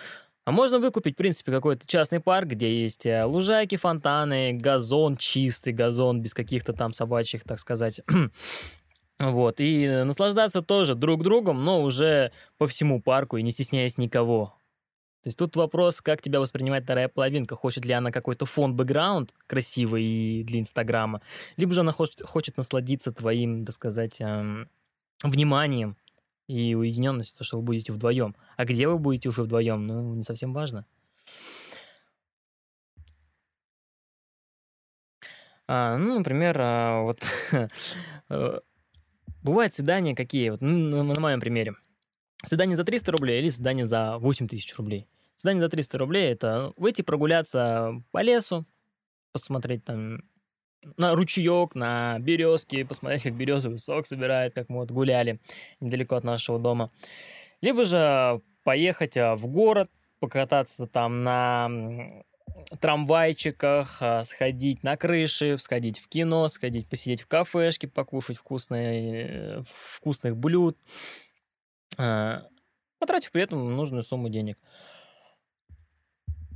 А 0.47 0.51
можно 0.51 0.79
выкупить, 0.79 1.13
в 1.13 1.19
принципе, 1.19 1.53
какой-то 1.53 1.87
частный 1.87 2.21
парк, 2.21 2.49
где 2.49 2.81
есть 2.81 3.05
э, 3.05 3.23
лужайки, 3.25 3.77
фонтаны, 3.77 4.55
газон, 4.55 5.19
чистый 5.19 5.75
газон, 5.75 6.23
без 6.23 6.33
каких-то 6.33 6.73
там 6.73 6.95
собачьих, 6.95 7.45
так 7.45 7.59
сказать, 7.59 8.01
вот, 9.21 9.61
и 9.61 9.89
наслаждаться 10.05 10.61
тоже 10.63 10.95
друг 10.95 11.23
другом, 11.23 11.65
но 11.65 11.83
уже 11.83 12.33
по 12.59 12.67
всему 12.67 13.01
парку 13.01 13.37
и 13.37 13.43
не 13.43 13.53
стесняясь 13.53 13.97
никого. 13.99 14.57
То 15.23 15.29
есть 15.29 15.39
тут 15.39 15.57
вопрос, 15.57 16.03
как 16.03 16.21
тебя 16.21 16.39
воспринимает 16.39 16.85
вторая 16.85 17.09
половинка. 17.09 17.57
Хочет 17.57 17.87
ли 17.87 17.95
она 17.95 18.11
какой-то 18.11 18.45
фон-бэкграунд 18.45 19.33
красивый 19.47 20.43
для 20.45 20.61
Инстаграма, 20.61 21.23
либо 21.57 21.73
же 21.73 21.81
она 21.81 21.93
хочет, 21.93 22.21
хочет 22.23 22.59
насладиться 22.59 23.11
твоим, 23.11 23.65
так 23.65 23.75
сказать, 23.75 24.21
эм, 24.21 24.69
вниманием 25.23 25.97
и 26.47 26.75
уединенностью, 26.75 27.39
то, 27.39 27.45
что 27.45 27.57
вы 27.57 27.63
будете 27.63 27.93
вдвоем. 27.93 28.37
А 28.59 28.67
где 28.67 28.87
вы 28.87 28.99
будете 28.99 29.31
уже 29.31 29.43
вдвоем, 29.45 29.87
ну, 29.87 30.15
не 30.15 30.25
совсем 30.25 30.53
важно. 30.53 30.85
А, 35.67 35.97
ну, 35.97 36.19
например, 36.19 36.59
а, 36.61 37.01
вот 37.01 37.21
э, 38.29 38.61
бывают 39.45 39.73
свидания 39.75 40.17
какие, 40.17 40.51
вот 40.51 40.61
на 40.61 41.21
моем 41.21 41.39
примере. 41.39 41.75
Свидание 42.45 42.77
за 42.77 42.85
300 42.85 43.13
рублей 43.13 43.41
или 43.41 43.49
свидание 43.49 43.87
за 43.87 44.19
8 44.19 44.49
тысяч 44.49 44.75
рублей. 44.77 45.07
Свидание 45.37 45.63
за 45.63 45.69
300 45.69 45.99
рублей– 45.99 46.33
это 46.33 46.73
выйти 46.77 47.03
прогуляться 47.03 48.03
по 48.11 48.23
лесу, 48.23 48.67
посмотреть 49.33 49.85
там 49.85 50.23
на 50.97 51.15
ручеек, 51.15 51.75
на 51.75 52.19
березки, 52.19 52.83
посмотреть, 52.83 53.23
как 53.23 53.35
березовый 53.35 53.79
сок 53.79 54.07
собирает, 54.07 54.55
как 54.55 54.69
мы 54.69 54.79
вот 54.79 54.91
гуляли 54.91 55.41
недалеко 55.81 56.17
от 56.17 56.25
нашего 56.25 56.59
дома. 56.59 56.91
Либо 57.61 57.85
же 57.85 58.43
поехать 58.65 59.17
а, 59.17 59.37
в 59.37 59.47
город, 59.47 59.91
покататься 60.21 60.87
там 60.87 61.23
на 61.23 61.71
трамвайчиках, 62.81 63.99
а, 64.01 64.25
сходить 64.25 64.83
на 64.83 64.97
крыши, 64.97 65.57
сходить 65.59 65.99
в 65.99 66.09
кино, 66.09 66.49
сходить 66.49 66.89
посидеть 66.89 67.23
в 67.23 67.27
кафешке, 67.27 67.89
покушать 67.89 68.37
вкусные, 68.37 69.65
вкусных 69.67 70.37
блюд, 70.37 70.79
а, 71.99 72.47
потратив 72.99 73.33
при 73.33 73.43
этом 73.43 73.75
нужную 73.75 74.03
сумму 74.03 74.29
денег. 74.29 74.59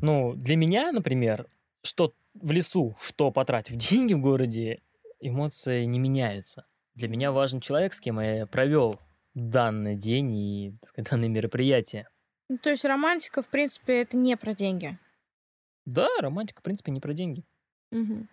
Ну, 0.00 0.34
для 0.34 0.56
меня, 0.56 0.92
например, 0.92 1.46
что 1.82 2.14
в 2.34 2.50
лесу, 2.52 2.96
что 3.00 3.30
потратив 3.30 3.76
деньги 3.76 4.14
в 4.14 4.20
городе, 4.20 4.82
эмоции 5.20 5.84
не 5.84 5.98
меняются. 5.98 6.66
Для 6.94 7.08
меня 7.08 7.32
важен 7.32 7.60
человек, 7.60 7.94
с 7.94 8.00
кем 8.00 8.20
я 8.20 8.46
провел 8.46 9.00
данный 9.34 9.96
день 9.96 10.34
и 10.34 10.74
сказать, 10.86 11.10
данное 11.10 11.28
мероприятие. 11.28 12.08
Ну, 12.48 12.58
то 12.58 12.70
есть 12.70 12.84
романтика, 12.84 13.42
в 13.42 13.48
принципе, 13.48 14.02
это 14.02 14.16
не 14.16 14.36
про 14.36 14.54
деньги. 14.54 14.98
Да, 15.88 16.06
романтика, 16.20 16.60
в 16.60 16.62
принципе, 16.62 16.92
не 16.92 17.00
про 17.00 17.14
деньги. 17.14 17.44
Угу. 17.92 18.26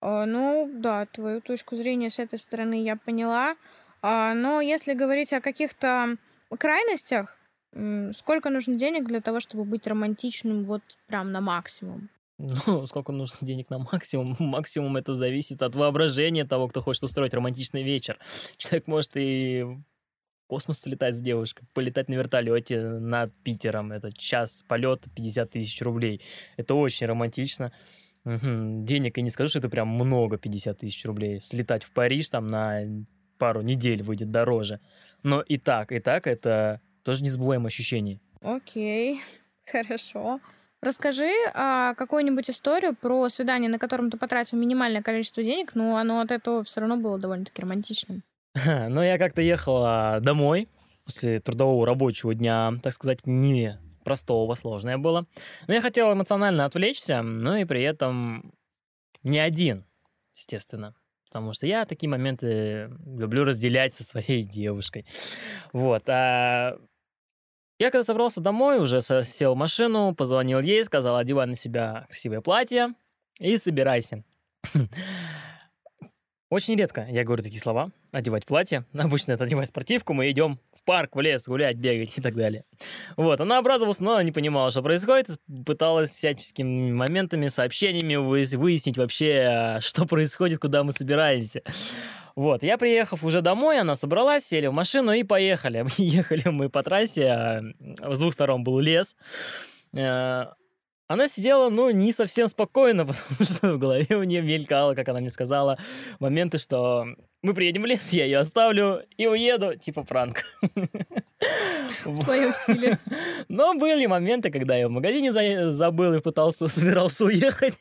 А, 0.00 0.24
ну, 0.24 0.70
да, 0.72 1.04
твою 1.04 1.42
точку 1.42 1.76
зрения 1.76 2.08
с 2.08 2.18
этой 2.18 2.38
стороны 2.38 2.82
я 2.82 2.96
поняла. 2.96 3.56
А, 4.00 4.32
но 4.32 4.62
если 4.62 4.94
говорить 4.94 5.34
о 5.34 5.42
каких-то 5.42 6.16
крайностях, 6.58 7.38
сколько 8.14 8.48
нужно 8.48 8.76
денег 8.76 9.06
для 9.06 9.20
того, 9.20 9.40
чтобы 9.40 9.64
быть 9.64 9.86
романтичным 9.86 10.64
вот 10.64 10.82
прям 11.06 11.32
на 11.32 11.42
максимум? 11.42 12.08
Ну, 12.38 12.86
сколько 12.86 13.12
нужно 13.12 13.46
денег 13.46 13.68
на 13.68 13.78
максимум? 13.78 14.34
Максимум 14.38 14.96
это 14.96 15.14
зависит 15.14 15.62
от 15.62 15.74
воображения 15.74 16.46
того, 16.46 16.68
кто 16.68 16.80
хочет 16.80 17.02
устроить 17.02 17.34
романтичный 17.34 17.82
вечер. 17.82 18.18
Человек 18.56 18.86
может 18.86 19.10
и 19.16 19.66
космос 20.52 20.80
слетать 20.80 21.16
с 21.16 21.22
девушкой, 21.22 21.64
полетать 21.72 22.10
на 22.10 22.14
вертолете 22.14 22.78
над 22.82 23.32
Питером. 23.42 23.90
Это 23.90 24.12
час 24.12 24.66
полета 24.68 25.08
50 25.08 25.50
тысяч 25.50 25.80
рублей. 25.80 26.20
Это 26.58 26.74
очень 26.74 27.06
романтично. 27.06 27.72
Угу. 28.26 28.84
Денег 28.84 29.16
я 29.16 29.22
не 29.22 29.30
скажу, 29.30 29.48
что 29.48 29.60
это 29.60 29.70
прям 29.70 29.88
много, 29.88 30.36
50 30.36 30.76
тысяч 30.76 31.06
рублей. 31.06 31.40
Слетать 31.40 31.84
в 31.84 31.90
Париж 31.92 32.28
там 32.28 32.48
на 32.48 32.82
пару 33.38 33.62
недель 33.62 34.02
выйдет 34.02 34.30
дороже. 34.30 34.80
Но 35.22 35.40
и 35.40 35.56
так, 35.56 35.90
и 35.90 36.00
так 36.00 36.26
это 36.26 36.82
тоже 37.02 37.24
незабываемое 37.24 37.68
ощущение. 37.68 38.20
Окей, 38.42 39.22
хорошо. 39.64 40.38
Расскажи 40.82 41.30
а, 41.54 41.94
какую-нибудь 41.94 42.50
историю 42.50 42.94
про 42.94 43.30
свидание, 43.30 43.70
на 43.70 43.78
котором 43.78 44.10
ты 44.10 44.18
потратил 44.18 44.58
минимальное 44.58 45.00
количество 45.00 45.42
денег, 45.42 45.74
но 45.74 45.96
оно 45.96 46.20
от 46.20 46.30
этого 46.30 46.62
все 46.62 46.80
равно 46.80 46.98
было 46.98 47.18
довольно-таки 47.18 47.62
романтичным. 47.62 48.22
Ну, 48.88 49.02
я 49.02 49.18
как-то 49.18 49.40
ехала 49.40 50.18
домой 50.20 50.68
после 51.04 51.40
трудового 51.40 51.86
рабочего 51.86 52.34
дня, 52.34 52.72
так 52.82 52.92
сказать, 52.92 53.26
не 53.26 53.78
простого, 54.04 54.54
сложное 54.54 54.98
было. 54.98 55.26
Но 55.66 55.74
я 55.74 55.80
хотел 55.80 56.12
эмоционально 56.12 56.64
отвлечься, 56.64 57.22
но 57.22 57.56
и 57.56 57.64
при 57.64 57.82
этом 57.82 58.52
не 59.22 59.38
один, 59.38 59.84
естественно. 60.36 60.94
Потому 61.26 61.54
что 61.54 61.66
я 61.66 61.86
такие 61.86 62.10
моменты 62.10 62.90
люблю 63.06 63.44
разделять 63.44 63.94
со 63.94 64.04
своей 64.04 64.42
девушкой. 64.44 65.06
Вот. 65.72 66.08
А 66.08 66.78
я 67.78 67.90
когда 67.90 68.04
собрался 68.04 68.40
домой, 68.40 68.80
уже 68.80 69.00
сел 69.00 69.54
в 69.54 69.58
машину, 69.58 70.14
позвонил 70.14 70.60
ей, 70.60 70.84
сказал, 70.84 71.16
одевай 71.16 71.46
на 71.46 71.54
себя 71.54 72.04
красивое 72.08 72.42
платье 72.42 72.94
и 73.38 73.56
собирайся. 73.56 74.24
Очень 76.50 76.76
редко 76.76 77.06
я 77.10 77.24
говорю 77.24 77.42
такие 77.42 77.60
слова, 77.60 77.90
одевать 78.12 78.46
платье. 78.46 78.84
Обычно 78.94 79.32
это 79.32 79.44
одевать 79.44 79.68
спортивку, 79.68 80.12
мы 80.12 80.30
идем 80.30 80.58
в 80.72 80.84
парк, 80.84 81.16
в 81.16 81.20
лес, 81.20 81.48
гулять, 81.48 81.76
бегать 81.76 82.16
и 82.16 82.20
так 82.20 82.34
далее. 82.34 82.64
Вот, 83.16 83.40
она 83.40 83.58
обрадовалась, 83.58 84.00
но 84.00 84.20
не 84.22 84.32
понимала, 84.32 84.70
что 84.70 84.82
происходит, 84.82 85.38
пыталась 85.66 86.10
всяческими 86.10 86.92
моментами, 86.92 87.48
сообщениями 87.48 88.16
выяснить 88.16 88.98
вообще, 88.98 89.78
что 89.80 90.06
происходит, 90.06 90.60
куда 90.60 90.84
мы 90.84 90.92
собираемся. 90.92 91.62
Вот, 92.34 92.62
я 92.62 92.78
приехав 92.78 93.24
уже 93.24 93.42
домой, 93.42 93.78
она 93.78 93.94
собралась, 93.94 94.46
сели 94.46 94.66
в 94.66 94.72
машину 94.72 95.12
и 95.12 95.22
поехали. 95.22 95.84
Ехали 95.98 96.48
мы 96.48 96.70
по 96.70 96.82
трассе, 96.82 97.26
а, 97.28 97.62
с 98.14 98.18
двух 98.18 98.32
сторон 98.32 98.64
был 98.64 98.78
лес. 98.78 99.16
Она 101.08 101.28
сидела, 101.28 101.68
ну, 101.68 101.90
не 101.90 102.12
совсем 102.12 102.48
спокойно, 102.48 103.06
потому 103.06 103.44
что 103.44 103.74
в 103.74 103.78
голове 103.78 104.16
у 104.16 104.22
нее 104.22 104.42
мелькало, 104.42 104.94
как 104.94 105.08
она 105.08 105.20
мне 105.20 105.30
сказала, 105.30 105.78
моменты, 106.20 106.58
что 106.58 107.06
мы 107.42 107.54
приедем 107.54 107.82
в 107.82 107.86
лес, 107.86 108.12
я 108.12 108.24
ее 108.24 108.38
оставлю 108.38 109.04
и 109.16 109.26
уеду, 109.26 109.76
типа 109.76 110.04
пранк. 110.04 110.44
В 112.04 112.24
твоем 112.24 112.54
стиле. 112.54 112.98
Но 113.48 113.74
были 113.74 114.06
моменты, 114.06 114.50
когда 114.50 114.76
я 114.76 114.88
в 114.88 114.90
магазине 114.90 115.32
забыл 115.72 116.14
и 116.14 116.20
пытался, 116.20 116.68
собирался 116.68 117.24
уехать. 117.24 117.78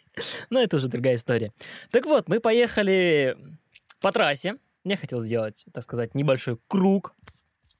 Но 0.49 0.59
это 0.59 0.77
уже 0.77 0.87
другая 0.87 1.15
история. 1.15 1.53
Так 1.91 2.05
вот, 2.05 2.27
мы 2.27 2.39
поехали 2.39 3.37
по 3.99 4.11
трассе. 4.11 4.55
Я 4.83 4.97
хотел 4.97 5.19
сделать, 5.19 5.65
так 5.73 5.83
сказать, 5.83 6.15
небольшой 6.15 6.57
круг. 6.67 7.13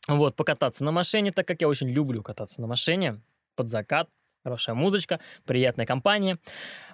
Вот, 0.08 0.36
покататься 0.36 0.84
на 0.84 0.92
машине, 0.92 1.32
так 1.32 1.48
как 1.48 1.62
я 1.62 1.68
очень 1.68 1.90
люблю 1.90 2.22
кататься 2.22 2.62
на 2.62 2.68
машине 2.68 3.22
под 3.56 3.70
закат. 3.70 4.08
Хорошая 4.44 4.76
музычка, 4.76 5.20
приятная 5.46 5.86
компания. 5.86 6.38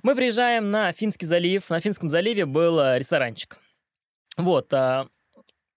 Мы 0.03 0.15
приезжаем 0.15 0.69
на 0.69 0.91
Финский 0.91 1.25
залив. 1.25 1.69
На 1.69 1.79
Финском 1.79 2.09
заливе 2.09 2.45
был 2.45 2.79
э, 2.79 2.99
ресторанчик. 2.99 3.57
Вот, 4.37 4.73
а, 4.73 5.07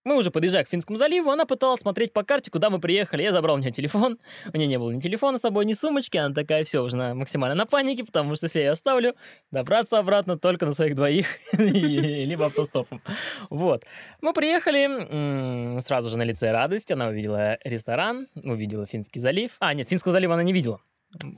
мы 0.02 0.16
уже 0.16 0.30
подъезжая 0.30 0.64
к 0.64 0.68
Финскому 0.68 0.96
заливу, 0.96 1.30
она 1.30 1.44
пыталась 1.44 1.82
смотреть 1.82 2.14
по 2.14 2.22
карте, 2.22 2.50
куда 2.50 2.70
мы 2.70 2.80
приехали. 2.80 3.22
Я 3.22 3.32
забрал 3.32 3.56
у 3.56 3.58
нее 3.58 3.70
телефон. 3.70 4.18
У 4.52 4.56
нее 4.56 4.66
не 4.66 4.78
было 4.78 4.90
ни 4.90 4.98
телефона 4.98 5.36
с 5.36 5.42
собой, 5.42 5.66
ни 5.66 5.74
сумочки. 5.74 6.16
Она 6.16 6.34
такая, 6.34 6.64
все, 6.64 6.82
уже 6.82 6.96
на, 6.96 7.14
максимально 7.14 7.54
на 7.54 7.66
панике, 7.66 8.04
потому 8.04 8.34
что 8.34 8.46
если 8.46 8.62
я 8.62 8.72
оставлю, 8.72 9.14
добраться 9.50 9.98
обратно 9.98 10.38
только 10.38 10.64
на 10.64 10.72
своих 10.72 10.96
двоих, 10.96 11.26
либо 11.52 12.46
автостопом. 12.46 13.02
Вот. 13.50 13.84
Мы 14.22 14.32
приехали, 14.32 15.80
сразу 15.80 16.08
же 16.08 16.16
на 16.16 16.22
лице 16.22 16.50
радость. 16.50 16.90
Она 16.90 17.08
увидела 17.08 17.58
ресторан, 17.62 18.26
увидела 18.34 18.86
Финский 18.86 19.20
залив. 19.20 19.52
А, 19.58 19.74
нет, 19.74 19.88
Финского 19.88 20.12
залива 20.12 20.32
она 20.32 20.42
не 20.42 20.54
видела. 20.54 20.80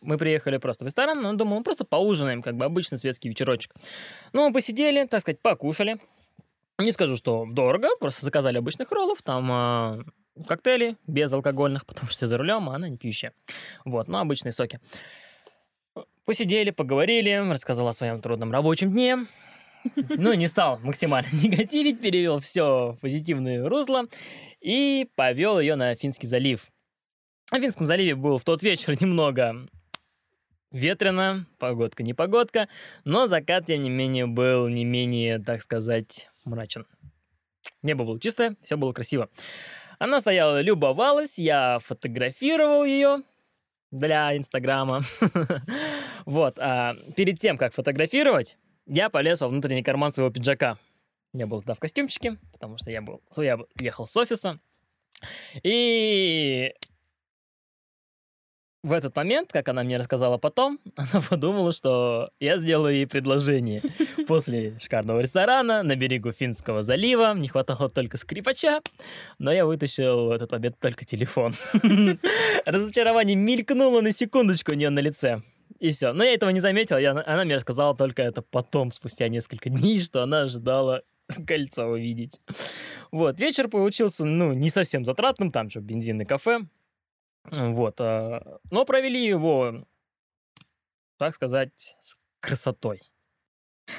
Мы 0.03 0.19
приехали 0.19 0.59
просто 0.59 0.85
в 0.85 0.87
ресторан, 0.87 1.23
но 1.23 1.33
думал, 1.35 1.59
мы 1.59 1.65
просто 1.65 1.85
поужинаем, 1.85 2.43
как 2.43 2.57
бы 2.57 2.65
обычный 2.65 2.99
светский 2.99 3.29
вечерочек. 3.29 3.75
Ну, 4.33 4.47
мы 4.47 4.53
посидели, 4.53 5.07
так 5.07 5.21
сказать, 5.21 5.41
покушали. 5.41 5.99
Не 6.79 6.93
скажу, 6.93 7.17
что 7.17 7.47
дорого, 7.49 7.89
просто 8.01 8.25
заказали 8.25 8.59
обычных 8.59 8.91
роллов, 8.91 9.23
там 9.23 9.49
э, 9.51 10.05
коктейли 10.47 10.97
безалкогольных, 11.07 11.87
потому 11.87 12.11
что 12.11 12.27
за 12.27 12.37
рулем, 12.37 12.69
а 12.69 12.75
она 12.75 12.89
не 12.89 12.99
пьющая. 12.99 13.33
Вот, 13.85 14.09
ну, 14.09 14.19
обычные 14.19 14.53
соки. 14.53 14.81
Посидели, 16.25 16.71
поговорили, 16.71 17.51
рассказал 17.51 17.89
о 17.89 17.93
своем 17.93 18.21
трудном 18.21 18.53
рабочем 18.53 18.91
дне. 18.93 19.27
Ну, 19.97 20.33
не 20.35 20.47
стал 20.47 20.79
максимально 20.79 21.29
негативить, 21.33 22.01
перевел 22.01 22.41
все 22.41 22.93
в 22.93 23.01
позитивное 23.01 23.69
русло 23.69 24.05
и 24.61 25.09
повел 25.17 25.59
ее 25.59 25.75
на 25.75 25.95
Финский 25.97 26.27
залив. 26.27 26.72
На 27.53 27.61
Финском 27.61 27.87
заливе 27.87 28.15
был 28.15 28.39
в 28.39 28.45
тот 28.45 28.63
вечер 28.63 28.97
немного 29.03 29.69
ветрено, 30.71 31.45
погодка 31.59 32.03
не 32.03 32.15
погодка, 32.15 32.67
но 33.05 33.27
закат, 33.27 33.67
тем 33.67 33.83
не 33.83 33.91
менее, 33.91 34.27
был 34.27 34.69
не 34.69 34.87
менее, 34.87 35.39
так 35.39 35.61
сказать, 35.61 36.31
мрачен. 36.47 36.87
Небо 37.83 38.05
было 38.05 38.19
чистое, 38.19 38.57
все 38.63 38.79
было 38.79 38.95
красиво. 38.95 39.29
Она 39.99 40.21
стояла, 40.21 40.63
любовалась, 40.63 41.39
я 41.39 41.79
фотографировал 41.81 42.87
ее 42.87 43.19
для 43.91 44.35
Инстаграма. 44.37 45.03
Вот, 46.25 46.59
а 46.59 46.95
перед 47.17 47.39
тем, 47.39 47.59
как 47.59 47.75
фотографировать, 47.75 48.57
я 48.87 49.11
полез 49.11 49.41
во 49.41 49.49
внутренний 49.49 49.83
карман 49.83 50.11
своего 50.11 50.33
пиджака. 50.33 50.79
Я 51.35 51.47
был 51.47 51.59
тогда 51.59 51.75
в 51.75 51.81
костюмчике, 51.81 52.39
потому 52.53 52.79
что 52.79 52.91
я 52.91 53.03
был, 53.03 53.21
я 53.37 53.59
ехал 53.79 54.07
с 54.07 54.17
офиса. 54.17 54.61
И 55.65 56.73
в 58.83 58.91
этот 58.91 59.15
момент, 59.15 59.53
как 59.53 59.69
она 59.69 59.85
мне 59.85 59.97
рассказала 59.97 60.39
потом, 60.39 60.79
она 60.97 61.23
подумала, 61.29 61.73
что 61.73 62.31
я 62.41 62.59
сделаю 62.59 62.95
ей 62.95 63.07
предложение. 63.07 63.83
После 64.27 64.79
шикарного 64.81 65.21
ресторана 65.21 65.83
на 65.83 65.97
берегу 65.97 66.33
Финского 66.33 66.83
залива 66.83 67.35
не 67.35 67.49
хватало 67.49 67.89
только 67.89 68.17
скрипача, 68.17 68.81
но 69.39 69.53
я 69.53 69.67
вытащил 69.67 70.27
в 70.27 70.31
этот 70.33 70.51
момент 70.53 70.77
только 70.81 71.05
телефон. 71.05 71.55
Разочарование 72.67 73.37
мелькнуло 73.37 74.01
на 74.01 74.13
секундочку 74.13 74.73
у 74.73 74.75
нее 74.75 74.91
на 74.91 75.01
лице. 75.01 75.43
И 75.79 75.91
все. 75.91 76.13
Но 76.13 76.23
я 76.23 76.35
этого 76.35 76.51
не 76.51 76.61
заметил, 76.61 76.99
я, 76.99 77.11
она 77.11 77.45
мне 77.45 77.57
рассказала 77.57 77.97
только 77.97 78.23
это 78.23 78.43
потом, 78.43 78.93
спустя 78.93 79.29
несколько 79.29 79.69
дней, 79.69 79.99
что 79.99 80.23
она 80.23 80.43
ожидала 80.43 81.03
кольца 81.47 81.87
увидеть. 81.87 82.41
Вот, 83.11 83.39
вечер 83.39 83.69
получился, 83.69 84.25
ну, 84.25 84.53
не 84.53 84.71
совсем 84.71 85.05
затратным, 85.05 85.51
там 85.51 85.71
же 85.71 85.81
бензин 85.81 86.21
и 86.21 86.25
кафе. 86.25 86.61
Вот. 87.45 88.01
А, 88.01 88.59
но 88.71 88.85
провели 88.85 89.25
его, 89.25 89.85
так 91.19 91.35
сказать, 91.35 91.97
с 92.01 92.17
красотой. 92.41 93.03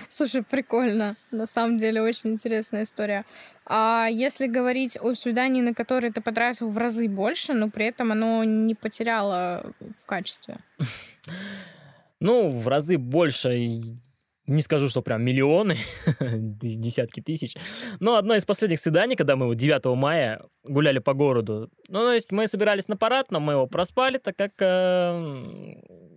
Слушай, 0.09 0.43
прикольно. 0.43 1.15
На 1.31 1.45
самом 1.45 1.77
деле 1.77 2.01
очень 2.01 2.31
интересная 2.31 2.83
история. 2.83 3.25
А 3.65 4.07
если 4.09 4.47
говорить 4.47 4.97
о 4.99 5.13
свидании, 5.13 5.61
на 5.61 5.73
которое 5.73 6.11
ты 6.11 6.21
потратил 6.21 6.69
в 6.69 6.77
разы 6.77 7.07
больше, 7.07 7.53
но 7.53 7.69
при 7.69 7.87
этом 7.87 8.11
оно 8.11 8.43
не 8.43 8.75
потеряло 8.75 9.73
в 10.01 10.05
качестве? 10.05 10.57
Ну, 12.19 12.49
в 12.49 12.69
разы 12.69 12.97
больше 12.97 13.49
не 14.45 14.61
скажу, 14.61 14.89
что 14.89 15.01
прям 15.01 15.23
миллионы, 15.23 15.77
десятки 16.19 17.21
тысяч, 17.21 17.55
но 17.99 18.15
одно 18.15 18.35
из 18.35 18.45
последних 18.45 18.79
свиданий, 18.79 19.15
когда 19.15 19.35
мы 19.35 19.53
9 19.55 19.85
мая 19.97 20.41
гуляли 20.63 20.99
по 20.99 21.13
городу, 21.13 21.69
ну, 21.87 21.99
то 21.99 22.13
есть 22.13 22.31
мы 22.31 22.47
собирались 22.47 22.87
на 22.87 22.97
парад, 22.97 23.31
но 23.31 23.39
мы 23.39 23.53
его 23.53 23.67
проспали, 23.67 24.17
так 24.17 24.35
как 24.35 24.51
э, 24.59 25.75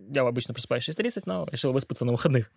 я 0.09 0.21
обычно 0.21 0.53
просыпаюсь 0.53 0.83
в 0.83 0.89
6.30, 0.89 1.23
но 1.25 1.47
решил 1.51 1.71
выспаться 1.71 2.05
на 2.05 2.11
выходных. 2.11 2.51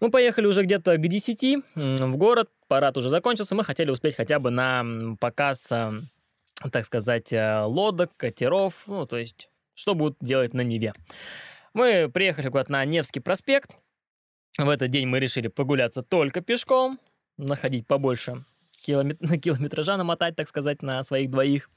Мы 0.00 0.10
поехали 0.10 0.46
уже 0.46 0.62
где-то 0.62 0.96
к 0.96 1.08
10 1.08 1.64
в 1.74 2.16
город, 2.16 2.50
парад 2.68 2.96
уже 2.96 3.08
закончился, 3.08 3.54
мы 3.54 3.64
хотели 3.64 3.90
успеть 3.90 4.14
хотя 4.14 4.38
бы 4.38 4.50
на 4.50 5.16
показ, 5.20 5.72
э, 5.72 5.90
так 6.70 6.84
сказать, 6.84 7.32
э, 7.32 7.62
лодок, 7.62 8.10
катеров, 8.16 8.84
ну, 8.86 9.06
то 9.06 9.16
есть 9.16 9.48
что 9.74 9.94
будут 9.94 10.18
делать 10.20 10.54
на 10.54 10.62
Неве. 10.62 10.92
Мы 11.72 12.10
приехали 12.12 12.48
куда-то 12.48 12.72
на 12.72 12.84
Невский 12.84 13.20
проспект, 13.20 13.76
в 14.58 14.68
этот 14.68 14.90
день 14.90 15.06
мы 15.06 15.20
решили 15.20 15.48
погуляться 15.48 16.02
только 16.02 16.40
пешком, 16.40 16.98
находить 17.36 17.86
побольше 17.86 18.44
километ... 18.88 19.18
километража, 19.42 19.96
намотать, 19.96 20.36
так 20.36 20.48
сказать, 20.48 20.82
на 20.82 21.02
своих 21.04 21.30
двоих. 21.30 21.70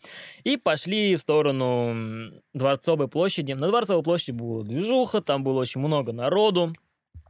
И 0.44 0.58
пошли 0.58 1.16
в 1.16 1.22
сторону 1.22 2.32
Дворцовой 2.54 3.08
площади. 3.08 3.54
На 3.54 3.68
Дворцовой 3.68 4.04
площади 4.04 4.32
была 4.32 4.64
движуха, 4.64 5.22
там 5.22 5.44
было 5.44 5.60
очень 5.60 5.82
много 5.82 6.12
народу, 6.12 6.74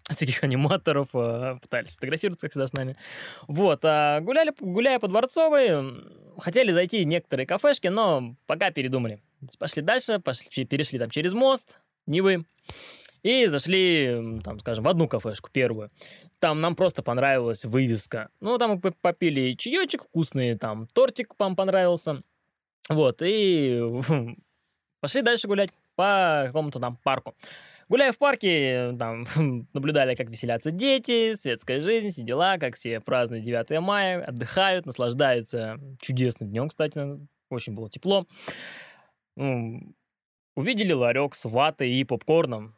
всяких 0.09 0.43
аниматоров, 0.43 1.09
а, 1.13 1.57
пытались 1.61 1.95
фотографироваться, 1.95 2.47
как 2.47 2.51
всегда, 2.51 2.67
с 2.67 2.73
нами. 2.73 2.95
Вот, 3.47 3.83
а 3.83 4.19
гуляли, 4.21 4.53
гуляя 4.59 4.99
по 4.99 5.07
Дворцовой, 5.07 6.03
хотели 6.37 6.71
зайти 6.71 7.03
в 7.03 7.07
некоторые 7.07 7.45
кафешки, 7.45 7.87
но 7.87 8.35
пока 8.45 8.71
передумали. 8.71 9.21
Пошли 9.57 9.81
дальше, 9.81 10.19
пошли, 10.19 10.65
перешли 10.65 10.99
там 10.99 11.09
через 11.09 11.33
мост, 11.33 11.77
Невы. 12.07 12.45
И 13.23 13.45
зашли, 13.45 14.41
там, 14.43 14.59
скажем, 14.59 14.83
в 14.83 14.87
одну 14.87 15.07
кафешку, 15.07 15.49
первую. 15.51 15.91
Там 16.39 16.59
нам 16.59 16.75
просто 16.75 17.03
понравилась 17.03 17.65
вывеска. 17.65 18.29
Ну, 18.39 18.57
там 18.57 18.79
мы 18.83 18.91
попили 18.91 19.53
чаечек 19.53 20.03
вкусный, 20.03 20.57
там 20.57 20.87
тортик 20.87 21.35
вам 21.37 21.55
понравился. 21.55 22.23
Вот, 22.89 23.21
и 23.21 23.79
пошли 24.99 25.21
дальше 25.21 25.47
гулять 25.47 25.69
по 25.95 26.43
какому-то 26.47 26.79
там 26.79 26.97
парку. 27.03 27.35
Гуляя 27.87 28.11
в 28.13 28.17
парке, 28.17 28.95
там, 28.97 29.27
наблюдали, 29.73 30.15
как 30.15 30.29
веселятся 30.29 30.71
дети, 30.71 31.35
светская 31.35 31.81
жизнь, 31.81 32.09
все 32.09 32.23
дела, 32.23 32.57
как 32.57 32.75
все 32.75 33.01
празднуют 33.01 33.43
9 33.43 33.81
мая, 33.81 34.23
отдыхают, 34.23 34.85
наслаждаются 34.85 35.77
чудесным 35.99 36.49
днем, 36.49 36.69
кстати, 36.69 37.19
очень 37.49 37.73
было 37.73 37.89
тепло. 37.89 38.25
Увидели 39.35 40.93
ларек 40.93 41.35
с 41.35 41.45
ватой 41.45 41.91
и 41.91 42.03
попкорном. 42.03 42.75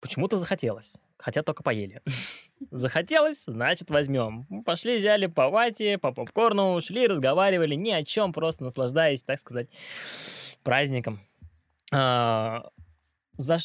Почему-то 0.00 0.36
захотелось, 0.36 1.00
хотя 1.18 1.42
только 1.42 1.62
поели. 1.62 2.02
Захотелось, 2.70 3.44
значит, 3.46 3.90
возьмем. 3.90 4.46
Пошли, 4.64 4.98
взяли 4.98 5.26
по 5.26 5.48
вате, 5.50 5.98
по 5.98 6.12
попкорну, 6.12 6.80
шли, 6.80 7.06
разговаривали 7.06 7.74
ни 7.74 7.90
о 7.90 8.02
чем, 8.02 8.32
просто 8.32 8.64
наслаждаясь, 8.64 9.22
так 9.22 9.38
сказать, 9.38 9.68
праздником. 10.62 11.20
А, 11.92 12.70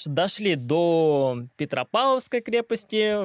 дошли 0.06 0.56
до 0.56 1.44
Петропавловской 1.58 2.42
крепости, 2.42 3.18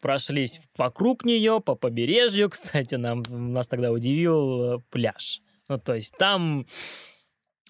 прошлись 0.00 0.60
вокруг 0.76 1.24
нее, 1.24 1.60
по 1.60 1.74
побережью. 1.74 2.50
Кстати, 2.50 2.94
нам, 2.96 3.22
нас 3.28 3.68
тогда 3.68 3.92
удивил 3.92 4.82
пляж. 4.90 5.42
Ну, 5.68 5.78
то 5.78 5.94
есть 5.94 6.16
там 6.16 6.66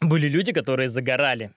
были 0.00 0.28
люди, 0.28 0.52
которые 0.52 0.88
загорали 0.88 1.52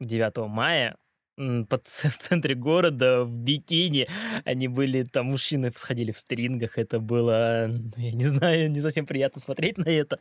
9 0.00 0.48
мая 0.48 0.96
под, 1.36 1.86
в 1.86 2.18
центре 2.18 2.54
города 2.54 3.24
в 3.24 3.36
бикини. 3.36 4.08
Они 4.44 4.68
были, 4.68 5.04
там 5.04 5.26
мужчины 5.26 5.72
сходили 5.74 6.12
в 6.12 6.18
стрингах. 6.18 6.78
Это 6.78 7.00
было, 7.00 7.68
я 7.96 8.12
не 8.12 8.24
знаю, 8.24 8.70
не 8.70 8.80
совсем 8.80 9.06
приятно 9.06 9.40
смотреть 9.40 9.78
на 9.78 9.88
это. 9.88 10.18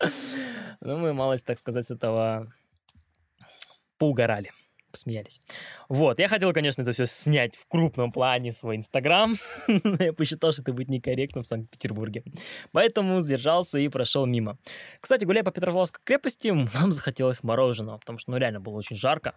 Но 0.79 0.97
мы 0.97 1.13
малость, 1.13 1.45
так 1.45 1.59
сказать, 1.59 1.87
с 1.87 1.91
этого 1.91 2.51
поугорали 3.97 4.51
посмеялись. 4.91 5.41
Вот, 5.89 6.19
я 6.19 6.27
хотел, 6.27 6.53
конечно, 6.53 6.81
это 6.81 6.91
все 6.91 7.05
снять 7.05 7.55
в 7.55 7.67
крупном 7.67 8.11
плане 8.11 8.51
в 8.51 8.57
свой 8.57 8.75
Инстаграм, 8.75 9.35
но 9.67 10.03
я 10.03 10.13
посчитал, 10.13 10.51
что 10.51 10.61
это 10.61 10.73
будет 10.73 10.89
некорректно 10.89 11.41
в 11.41 11.47
Санкт-Петербурге. 11.47 12.23
Поэтому 12.71 13.19
сдержался 13.21 13.79
и 13.79 13.87
прошел 13.87 14.25
мимо. 14.25 14.57
Кстати, 14.99 15.23
гуляя 15.25 15.43
по 15.43 15.51
Петропавловской 15.51 16.01
крепости, 16.03 16.49
нам 16.73 16.91
захотелось 16.91 17.41
мороженого, 17.41 17.97
потому 17.97 18.19
что, 18.19 18.31
ну, 18.31 18.37
реально 18.37 18.59
было 18.59 18.75
очень 18.75 18.95
жарко. 18.95 19.33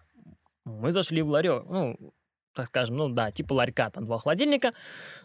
Мы 0.65 0.91
зашли 0.91 1.21
в 1.21 1.29
ларек, 1.29 1.63
ну, 1.69 2.13
так 2.53 2.67
скажем, 2.67 2.97
ну 2.97 3.09
да, 3.09 3.31
типа 3.31 3.53
ларька, 3.53 3.89
там 3.91 4.05
два 4.05 4.17
холодильника. 4.17 4.73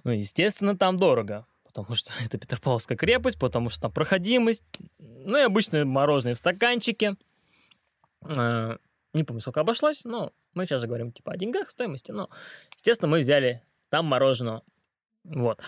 Ну, 0.05 0.11
естественно, 0.11 0.77
там 0.77 0.97
дорого, 0.97 1.47
потому 1.65 1.95
что 1.95 2.13
это 2.25 2.39
Петропавловская 2.39 2.99
крепость, 2.99 3.39
потому 3.39 3.71
что 3.71 3.83
там 3.83 3.93
проходимость. 3.93 4.65
Ну 4.99 5.39
и 5.39 5.43
обычные 5.43 5.85
мороженое 5.85 6.35
в 6.35 6.39
стаканчике. 6.39 7.17
А, 8.37 8.77
не 9.15 9.25
помню, 9.25 9.41
сколько 9.41 9.61
обошлось, 9.61 10.05
но 10.05 10.33
мы 10.55 10.67
сейчас 10.67 10.81
же 10.81 10.87
говорим 10.87 11.13
типа 11.13 11.33
о 11.33 11.37
деньгах, 11.37 11.71
стоимости. 11.71 12.11
Но, 12.11 12.29
естественно, 12.77 13.09
мы 13.09 13.21
взяли 13.21 13.63
там 13.89 14.07
мороженое. 14.07 14.63
Вот. 15.25 15.61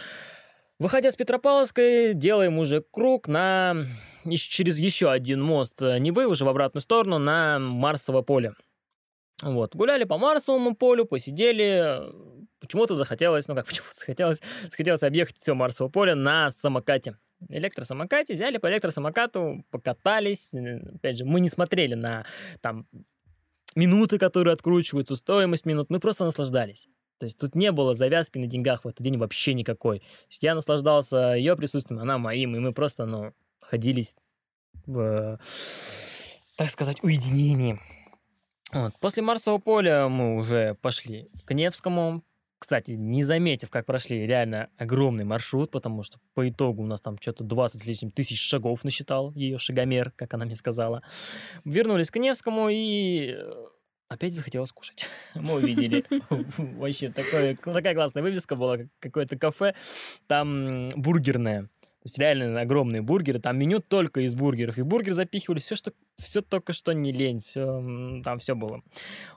Выходя 0.79 1.11
с 1.11 1.17
Петропавловской, 1.17 2.13
делаем 2.13 2.59
уже 2.59 2.83
круг 2.83 3.29
на 3.29 3.87
через 4.25 4.79
еще 4.79 5.11
один 5.11 5.41
мост 5.41 5.81
Невы, 5.81 6.27
уже 6.27 6.45
в 6.45 6.49
обратную 6.49 6.83
сторону, 6.83 7.19
на 7.19 7.59
Марсово 7.61 8.23
поле. 8.23 8.55
Вот, 9.43 9.75
гуляли 9.75 10.05
по 10.05 10.19
Марсовому 10.19 10.77
полю, 10.77 11.05
посидели, 11.05 12.01
почему-то 12.61 12.95
захотелось, 12.95 13.49
ну 13.49 13.57
как 13.57 13.67
почему-то 13.67 13.95
захотелось, 13.95 14.41
захотелось 14.71 15.03
объехать 15.03 15.37
все 15.37 15.55
Марсово 15.55 15.89
поле 15.89 16.15
на 16.15 16.53
самокате. 16.53 17.17
Электросамокате, 17.49 18.35
взяли 18.35 18.59
по 18.59 18.71
электросамокату, 18.71 19.65
покатались. 19.71 20.55
Опять 20.55 21.19
же, 21.19 21.25
мы 21.25 21.41
не 21.41 21.49
смотрели 21.49 21.95
на 21.95 22.25
там 22.61 22.87
минуты, 23.75 24.19
которые 24.19 24.55
откручиваются, 24.55 25.17
стоимость 25.17 25.67
минут, 25.67 25.91
мы 25.91 25.99
просто 25.99 26.25
наслаждались. 26.25 26.89
То 27.19 27.27
есть 27.27 27.39
тут 27.39 27.55
не 27.55 27.73
было 27.73 27.95
завязки 27.95 28.39
на 28.39 28.47
деньгах 28.47 28.85
в 28.85 28.89
этот 28.89 29.03
день 29.03 29.17
вообще 29.17 29.55
никакой. 29.55 30.03
Я 30.41 30.55
наслаждался 30.55 31.35
ее 31.35 31.57
присутствием, 31.57 32.01
она 32.01 32.19
моим, 32.19 32.55
и 32.57 32.59
мы 32.59 32.73
просто, 32.73 33.07
ну, 33.07 33.33
ходились 33.61 34.17
в, 34.87 35.39
так 36.57 36.71
сказать, 36.71 37.03
уединении. 37.03 37.81
Вот. 38.73 38.95
После 39.01 39.23
Марсового 39.23 39.61
поля 39.61 40.09
мы 40.09 40.37
уже 40.37 40.75
пошли 40.81 41.29
к 41.45 41.53
Невскому. 41.53 42.23
кстати, 42.59 42.93
не 42.93 43.23
заметив, 43.23 43.71
как 43.71 43.87
прошли 43.87 44.27
реально 44.27 44.71
огромный 44.79 45.25
маршрут, 45.25 45.71
потому 45.71 46.03
что 46.05 46.19
по 46.35 46.49
итогу 46.49 46.83
у 46.83 46.87
нас 46.87 47.01
там 47.01 47.19
что-то 47.21 47.45
20 47.45 47.83
с 47.83 47.87
лишним 47.87 48.11
тысяч 48.11 48.41
шагов 48.41 48.85
насчитал 48.85 49.33
ее 49.33 49.59
шагомер, 49.59 50.13
как 50.13 50.33
она 50.35 50.47
мне 50.47 50.57
сказала. 50.57 51.03
Вернулись 51.65 52.11
к 52.11 52.17
Невскому 52.17 52.69
и 52.71 53.35
э, 53.37 53.67
опять 54.09 54.35
захотелось 54.35 54.73
кушать. 54.73 55.07
Мы 55.35 55.57
увидели 55.57 56.05
вообще 56.57 57.11
такое, 57.11 57.57
такая 57.57 57.95
классная 57.95 58.23
вывеска 58.23 58.57
была, 58.57 58.79
какое-то 59.01 59.37
кафе, 59.37 59.75
там 60.29 60.89
бургерное. 60.91 61.69
То 62.03 62.07
есть 62.07 62.19
реально 62.19 62.61
огромные 62.61 63.01
бургеры, 63.01 63.39
там 63.39 63.57
меню 63.57 63.79
только 63.79 64.23
из 64.23 64.35
бургеров. 64.35 64.77
И 64.77 64.83
бургер 64.83 65.13
запихивали 65.13 65.61
все, 65.61 65.77
что 65.77 65.93
все 66.17 66.43
только 66.43 66.73
что 66.73 66.93
не 66.93 67.13
лень, 67.13 67.39
все, 67.39 68.21
там 68.25 68.41
все 68.41 68.57
было. 68.57 68.83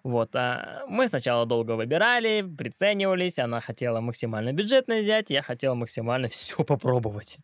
Вот. 0.03 0.35
А 0.35 0.83
мы 0.87 1.07
сначала 1.07 1.45
долго 1.45 1.73
выбирали, 1.73 2.41
приценивались, 2.41 3.37
она 3.37 3.61
хотела 3.61 4.01
максимально 4.01 4.51
бюджетно 4.51 4.97
взять, 4.97 5.29
я 5.29 5.43
хотела 5.43 5.75
максимально 5.75 6.27
все 6.27 6.63
попробовать. 6.63 7.37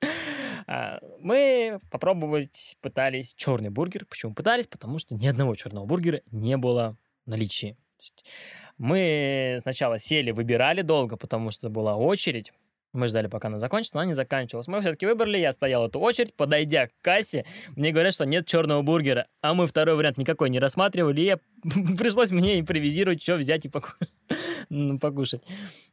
А, 0.66 0.98
мы 1.20 1.78
попробовать 1.90 2.78
пытались 2.80 3.34
черный 3.34 3.68
бургер. 3.68 4.06
Почему 4.06 4.32
пытались? 4.32 4.66
Потому 4.66 4.98
что 4.98 5.14
ни 5.14 5.26
одного 5.26 5.54
черного 5.56 5.84
бургера 5.84 6.22
не 6.30 6.56
было 6.56 6.96
в 7.26 7.28
наличии. 7.28 7.76
Мы 8.78 9.58
сначала 9.60 9.98
сели, 9.98 10.30
выбирали 10.30 10.80
долго, 10.80 11.18
потому 11.18 11.50
что 11.50 11.68
была 11.68 11.96
очередь. 11.96 12.54
Мы 12.94 13.08
ждали, 13.08 13.26
пока 13.26 13.48
она 13.48 13.58
закончится, 13.58 13.96
но 13.96 14.02
она 14.02 14.08
не 14.08 14.14
заканчивалась. 14.14 14.68
Мы 14.68 14.80
все-таки 14.80 15.04
выбрали, 15.04 15.36
я 15.36 15.52
стоял 15.52 15.84
эту 15.84 15.98
очередь, 15.98 16.32
подойдя 16.32 16.86
к 16.86 16.92
кассе, 17.02 17.44
мне 17.74 17.90
говорят, 17.90 18.14
что 18.14 18.24
нет 18.24 18.46
черного 18.46 18.82
бургера, 18.82 19.26
а 19.42 19.52
мы 19.52 19.66
второй 19.66 19.96
вариант 19.96 20.16
никакой 20.16 20.48
не 20.48 20.60
рассматривали, 20.60 21.20
и 21.20 21.24
я... 21.24 21.38
пришлось 21.98 22.30
мне 22.30 22.60
импровизировать, 22.60 23.20
что 23.20 23.34
взять 23.34 23.64
и 23.64 23.68
поку... 23.68 23.88
ну, 24.68 25.00
покушать. 25.00 25.42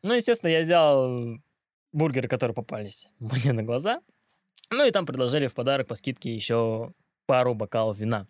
Ну, 0.04 0.14
естественно, 0.14 0.52
я 0.52 0.62
взял 0.62 1.39
бургеры, 1.91 2.28
которые 2.28 2.54
попались 2.54 3.10
мне 3.20 3.52
на 3.52 3.64
глаза, 3.64 4.02
ну 4.70 4.86
и 4.86 4.91
там 4.91 5.08
предложили 5.08 5.47
в 5.47 5.56
подарок 5.56 5.88
по 5.88 5.95
скидке 5.95 6.32
еще 6.32 6.93
пару 7.26 7.56
бокалов 7.56 7.97
вина. 7.97 8.28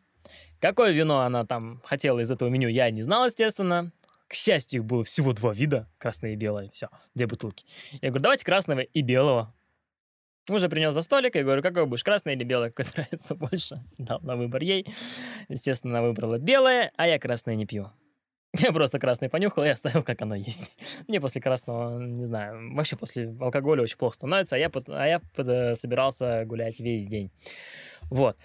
Какое 0.62 0.94
вино 0.94 1.20
она 1.22 1.46
там 1.46 1.82
хотела 1.84 2.22
из 2.22 2.32
этого 2.32 2.48
меню, 2.48 2.70
я 2.70 2.90
не 2.90 3.02
знал, 3.02 3.26
естественно. 3.26 3.92
К 4.32 4.34
счастью, 4.34 4.80
их 4.80 4.86
было 4.86 5.04
всего 5.04 5.34
два 5.34 5.52
вида, 5.52 5.90
красное 5.98 6.32
и 6.32 6.36
белое, 6.38 6.70
все, 6.72 6.88
две 7.14 7.28
бутылки. 7.28 7.66
Я 8.02 8.12
говорю, 8.12 8.24
давайте 8.24 8.46
красного 8.46 8.80
и 8.80 9.02
белого. 9.02 9.54
Уже 10.48 10.70
принес 10.70 10.94
за 10.94 11.02
столик, 11.02 11.36
я 11.36 11.44
говорю, 11.44 11.62
какой 11.62 11.86
будешь, 11.86 12.06
красный 12.06 12.36
или 12.36 12.46
белый, 12.46 12.72
какой 12.74 12.90
нравится 12.96 13.36
больше. 13.36 13.84
Дал 13.98 14.22
на 14.22 14.38
выбор 14.38 14.62
ей. 14.62 14.88
Естественно, 15.50 16.00
она 16.00 16.08
выбрала 16.08 16.38
белое, 16.40 16.94
а 16.96 17.10
я 17.10 17.20
красное 17.20 17.56
не 17.56 17.66
пью. 17.66 17.92
Я 18.58 18.72
просто 18.72 19.00
красный 19.00 19.28
понюхал 19.28 19.66
и 19.66 19.68
оставил, 19.68 20.02
как 20.02 20.22
оно 20.22 20.36
есть. 20.36 20.78
Мне 21.10 21.20
после 21.20 21.42
красного, 21.42 22.00
не 22.00 22.24
знаю, 22.24 22.74
вообще 22.74 22.96
после 22.96 23.36
алкоголя 23.38 23.84
очень 23.84 23.98
плохо 23.98 24.16
становится, 24.16 24.56
а 24.56 24.60
я, 24.60 24.70
под, 24.70 24.88
а 24.88 25.08
я 25.08 25.20
под, 25.36 25.48
э, 25.50 25.76
собирался 25.76 26.46
гулять 26.46 26.80
весь 26.80 27.08
день. 27.08 27.32
Вот. 28.10 28.38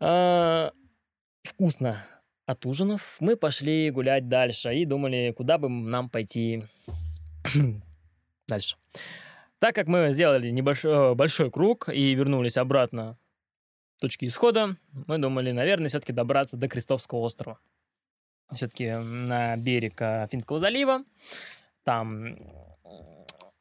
А, 0.00 0.72
вкусно 1.42 1.98
от 2.46 2.66
ужинов 2.66 3.16
мы 3.20 3.36
пошли 3.36 3.90
гулять 3.90 4.28
дальше 4.28 4.74
и 4.74 4.84
думали, 4.84 5.32
куда 5.36 5.58
бы 5.58 5.68
нам 5.68 6.08
пойти 6.08 6.64
дальше. 8.48 8.76
Так 9.58 9.74
как 9.74 9.86
мы 9.86 10.10
сделали 10.12 10.50
небольшой 10.50 11.12
э, 11.12 11.14
большой 11.14 11.50
круг 11.50 11.88
и 11.88 12.14
вернулись 12.14 12.56
обратно 12.56 13.16
в 13.96 14.00
точки 14.00 14.26
исхода, 14.26 14.76
мы 15.06 15.18
думали, 15.18 15.52
наверное, 15.52 15.88
все-таки 15.88 16.12
добраться 16.12 16.56
до 16.56 16.68
Крестовского 16.68 17.20
острова. 17.20 17.58
Все-таки 18.52 18.90
на 18.90 19.56
берег 19.56 20.00
э, 20.00 20.28
Финского 20.30 20.58
залива, 20.58 21.04
там 21.82 22.26
э, 22.26 22.36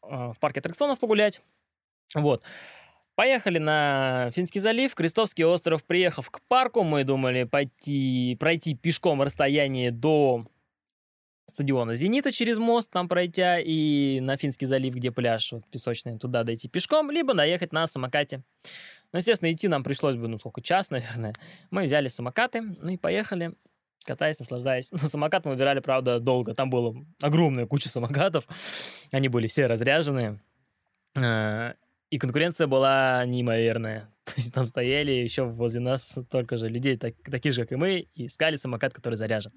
в 0.01 0.36
парке 0.39 0.59
аттракционов 0.59 0.99
погулять. 0.99 1.41
Вот. 2.15 2.43
Поехали 3.16 3.59
на 3.59 4.32
Финский 4.34 4.59
залив, 4.59 4.95
Крестовский 4.95 5.43
остров. 5.43 5.84
Приехав 5.84 6.32
к 6.32 6.41
парку, 6.47 6.84
мы 6.84 7.03
думали 7.03 7.43
пойти, 7.43 8.36
пройти 8.39 8.74
пешком 8.76 9.22
расстояние 9.22 9.91
до 9.91 10.47
стадиона 11.47 11.93
«Зенита» 11.95 12.32
через 12.32 12.57
мост, 12.57 12.89
там 12.91 13.07
пройти, 13.07 13.43
и 13.64 14.20
на 14.22 14.38
Финский 14.38 14.66
залив, 14.66 14.95
где 14.95 15.11
пляж 15.11 15.51
вот, 15.51 15.68
песочный, 15.68 16.18
туда 16.18 16.43
дойти 16.43 16.68
пешком, 16.68 17.11
либо 17.11 17.34
доехать 17.34 17.72
на 17.72 17.86
самокате. 17.86 18.41
Ну, 19.11 19.20
естественно, 19.20 19.51
идти 19.51 19.68
нам 19.68 19.84
пришлось 19.84 20.16
бы, 20.16 20.28
ну, 20.28 20.39
сколько, 20.39 20.61
час, 20.61 20.89
наверное. 20.89 21.36
Мы 21.70 21.84
взяли 21.84 22.07
самокаты, 22.07 22.61
ну 22.61 22.89
и 22.89 22.97
поехали, 22.97 23.53
катаясь, 24.05 24.39
наслаждаясь. 24.39 24.91
Ну, 24.91 24.97
самокат 24.97 25.45
мы 25.45 25.51
выбирали, 25.51 25.82
правда, 25.82 26.20
долго. 26.20 26.55
Там 26.55 26.72
было 26.72 26.95
огромная 27.22 27.68
куча 27.68 27.89
самокатов. 27.89 28.45
Они 29.11 29.28
были 29.28 29.45
все 29.45 29.68
разряженные. 29.68 30.39
И 32.14 32.20
конкуренция 32.20 32.68
была 32.68 33.26
неимоверная. 33.26 34.07
То 34.26 34.34
есть 34.36 34.53
там 34.53 34.68
стояли 34.68 35.11
еще 35.11 35.45
возле 35.45 35.82
нас 35.82 36.16
только 36.30 36.57
же 36.57 36.70
людей, 36.70 36.95
так, 36.95 37.16
таких 37.24 37.53
же, 37.53 37.61
как 37.64 37.72
и 37.72 37.76
мы, 37.76 38.05
и 38.14 38.28
искали 38.28 38.55
самокат, 38.55 38.93
который 38.93 39.16
заряжен. 39.16 39.51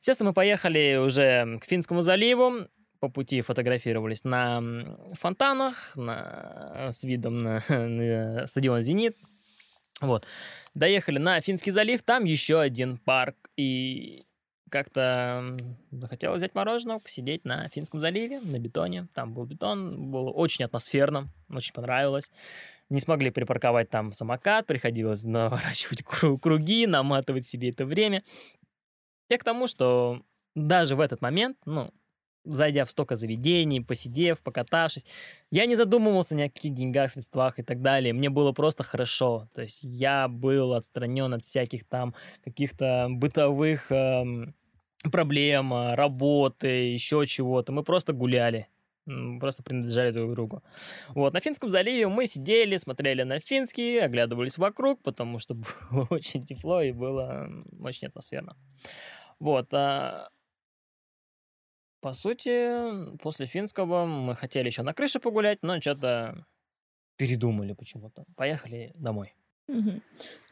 Естественно, 0.00 0.30
мы 0.30 0.34
поехали 0.34 0.96
уже 0.96 1.58
к 1.60 1.64
Финскому 1.64 2.02
заливу, 2.02 2.66
по 2.98 3.08
пути 3.08 3.40
фотографировались 3.40 4.24
на 4.24 4.64
фонтанах, 5.12 5.94
на, 5.94 6.88
с 6.90 7.04
видом 7.04 7.44
на, 7.44 7.62
на 7.68 8.48
стадион 8.48 8.82
«Зенит». 8.82 9.16
Вот. 10.00 10.26
Доехали 10.74 11.18
на 11.18 11.40
Финский 11.40 11.70
залив, 11.70 12.02
там 12.02 12.24
еще 12.24 12.58
один 12.58 12.98
парк. 12.98 13.36
И 13.56 14.24
как-то 14.70 15.56
захотелось 15.90 16.38
взять 16.38 16.54
мороженое, 16.54 16.98
посидеть 16.98 17.44
на 17.44 17.68
Финском 17.68 18.00
заливе, 18.00 18.40
на 18.40 18.58
бетоне. 18.58 19.08
Там 19.14 19.32
был 19.32 19.44
бетон, 19.44 20.10
было 20.10 20.30
очень 20.30 20.64
атмосферно, 20.64 21.28
очень 21.52 21.72
понравилось. 21.72 22.30
Не 22.88 23.00
смогли 23.00 23.30
припарковать 23.30 23.90
там 23.90 24.12
самокат, 24.12 24.66
приходилось 24.66 25.24
наворачивать 25.24 26.02
круги, 26.42 26.86
наматывать 26.86 27.46
себе 27.46 27.70
это 27.70 27.84
время. 27.84 28.22
Я 29.28 29.38
к 29.38 29.44
тому, 29.44 29.66
что 29.66 30.22
даже 30.54 30.96
в 30.96 31.00
этот 31.00 31.20
момент, 31.20 31.58
ну, 31.64 31.92
зайдя 32.46 32.84
в 32.84 32.90
столько 32.90 33.16
заведений, 33.16 33.80
посидев, 33.80 34.40
покатавшись, 34.40 35.06
я 35.50 35.66
не 35.66 35.76
задумывался 35.76 36.34
ни 36.34 36.42
о 36.42 36.50
каких 36.50 36.74
деньгах, 36.74 37.10
средствах 37.10 37.58
и 37.58 37.62
так 37.62 37.82
далее. 37.82 38.12
Мне 38.12 38.30
было 38.30 38.52
просто 38.52 38.82
хорошо. 38.82 39.48
То 39.54 39.62
есть 39.62 39.82
я 39.82 40.28
был 40.28 40.74
отстранен 40.74 41.34
от 41.34 41.44
всяких 41.44 41.84
там 41.84 42.14
каких-то 42.44 43.08
бытовых 43.10 43.90
эм, 43.90 44.54
проблем, 45.10 45.72
работы, 45.94 46.66
еще 46.66 47.26
чего-то. 47.26 47.72
Мы 47.72 47.82
просто 47.82 48.12
гуляли 48.12 48.68
просто 49.40 49.62
принадлежали 49.62 50.10
друг 50.10 50.32
другу. 50.32 50.62
Вот, 51.14 51.32
на 51.32 51.40
Финском 51.40 51.70
заливе 51.70 52.08
мы 52.08 52.26
сидели, 52.26 52.76
смотрели 52.76 53.22
на 53.22 53.38
финский, 53.38 53.98
оглядывались 53.98 54.58
вокруг, 54.58 55.02
потому 55.02 55.38
что 55.38 55.54
было 55.90 56.06
очень 56.10 56.44
тепло 56.44 56.82
и 56.82 56.92
было 56.92 57.48
очень 57.80 58.08
атмосферно. 58.08 58.56
Вот, 59.38 59.72
а 59.72 60.28
по 62.00 62.12
сути, 62.12 63.16
после 63.18 63.46
финского 63.46 64.04
мы 64.06 64.34
хотели 64.36 64.66
еще 64.66 64.82
на 64.82 64.94
крыше 64.94 65.20
погулять, 65.20 65.58
но 65.62 65.80
что-то 65.80 66.46
передумали 67.16 67.72
почему-то. 67.72 68.24
Поехали 68.36 68.92
домой. 68.94 69.34
Угу. 69.68 70.00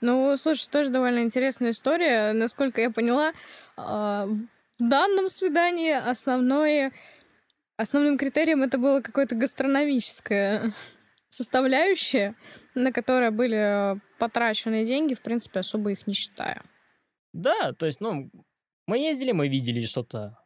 Ну, 0.00 0.36
слушай, 0.36 0.68
тоже 0.68 0.90
довольно 0.90 1.20
интересная 1.20 1.70
история. 1.70 2.32
Насколько 2.32 2.80
я 2.80 2.90
поняла, 2.90 3.32
а, 3.76 4.26
в 4.26 4.88
данном 4.88 5.28
свидании 5.28 5.92
основное, 5.92 6.92
основным 7.76 8.18
критерием 8.18 8.62
это 8.62 8.78
было 8.78 9.00
какое-то 9.00 9.36
гастрономическое 9.36 10.72
составляющее, 11.28 12.34
на 12.74 12.92
которое 12.92 13.30
были 13.30 14.00
потрачены 14.18 14.84
деньги, 14.84 15.14
в 15.14 15.22
принципе, 15.22 15.60
особо 15.60 15.92
их 15.92 16.06
не 16.06 16.14
считая. 16.14 16.62
Да, 17.32 17.72
то 17.72 17.86
есть, 17.86 18.00
ну, 18.00 18.30
мы 18.86 18.98
ездили, 18.98 19.32
мы 19.32 19.48
видели 19.48 19.86
что-то 19.86 20.38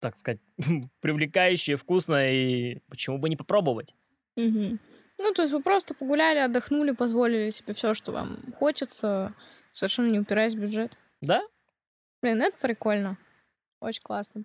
так 0.00 0.18
сказать, 0.18 0.40
привлекающее, 1.00 1.76
вкусное, 1.76 2.32
и 2.32 2.78
почему 2.88 3.18
бы 3.18 3.28
не 3.28 3.36
попробовать? 3.36 3.94
Угу. 4.36 4.78
Ну, 5.18 5.32
то 5.32 5.42
есть 5.42 5.54
вы 5.54 5.62
просто 5.62 5.94
погуляли, 5.94 6.38
отдохнули, 6.38 6.92
позволили 6.92 7.50
себе 7.50 7.74
все, 7.74 7.94
что 7.94 8.12
вам 8.12 8.38
хочется, 8.58 9.34
совершенно 9.72 10.08
не 10.08 10.18
упираясь 10.18 10.54
в 10.54 10.60
бюджет. 10.60 10.96
Да. 11.20 11.42
Блин, 12.22 12.42
это 12.42 12.56
прикольно. 12.58 13.16
Очень 13.80 14.02
классно. 14.02 14.44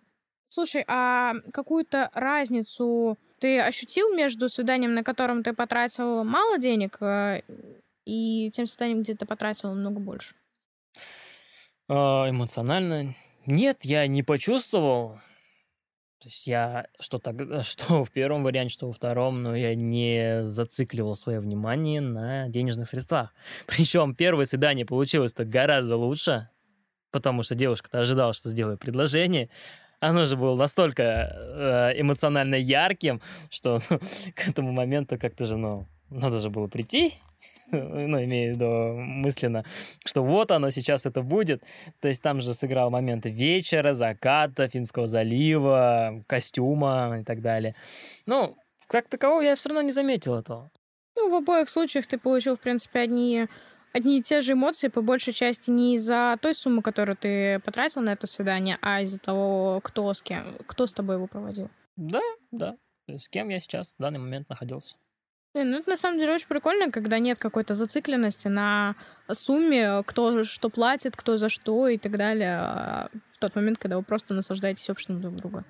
Слушай, 0.49 0.84
а 0.88 1.34
какую-то 1.54 2.10
разницу 2.14 3.18
ты 3.39 3.60
ощутил 3.60 4.14
между 4.14 4.49
свиданием, 4.49 4.93
на 4.93 5.04
котором 5.04 5.43
ты 5.43 5.54
потратил 5.54 6.24
мало 6.24 6.58
денег, 6.58 6.97
э, 7.02 7.41
и 8.06 8.52
тем 8.52 8.68
свиданием, 8.68 9.02
где 9.02 9.16
ты 9.16 9.26
потратил 9.26 9.70
намного 9.70 9.99
больше? 9.99 10.36
А, 11.88 12.30
эмоционально? 12.30 13.16
Нет, 13.45 13.80
я 13.84 14.06
не 14.08 14.24
почувствовал. 14.24 15.18
То 16.22 16.28
есть 16.28 16.45
я 16.45 16.86
что, 16.99 17.17
тогда, 17.17 17.63
что 17.63 18.03
в 18.03 18.11
первом 18.11 18.43
варианте, 18.43 18.74
что 18.74 18.88
во 18.88 18.93
втором, 18.93 19.41
но 19.41 19.55
я 19.55 19.74
не 19.74 20.47
зацикливал 20.47 21.15
свое 21.15 21.39
внимание 21.39 21.99
на 21.99 22.47
денежных 22.47 22.89
средствах. 22.89 23.34
Причем 23.65 24.13
первое 24.13 24.45
свидание 24.45 24.86
получилось-то 24.86 25.45
гораздо 25.45 25.97
лучше, 25.97 26.49
потому 27.09 27.41
что 27.41 27.55
девушка-то 27.55 28.01
ожидала, 28.01 28.34
что 28.34 28.49
сделаю 28.49 28.78
предложение, 28.78 29.49
оно 29.99 30.26
же 30.26 30.38
было 30.38 30.55
настолько 30.55 31.03
э, 31.03 32.01
эмоционально 32.01 32.55
ярким, 32.55 33.22
что 33.49 33.80
к 34.36 34.47
этому 34.47 34.72
моменту 34.72 35.17
как-то 35.17 35.45
же, 35.45 35.57
ну, 35.57 35.88
надо 36.09 36.39
же 36.39 36.51
было 36.51 36.67
прийти, 36.67 37.15
ну, 38.07 38.24
имею 38.24 38.53
в 38.53 38.55
виду 38.55 38.93
мысленно, 38.97 39.65
что 40.05 40.24
вот 40.24 40.51
оно 40.51 40.69
сейчас 40.69 41.05
это 41.05 41.22
будет. 41.22 41.63
То 41.99 42.07
есть 42.07 42.22
там 42.22 42.41
же 42.41 42.53
сыграл 42.53 42.89
моменты 42.89 43.30
вечера, 43.30 43.93
заката, 43.93 44.67
Финского 44.67 45.07
залива, 45.07 46.24
костюма 46.28 47.19
и 47.22 47.24
так 47.24 47.41
далее. 47.41 47.76
Ну, 48.26 48.57
как 48.88 49.07
такового 49.07 49.41
я 49.41 49.55
все 49.55 49.69
равно 49.69 49.82
не 49.82 49.91
заметил 49.91 50.36
этого. 50.36 50.69
Ну, 51.15 51.30
в 51.30 51.36
обоих 51.36 51.69
случаях 51.69 52.07
ты 52.07 52.17
получил, 52.17 52.55
в 52.55 52.59
принципе, 52.59 52.99
одни, 52.99 53.47
одни 53.93 54.19
и 54.19 54.22
те 54.22 54.41
же 54.41 54.53
эмоции, 54.53 54.88
по 54.88 55.01
большей 55.01 55.34
части 55.34 55.69
не 55.72 55.95
из-за 55.95 56.38
той 56.41 56.53
суммы, 56.53 56.82
которую 56.82 57.15
ты 57.15 57.59
потратил 57.59 58.01
на 58.01 58.11
это 58.11 58.28
свидание, 58.28 58.78
а 58.82 59.01
из-за 59.01 59.19
того, 59.19 59.80
кто 59.82 60.13
с 60.13 60.22
кем, 60.22 60.57
кто 60.65 60.88
с 60.88 60.93
тобой 60.93 61.15
его 61.15 61.28
проводил. 61.28 61.69
Да, 61.95 62.22
да. 62.51 62.78
То 63.07 63.13
есть 63.13 63.26
с 63.26 63.30
кем 63.30 63.49
я 63.49 63.59
сейчас 63.59 63.93
в 63.93 64.01
данный 64.01 64.19
момент 64.19 64.49
находился. 64.49 64.95
Ну, 65.54 65.78
это 65.78 65.89
на 65.89 65.97
самом 65.97 66.18
деле 66.18 66.34
очень 66.34 66.47
прикольно, 66.47 66.91
когда 66.91 67.20
нет 67.20 67.38
какой-то 67.38 67.74
зацикленности 67.74 68.47
на 68.47 68.95
сумме, 69.30 70.02
кто 70.06 70.43
что 70.43 70.70
платит, 70.70 71.18
кто 71.18 71.36
за 71.36 71.49
что 71.49 71.89
и 71.89 71.97
так 71.97 72.18
далее, 72.18 73.10
в 73.34 73.38
тот 73.38 73.56
момент, 73.56 73.78
когда 73.78 73.97
вы 73.97 74.04
просто 74.04 74.34
наслаждаетесь 74.34 74.89
обществом 74.89 75.22
друг 75.22 75.36
друга. 75.36 75.66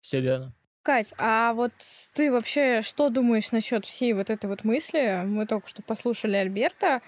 Все 0.00 0.20
верно. 0.20 0.52
Кать, 0.82 1.12
а 1.18 1.52
вот 1.54 1.72
ты 2.14 2.30
вообще 2.32 2.80
что 2.82 3.10
думаешь 3.10 3.52
насчет 3.52 3.84
всей 3.84 4.12
вот 4.12 4.30
этой 4.30 4.46
вот 4.46 4.64
мысли? 4.64 5.22
Мы 5.26 5.46
только 5.46 5.68
что 5.68 5.82
послушали 5.82 6.36
Альберта, 6.36 7.02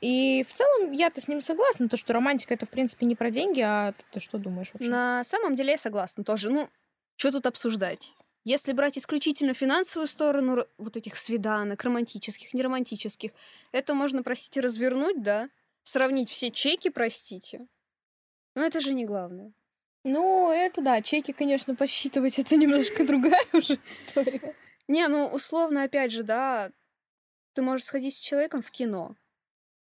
и 0.00 0.44
в 0.46 0.52
целом 0.52 0.92
я-то 0.92 1.20
с 1.20 1.28
ним 1.28 1.40
согласна, 1.40 1.88
то, 1.88 1.96
что 1.96 2.12
романтика 2.12 2.54
это, 2.54 2.66
в 2.66 2.70
принципе, 2.70 3.06
не 3.06 3.16
про 3.16 3.30
деньги, 3.30 3.60
а 3.60 3.92
ты, 3.92 4.04
ты 4.12 4.20
что 4.20 4.38
думаешь 4.38 4.68
вообще? 4.72 4.88
На 4.88 5.24
самом 5.24 5.54
деле 5.56 5.72
я 5.72 5.78
согласна 5.78 6.22
тоже. 6.22 6.50
Ну, 6.50 6.68
что 7.16 7.32
тут 7.32 7.46
обсуждать? 7.46 8.12
Если 8.46 8.72
брать 8.72 8.96
исключительно 8.96 9.54
финансовую 9.54 10.06
сторону 10.06 10.68
вот 10.78 10.96
этих 10.96 11.16
свиданок, 11.16 11.82
романтических, 11.82 12.54
неромантических, 12.54 13.32
это 13.72 13.92
можно, 13.92 14.22
простите, 14.22 14.60
развернуть, 14.60 15.20
да? 15.20 15.50
Сравнить 15.82 16.30
все 16.30 16.52
чеки, 16.52 16.88
простите. 16.88 17.66
Но 18.54 18.64
это 18.64 18.78
же 18.78 18.94
не 18.94 19.04
главное. 19.04 19.52
Ну, 20.04 20.52
это 20.52 20.80
да, 20.80 21.02
чеки, 21.02 21.32
конечно, 21.32 21.74
посчитывать 21.74 22.38
это 22.38 22.54
немножко 22.54 23.04
другая 23.04 23.44
уже 23.52 23.80
история. 23.84 24.54
Не, 24.86 25.08
ну, 25.08 25.26
условно, 25.26 25.82
опять 25.82 26.12
же, 26.12 26.22
да, 26.22 26.70
ты 27.52 27.62
можешь 27.62 27.86
сходить 27.86 28.14
с 28.14 28.20
человеком 28.20 28.62
в 28.62 28.70
кино. 28.70 29.16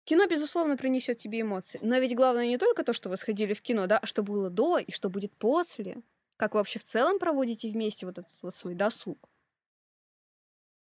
Кино, 0.04 0.28
безусловно, 0.28 0.76
принесет 0.76 1.18
тебе 1.18 1.40
эмоции. 1.40 1.80
Но 1.82 1.98
ведь 1.98 2.14
главное 2.14 2.46
не 2.46 2.58
только 2.58 2.84
то, 2.84 2.92
что 2.92 3.08
вы 3.08 3.16
сходили 3.16 3.54
в 3.54 3.60
кино, 3.60 3.88
да, 3.88 3.98
а 3.98 4.06
что 4.06 4.22
было 4.22 4.50
до 4.50 4.78
и 4.78 4.92
что 4.92 5.10
будет 5.10 5.36
после. 5.36 6.00
Как 6.42 6.54
вы 6.54 6.58
вообще 6.58 6.80
в 6.80 6.84
целом 6.84 7.20
проводите 7.20 7.70
вместе 7.70 8.04
вот 8.04 8.18
этот 8.18 8.36
вот 8.42 8.52
свой 8.52 8.74
досуг? 8.74 9.30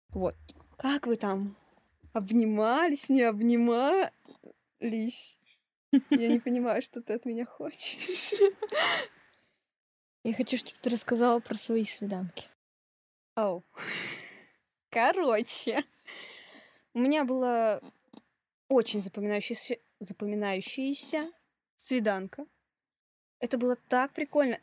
Вот. 0.09 0.34
Как 0.78 1.07
вы 1.07 1.18
там 1.18 1.59
обнимались, 2.14 3.11
не 3.11 3.20
обнимались? 3.20 4.11
Я 4.80 6.28
не 6.28 6.40
понимаю, 6.40 6.80
что 6.80 7.03
ты 7.03 7.12
от 7.12 7.26
меня 7.26 7.44
хочешь. 7.44 8.32
Я 10.24 10.32
хочу, 10.32 10.57
чтобы 10.57 10.78
ты 10.80 10.88
рассказала 10.88 11.38
про 11.40 11.55
свои 11.55 11.84
свиданки. 11.84 12.48
Оу. 13.36 13.62
Короче, 14.88 15.84
у 16.94 16.98
меня 16.98 17.26
было 17.26 17.82
очень 18.68 19.03
запоминающаяся, 19.03 19.76
запоминающаяся 20.00 21.30
свиданка. 21.76 22.46
Это 23.38 23.59
было 23.59 23.76
так 23.76 24.14
прикольно. 24.14 24.59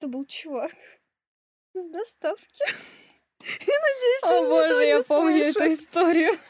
Это 0.00 0.08
был 0.08 0.24
чувак 0.24 0.72
с 1.74 1.84
доставки. 1.90 2.64
Я 3.40 3.78
надеюсь, 3.78 4.22
О 4.22 4.40
он 4.40 4.48
боже, 4.48 4.84
я 4.84 4.96
не 4.98 5.02
помню 5.04 5.36
слышит. 5.52 5.56
эту 5.56 5.72
историю. 5.74 6.32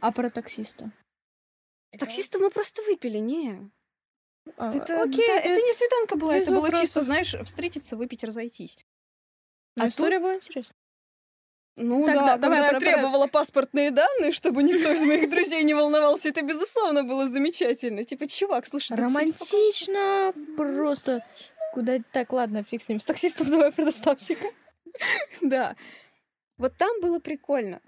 А 0.00 0.12
про 0.12 0.30
таксиста? 0.30 0.90
С 1.92 1.98
таксистом 1.98 2.40
мы 2.42 2.50
просто 2.50 2.80
выпили, 2.84 3.18
не. 3.18 3.70
А, 4.56 4.68
Это, 4.74 5.02
окей, 5.02 5.26
да, 5.26 5.34
э, 5.36 5.40
это 5.52 5.60
не 5.60 5.74
свиданка 5.74 6.16
была, 6.16 6.36
это 6.38 6.50
было 6.52 6.60
вопросов. 6.62 6.80
чисто, 6.86 7.02
знаешь, 7.02 7.34
встретиться, 7.44 7.96
выпить, 7.98 8.24
разойтись. 8.24 8.78
ну, 9.76 9.84
а 9.84 9.88
история 9.88 10.18
была 10.20 10.36
интересная. 10.36 10.76
Ну 11.76 12.06
Так, 12.06 12.14
да, 12.14 12.26
да, 12.28 12.36
давай 12.38 12.58
когда 12.60 12.66
я 12.66 12.70
про- 12.70 12.80
про- 12.80 12.92
требовала 12.92 13.26
паспортные 13.26 13.90
данные, 13.90 14.32
чтобы 14.32 14.62
никто 14.62 14.90
из 14.90 15.02
моих 15.02 15.28
друзей 15.28 15.62
не 15.64 15.74
волновался, 15.74 16.30
это, 16.30 16.40
безусловно, 16.42 17.04
было 17.04 17.28
замечательно. 17.28 18.02
Типа, 18.04 18.26
чувак, 18.26 18.66
слушай, 18.66 18.96
Романтично 18.96 20.32
просто. 20.56 21.22
Куда 21.72 21.98
так, 22.12 22.32
ладно, 22.32 22.64
фиг 22.64 22.82
с 22.82 22.88
ним. 22.88 23.00
С 23.00 23.04
таксистом 23.04 23.50
давай 23.50 23.72
про 23.72 23.84
доставщика. 23.84 24.46
Да. 25.40 25.76
Вот 26.56 26.76
там 26.76 27.00
было 27.00 27.20
прикольно. 27.20 27.80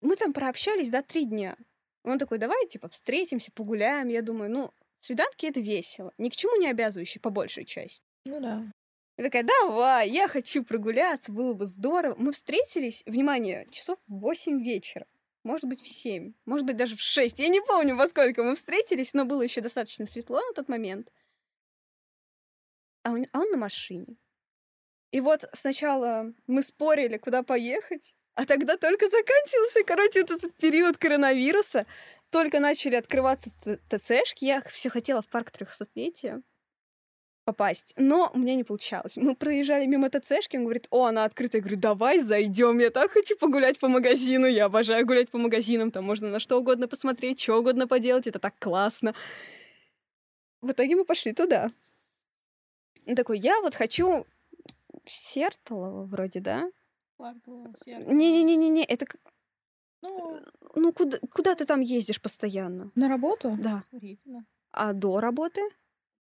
Мы 0.00 0.16
там 0.16 0.32
прообщались, 0.32 0.90
да, 0.90 1.02
три 1.02 1.24
дня. 1.24 1.56
Он 2.04 2.18
такой, 2.18 2.38
давай, 2.38 2.66
типа, 2.66 2.88
встретимся, 2.88 3.52
погуляем. 3.52 4.08
Я 4.08 4.22
думаю, 4.22 4.50
ну, 4.50 4.72
свиданки— 5.00 5.46
это 5.48 5.60
весело. 5.60 6.12
Ни 6.18 6.28
к 6.28 6.36
чему 6.36 6.56
не 6.56 6.68
обязывающие, 6.68 7.20
по 7.20 7.30
большей 7.30 7.64
части. 7.64 8.02
Ну 8.24 8.40
да. 8.40 8.64
Я 9.16 9.24
такая, 9.24 9.42
давай, 9.42 10.08
я 10.08 10.28
хочу 10.28 10.64
прогуляться, 10.64 11.30
было 11.30 11.52
бы 11.52 11.66
здорово. 11.66 12.14
Мы 12.16 12.32
встретились, 12.32 13.02
внимание, 13.04 13.66
часов 13.70 13.98
в 14.08 14.18
8 14.18 14.62
вечера. 14.62 15.06
Может 15.42 15.66
быть, 15.66 15.80
в 15.82 15.88
7, 15.88 16.32
может 16.46 16.66
быть, 16.66 16.76
даже 16.76 16.96
в 16.96 17.00
6. 17.00 17.38
Я 17.38 17.48
не 17.48 17.60
помню, 17.60 17.96
во 17.96 18.08
сколько 18.08 18.42
мы 18.42 18.54
встретились, 18.54 19.12
но 19.12 19.26
было 19.26 19.42
еще 19.42 19.60
достаточно 19.60 20.06
светло 20.06 20.40
на 20.40 20.54
тот 20.54 20.68
момент. 20.68 21.10
А 23.02 23.12
он, 23.12 23.26
а 23.32 23.40
он 23.40 23.50
на 23.50 23.56
машине. 23.56 24.16
И 25.10 25.20
вот 25.20 25.44
сначала 25.52 26.32
мы 26.46 26.62
спорили, 26.62 27.16
куда 27.16 27.42
поехать, 27.42 28.14
а 28.34 28.46
тогда 28.46 28.76
только 28.76 29.08
заканчивался, 29.08 29.82
короче, 29.84 30.20
этот 30.20 30.54
период 30.56 30.96
коронавируса. 30.96 31.86
Только 32.30 32.60
начали 32.60 32.94
открываться 32.94 33.50
ТЦшки. 33.88 34.44
Я 34.44 34.62
все 34.62 34.88
хотела 34.88 35.20
в 35.20 35.26
парк 35.26 35.50
трехсотлетия 35.50 36.42
попасть, 37.44 37.94
но 37.96 38.30
у 38.32 38.38
меня 38.38 38.54
не 38.54 38.62
получалось. 38.62 39.16
Мы 39.16 39.34
проезжали 39.34 39.84
мимо 39.86 40.08
ТЦшки, 40.08 40.56
он 40.56 40.64
говорит, 40.64 40.86
о, 40.90 41.06
она 41.06 41.24
открыта. 41.24 41.56
Я 41.56 41.62
говорю, 41.62 41.80
давай 41.80 42.20
зайдем, 42.20 42.78
я 42.78 42.90
так 42.90 43.10
хочу 43.10 43.36
погулять 43.36 43.80
по 43.80 43.88
магазину, 43.88 44.46
я 44.46 44.66
обожаю 44.66 45.04
гулять 45.04 45.30
по 45.30 45.38
магазинам, 45.38 45.90
там 45.90 46.04
можно 46.04 46.28
на 46.28 46.38
что 46.38 46.58
угодно 46.58 46.86
посмотреть, 46.86 47.40
что 47.40 47.58
угодно 47.58 47.88
поделать, 47.88 48.28
это 48.28 48.38
так 48.38 48.54
классно. 48.58 49.14
В 50.60 50.70
итоге 50.70 50.94
мы 50.94 51.04
пошли 51.04 51.32
туда. 51.32 51.72
Он 53.10 53.16
такой, 53.16 53.40
я 53.40 53.60
вот 53.60 53.74
хочу 53.74 54.24
Сертолово 55.04 56.04
вроде, 56.04 56.38
да? 56.38 56.70
Не-не-не-не, 58.06 58.84
это... 58.84 59.04
Ну, 60.00 60.40
Ну, 60.76 60.92
куда, 60.92 61.18
куда 61.32 61.56
ты 61.56 61.66
там 61.66 61.80
ездишь 61.80 62.22
постоянно? 62.22 62.92
на 62.94 63.08
работу? 63.08 63.58
Да. 63.60 63.82
Репино. 63.90 64.46
А 64.70 64.92
до 64.92 65.18
работы? 65.20 65.60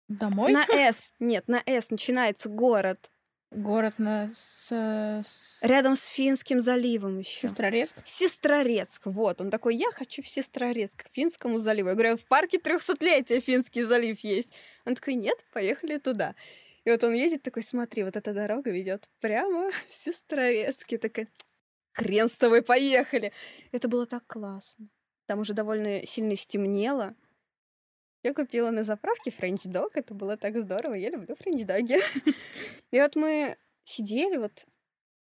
Домой? 0.06 0.52
На 0.52 0.64
С. 0.70 1.12
Нет, 1.18 1.48
на 1.48 1.62
С 1.66 1.90
начинается 1.90 2.48
город. 2.48 3.10
Город 3.50 3.94
на 3.98 4.30
с, 4.32 4.70
с... 4.70 5.58
Рядом 5.62 5.96
с 5.96 6.04
Финским 6.04 6.60
заливом 6.60 7.18
еще. 7.18 7.48
Сестрорецк. 7.48 7.96
Сестрорецк. 8.04 9.06
Вот, 9.06 9.40
он 9.40 9.50
такой, 9.50 9.74
я 9.74 9.90
хочу 9.90 10.22
в 10.22 10.28
Сестрорецк, 10.28 11.04
к 11.04 11.08
Финскому 11.12 11.58
заливу. 11.58 11.88
Я 11.88 11.94
говорю, 11.94 12.16
в 12.18 12.24
парке 12.26 12.58
трехсотлетия 12.58 13.40
Финский 13.40 13.82
залив 13.82 14.20
есть. 14.20 14.50
Он 14.84 14.94
такой, 14.94 15.14
нет, 15.14 15.38
поехали 15.52 15.96
туда. 15.98 16.34
И 16.88 16.90
вот 16.90 17.04
он 17.04 17.12
ездит 17.12 17.42
такой, 17.42 17.62
смотри, 17.62 18.02
вот 18.02 18.16
эта 18.16 18.32
дорога 18.32 18.70
ведет 18.70 19.10
прямо 19.20 19.70
в 19.88 19.92
Сестрорецк. 19.92 20.90
Я 20.90 20.96
такая, 20.96 21.28
хрен 21.92 22.30
с 22.30 22.36
тобой, 22.38 22.62
поехали. 22.62 23.30
Это 23.72 23.88
было 23.88 24.06
так 24.06 24.26
классно. 24.26 24.88
Там 25.26 25.40
уже 25.40 25.52
довольно 25.52 26.06
сильно 26.06 26.34
стемнело. 26.34 27.14
Я 28.22 28.32
купила 28.32 28.70
на 28.70 28.84
заправке 28.84 29.30
френч-дог, 29.30 29.98
это 29.98 30.14
было 30.14 30.38
так 30.38 30.56
здорово, 30.56 30.94
я 30.94 31.10
люблю 31.10 31.36
френч-доги. 31.36 31.98
И 32.90 32.98
вот 32.98 33.16
мы 33.16 33.58
сидели 33.84 34.38
вот 34.38 34.64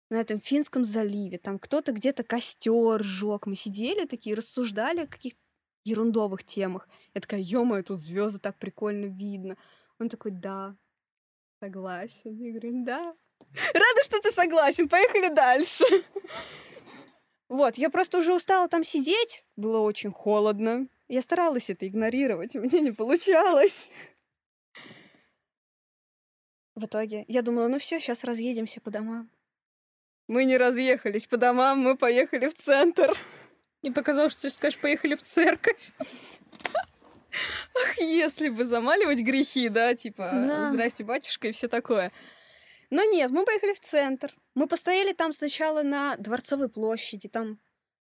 на 0.10 0.16
этом 0.16 0.40
Финском 0.40 0.84
заливе, 0.84 1.38
там 1.38 1.60
кто-то 1.60 1.92
где-то 1.92 2.24
костер 2.24 3.04
жег, 3.04 3.46
мы 3.46 3.56
сидели 3.56 4.08
такие, 4.08 4.36
рассуждали 4.36 5.02
о 5.02 5.08
каких-то 5.08 5.40
ерундовых 5.84 6.44
темах. 6.44 6.90
Я 7.14 7.22
такая, 7.22 7.40
ё 7.40 7.84
тут 7.84 8.00
звезды 8.02 8.40
так 8.40 8.58
прикольно 8.58 9.06
видно. 9.06 9.58
Он 10.00 10.10
такой, 10.10 10.32
да, 10.32 10.76
согласен. 11.62 12.38
Я 12.38 12.52
говорю, 12.52 12.84
да. 12.84 13.16
Рада, 13.74 14.04
что 14.04 14.20
ты 14.22 14.32
согласен, 14.32 14.90
поехали 14.90 15.34
дальше. 15.34 15.86
Вот, 17.50 17.78
я 17.78 17.90
просто 17.90 18.20
уже 18.20 18.34
устала 18.34 18.70
там 18.70 18.84
сидеть, 18.84 19.44
было 19.58 19.80
очень 19.80 20.12
холодно. 20.12 20.88
Я 21.10 21.22
старалась 21.22 21.70
это 21.70 21.86
игнорировать, 21.86 22.56
у 22.56 22.62
меня 22.62 22.80
не 22.80 22.92
получалось. 22.92 23.92
В 26.76 26.86
итоге 26.86 27.26
я 27.28 27.42
думала, 27.42 27.68
ну 27.68 27.78
все, 27.78 28.00
сейчас 28.00 28.24
разъедемся 28.24 28.80
по 28.80 28.90
домам. 28.90 29.30
Мы 30.28 30.46
не 30.46 30.58
разъехались 30.58 31.28
по 31.28 31.36
домам, 31.36 31.80
мы 31.80 31.98
поехали 31.98 32.48
в 32.48 32.56
центр. 32.56 33.14
Мне 33.82 33.92
показалось, 33.92 34.32
что 34.32 34.44
ты 34.44 34.52
скажешь, 34.52 34.80
поехали 34.80 35.16
в 35.16 35.22
церковь. 35.22 35.92
Ах, 37.76 37.98
если 38.00 38.50
бы 38.50 38.66
замаливать 38.66 39.20
грехи, 39.20 39.70
да, 39.70 39.96
типа, 39.96 40.30
Да. 40.48 40.72
здрасте, 40.72 41.04
батюшка, 41.04 41.48
и 41.48 41.52
все 41.52 41.68
такое. 41.68 42.12
Но 42.90 43.04
нет, 43.06 43.32
мы 43.32 43.46
поехали 43.46 43.74
в 43.74 43.80
центр. 43.80 44.36
Мы 44.54 44.68
постояли 44.68 45.14
там 45.14 45.32
сначала 45.32 45.82
на 45.82 46.18
Дворцовой 46.18 46.68
площади. 46.70 47.30
Там 47.30 47.60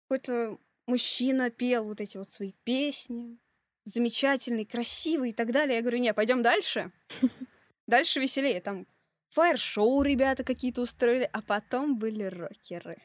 какой-то 0.07 0.57
мужчина 0.87 1.49
пел 1.49 1.83
вот 1.83 1.99
эти 1.99 2.17
вот 2.17 2.29
свои 2.29 2.53
песни. 2.63 3.37
Замечательный, 3.83 4.65
красивый 4.65 5.31
и 5.31 5.33
так 5.33 5.51
далее. 5.51 5.75
Я 5.77 5.81
говорю, 5.81 5.97
не, 5.99 6.13
пойдем 6.13 6.41
дальше. 6.41 6.91
Дальше 7.87 8.19
веселее. 8.19 8.61
Там 8.61 8.87
фаер-шоу 9.29 10.01
ребята 10.03 10.43
какие-то 10.43 10.81
устроили, 10.81 11.29
а 11.33 11.41
потом 11.41 11.97
были 11.97 12.23
рокеры. 12.23 12.95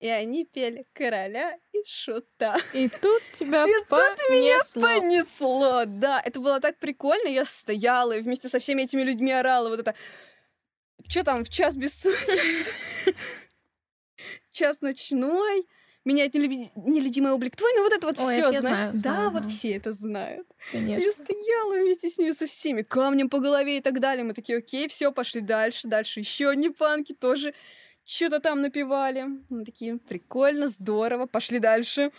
И 0.00 0.08
они 0.08 0.46
пели 0.46 0.86
короля 0.94 1.58
и 1.74 1.84
шута. 1.86 2.56
И 2.72 2.88
тут 2.88 3.22
тебя 3.32 3.64
И 3.68 3.72
тут 3.80 3.88
понесло. 3.88 4.80
Понесло, 4.80 5.84
да. 5.86 6.22
Это 6.24 6.40
было 6.40 6.58
так 6.58 6.78
прикольно. 6.78 7.28
Я 7.28 7.44
стояла 7.44 8.12
и 8.16 8.22
вместе 8.22 8.48
со 8.48 8.58
всеми 8.60 8.82
этими 8.82 9.02
людьми 9.02 9.30
орала. 9.30 9.68
Вот 9.68 9.80
это... 9.80 9.94
Что 11.06 11.22
там, 11.22 11.44
в 11.44 11.50
час 11.50 11.76
бессонницы? 11.76 12.72
Час 14.52 14.80
ночной. 14.80 15.66
Менять 16.06 16.32
нелюдимый 16.32 17.32
облик 17.32 17.56
твой. 17.56 17.70
Ну 17.74 17.82
вот 17.82 17.92
это 17.92 18.06
вот 18.06 18.18
Ой, 18.18 18.34
все, 18.34 18.44
это 18.44 18.52
я 18.52 18.60
знаешь. 18.62 18.78
знаю, 18.78 18.92
да, 18.94 19.00
знаю, 19.00 19.30
вот 19.32 19.46
все 19.46 19.76
это 19.76 19.92
знают. 19.92 20.46
Я 20.72 20.80
Конечно. 20.80 21.12
стояла 21.12 21.74
вместе 21.74 22.08
с 22.08 22.16
ними 22.16 22.30
со 22.32 22.46
всеми, 22.46 22.80
камнем 22.80 23.28
по 23.28 23.38
голове 23.38 23.76
и 23.76 23.80
так 23.82 24.00
далее. 24.00 24.24
Мы 24.24 24.32
такие, 24.32 24.58
окей, 24.58 24.88
все, 24.88 25.12
пошли 25.12 25.42
дальше, 25.42 25.88
дальше. 25.88 26.20
Еще 26.20 26.48
одни 26.48 26.70
панки 26.70 27.12
тоже 27.12 27.54
что-то 28.10 28.40
там 28.40 28.60
напевали. 28.60 29.26
Мы 29.48 29.64
такие, 29.64 29.98
прикольно, 29.98 30.66
здорово, 30.66 31.26
пошли 31.26 31.60
дальше. 31.60 32.10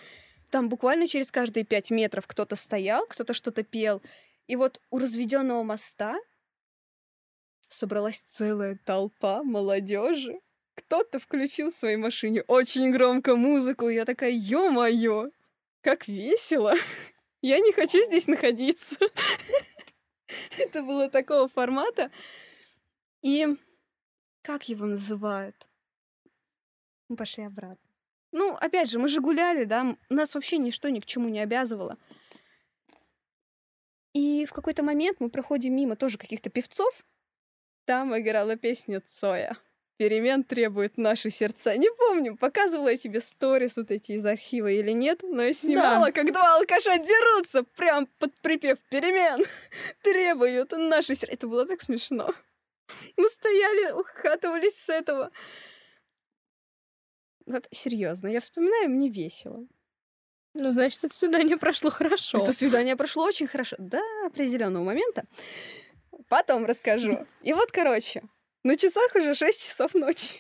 Там 0.49 0.69
буквально 0.69 1.05
через 1.05 1.31
каждые 1.31 1.65
пять 1.65 1.91
метров 1.91 2.27
кто-то 2.27 2.55
стоял, 2.55 3.05
кто-то 3.07 3.33
что-то 3.33 3.63
пел. 3.63 4.01
И 4.47 4.55
вот 4.55 4.79
у 4.89 4.99
разведенного 4.99 5.63
моста 5.63 6.17
собралась 7.67 8.19
целая 8.19 8.79
толпа 8.85 9.43
молодежи. 9.43 10.39
Кто-то 10.75 11.19
включил 11.19 11.71
в 11.71 11.75
своей 11.75 11.97
машине 11.97 12.43
очень 12.43 12.91
громко 12.91 13.35
музыку. 13.35 13.89
Я 13.89 14.05
такая, 14.05 14.31
ё-моё, 14.31 15.31
как 15.81 16.07
весело. 16.07 16.73
Я 17.41 17.59
не 17.59 17.73
хочу 17.73 18.01
здесь 18.05 18.27
находиться. 18.27 18.95
Это 20.57 20.83
было 20.83 21.09
такого 21.09 21.49
формата. 21.49 22.11
И 23.21 23.45
как 24.41 24.69
его 24.69 24.85
называют? 24.85 25.70
Мы 27.12 27.18
пошли 27.18 27.43
обратно. 27.43 27.89
Ну, 28.32 28.53
опять 28.53 28.89
же, 28.89 28.97
мы 28.97 29.09
же 29.09 29.20
гуляли, 29.20 29.66
да, 29.66 29.97
нас 30.07 30.34
вообще 30.34 30.57
ничто 30.57 30.88
ни 30.88 31.01
к 31.01 31.05
чему 31.05 31.28
не 31.28 31.41
обязывало. 31.41 31.97
И 34.14 34.45
в 34.45 34.53
какой-то 34.53 34.82
момент 34.82 35.18
мы 35.20 35.30
проходим 35.30 35.76
мимо 35.76 35.97
тоже 35.97 36.18
каких-то 36.18 36.49
певцов. 36.49 37.05
Там 37.84 38.18
играла 38.18 38.55
песня 38.55 39.01
Цоя. 39.01 39.57
Перемен 39.97 40.45
требует 40.45 40.97
наши 40.97 41.32
сердца. 41.32 41.76
Не 41.76 41.89
помню, 41.91 42.38
показывала 42.38 42.88
я 42.88 42.97
тебе 42.97 43.20
сторис 43.20 43.76
вот 43.76 43.91
эти 43.91 44.14
из 44.14 44.26
архива 44.26 44.72
или 44.72 44.91
нет, 44.91 45.20
но 45.22 45.43
я 45.43 45.51
снимала, 45.51 46.12
как 46.12 46.32
два 46.32 46.55
алкаша 46.55 46.97
дерутся, 46.97 47.64
прям 47.64 48.07
под 48.20 48.39
припев 48.39 48.80
перемен. 48.89 49.45
Требуют 50.01 50.72
наши 50.72 51.16
сердца. 51.16 51.34
Это 51.34 51.47
было 51.49 51.66
так 51.66 51.82
смешно. 51.82 52.34
Мы 53.18 53.28
стояли, 53.28 53.91
ухатывались 53.91 54.78
с 54.78 54.88
этого. 54.88 55.30
Вот 57.52 57.68
серьезно, 57.72 58.28
я 58.28 58.39
вспоминаю, 58.39 58.89
мне 58.89 59.10
весело. 59.10 59.68
Ну, 60.54 60.74
значит, 60.74 61.04
это 61.04 61.16
свидание 61.16 61.58
прошло 61.58 61.89
хорошо. 61.89 62.38
Это 62.39 62.52
свидание 62.52 62.95
прошло 62.95 63.24
очень 63.24 63.47
хорошо. 63.47 63.76
До 63.80 64.02
определенного 64.26 64.84
момента. 64.84 65.26
Потом 66.28 66.66
расскажу. 66.66 67.26
И 67.41 67.54
вот, 67.54 67.72
короче, 67.72 68.24
на 68.64 68.76
часах 68.78 69.16
уже 69.16 69.34
6 69.34 69.60
часов 69.60 69.93
ночи. 69.93 70.39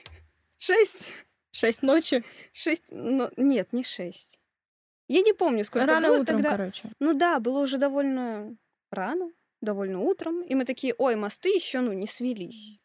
6. 0.57 1.13
Шесть 1.51 1.81
ночи. 1.81 2.23
6. 2.53 2.85
Ну, 2.91 3.29
нет, 3.37 3.73
не 3.73 3.83
6. 3.83 4.39
Я 5.07 5.21
не 5.21 5.33
помню, 5.33 5.63
сколько 5.63 5.85
Рано 5.87 6.07
было 6.07 6.21
утром, 6.21 6.37
тогда. 6.37 6.57
короче. 6.57 6.91
Ну 6.99 7.13
да, 7.13 7.39
было 7.39 7.59
уже 7.59 7.77
довольно 7.77 8.55
рано, 8.91 9.31
довольно 9.61 9.99
утром. 9.99 10.41
И 10.43 10.55
мы 10.55 10.65
такие, 10.65 10.93
ой, 10.97 11.15
мосты 11.15 11.49
еще, 11.49 11.81
ну, 11.81 11.91
не 11.93 12.07
свелись. 12.07 12.79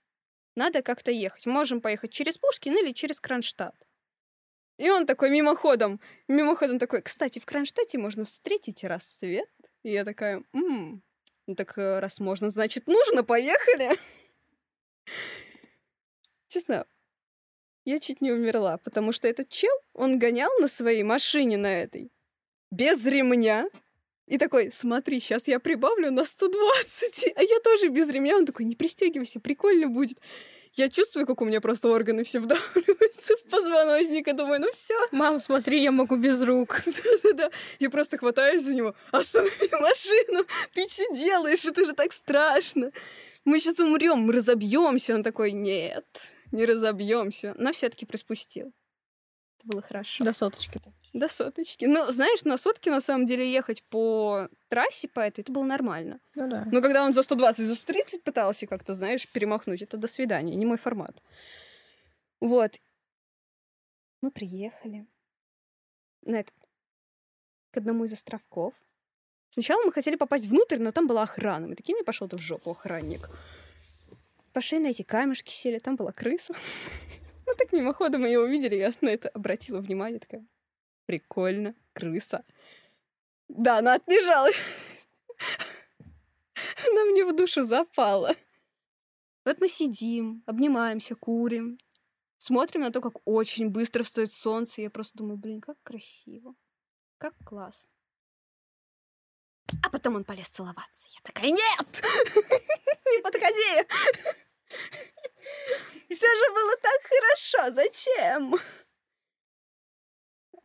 Надо 0.57 0.83
как-то 0.83 1.11
ехать. 1.11 1.47
Можем 1.47 1.81
поехать 1.81 2.11
через 2.13 2.39
Пушкин 2.39 2.77
или 2.79 2.93
через 2.93 3.21
Кронштадт. 3.21 3.86
И 4.79 4.91
он 4.91 5.07
такой 5.07 5.31
мимоходом, 5.31 6.01
мимоходом 6.29 6.79
такой, 6.79 7.03
кстати, 7.03 7.39
в 7.39 7.47
Кронштадте 7.47 7.99
можно 7.99 8.25
встретить 8.25 8.85
рассвет. 8.85 9.49
И 9.83 9.91
я 9.91 10.05
такая, 10.05 10.43
«М, 10.53 11.03
ну 11.47 11.55
так 11.55 11.79
э, 11.79 12.01
раз 12.01 12.21
можно, 12.21 12.51
значит, 12.51 12.87
нужно, 12.87 13.25
поехали. 13.25 13.91
Честно, 16.49 16.87
я 17.85 17.99
чуть 18.01 18.21
не 18.21 18.33
умерла, 18.33 18.79
потому 18.79 19.13
что 19.13 19.29
этот 19.29 19.49
чел, 19.49 19.73
он 19.95 20.19
гонял 20.19 20.51
на 20.61 20.69
своей 20.69 21.03
машине 21.05 21.57
на 21.57 21.83
этой, 21.83 22.11
без 22.71 23.05
ремня, 23.07 23.69
и 24.27 24.39
такой, 24.39 24.73
смотри, 24.73 25.21
сейчас 25.21 25.47
я 25.47 25.61
прибавлю 25.61 26.11
на 26.11 26.25
120, 26.25 27.33
а 27.37 27.43
я 27.43 27.61
тоже 27.61 27.89
без 27.89 28.09
ремня. 28.09 28.37
Он 28.37 28.45
такой, 28.45 28.67
не 28.67 28.75
пристегивайся, 28.75 29.41
прикольно 29.41 29.89
будет. 29.89 30.19
Я 30.77 30.91
чувствую, 30.91 31.27
как 31.27 31.41
у 31.41 31.47
меня 31.47 31.63
просто 31.63 31.89
органы 31.89 32.23
все 32.23 32.39
вдавливаются 32.39 33.35
в 33.39 33.51
позвоночник, 33.51 34.29
и 34.29 34.33
думаю, 34.33 34.61
ну 34.61 34.71
все, 34.73 34.95
Мам, 35.11 35.39
смотри, 35.39 35.83
я 35.83 35.91
могу 35.91 36.17
без 36.17 36.43
рук. 36.43 36.83
да. 37.35 37.51
Я 37.79 37.89
просто 37.89 38.19
хватаюсь 38.19 38.63
за 38.63 38.75
него. 38.75 38.95
Останови 39.11 39.71
машину! 39.73 40.45
Ты 40.75 40.87
что 40.89 41.15
делаешь? 41.15 41.65
Это 41.65 41.87
же 41.87 41.95
так 41.95 42.13
страшно! 42.13 42.93
Мы 43.47 43.61
сейчас 43.61 43.79
умрем, 43.79 44.19
мы 44.19 44.35
разобьемся. 44.35 45.15
Он 45.15 45.23
такой, 45.23 45.53
нет, 45.53 46.05
не 46.53 46.67
разобьемся. 46.67 47.55
Но 47.57 47.73
все-таки 47.73 48.05
приспустил. 48.05 48.73
Было 49.67 49.83
хорошо. 49.83 50.25
До 50.25 50.33
соточки-то. 50.33 50.93
До 51.13 51.29
соточки. 51.29 51.87
Ну, 51.87 52.09
знаешь, 52.13 52.45
на 52.45 52.57
сотки 52.57 52.89
на 52.89 53.01
самом 53.01 53.27
деле 53.27 53.51
ехать 53.51 53.83
по 53.83 54.49
трассе 54.69 55.09
по 55.09 55.19
этой, 55.19 55.41
это 55.41 55.51
было 55.51 55.65
нормально. 55.65 56.21
Ну 56.37 56.49
да. 56.49 56.69
Но 56.71 56.81
когда 56.81 57.05
он 57.05 57.15
за 57.15 57.25
120, 57.25 57.67
за 57.67 57.75
130 57.75 58.23
пытался 58.23 58.67
как-то, 58.69 58.95
знаешь, 58.95 59.27
перемахнуть, 59.27 59.83
это 59.83 59.97
до 59.97 60.07
свидания, 60.07 60.55
не 60.55 60.67
мой 60.67 60.79
формат. 60.79 61.21
Вот. 62.39 62.81
Мы 64.21 64.31
приехали 64.31 65.05
на 66.23 66.37
этот, 66.37 66.55
к 67.73 67.77
одному 67.79 68.05
из 68.05 68.13
островков. 68.13 68.73
Сначала 69.51 69.83
мы 69.85 69.93
хотели 69.93 70.15
попасть 70.15 70.47
внутрь, 70.47 70.79
но 70.79 70.93
там 70.93 71.09
была 71.09 71.25
охрана. 71.25 71.67
Мы 71.67 71.75
такие, 71.75 71.95
не 71.95 72.05
пошел 72.05 72.29
ты 72.29 72.37
в 72.37 72.41
жопу, 72.41 72.71
охранник. 72.71 73.29
Пошли 74.53 74.79
на 74.79 74.89
эти 74.89 75.03
камешки, 75.03 75.51
сели, 75.51 75.81
там 75.81 75.97
была 75.97 76.13
крыса. 76.13 76.55
Так 77.59 77.73
мимоходом 77.73 78.25
ее 78.25 78.41
увидели, 78.41 78.77
я 78.77 78.93
на 79.01 79.09
это 79.09 79.29
обратила 79.29 79.81
внимание, 79.81 80.21
такая, 80.21 80.47
прикольно, 81.07 81.75
крыса. 81.93 82.45
Да, 83.49 83.79
она 83.79 83.95
отлежала. 83.95 84.51
Она 86.91 87.05
мне 87.05 87.25
в 87.25 87.35
душу 87.35 87.63
запала. 87.63 88.35
Вот 89.45 89.61
мы 89.61 89.69
сидим, 89.69 90.43
обнимаемся, 90.47 91.15
курим, 91.15 91.79
смотрим 92.39 92.81
на 92.81 92.91
то, 92.91 93.01
как 93.01 93.15
очень 93.25 93.71
быстро 93.71 94.03
встает 94.03 94.33
солнце. 94.33 94.83
Я 94.83 94.91
просто 94.91 95.17
думаю, 95.17 95.39
блин, 95.39 95.61
как 95.61 95.77
красиво, 95.83 96.55
как 97.19 97.35
классно. 97.45 97.93
А 99.83 99.91
потом 99.91 100.17
он 100.17 100.25
полез 100.25 100.49
целоваться. 100.49 101.09
Я 101.11 101.21
такая, 101.23 101.51
нет! 101.51 102.05
Не 103.07 103.23
подходи! 103.23 103.87
Все 106.09 106.27
же 106.27 106.53
было 106.53 106.77
так 106.77 107.01
хорошо, 107.03 107.75
зачем? 107.75 108.61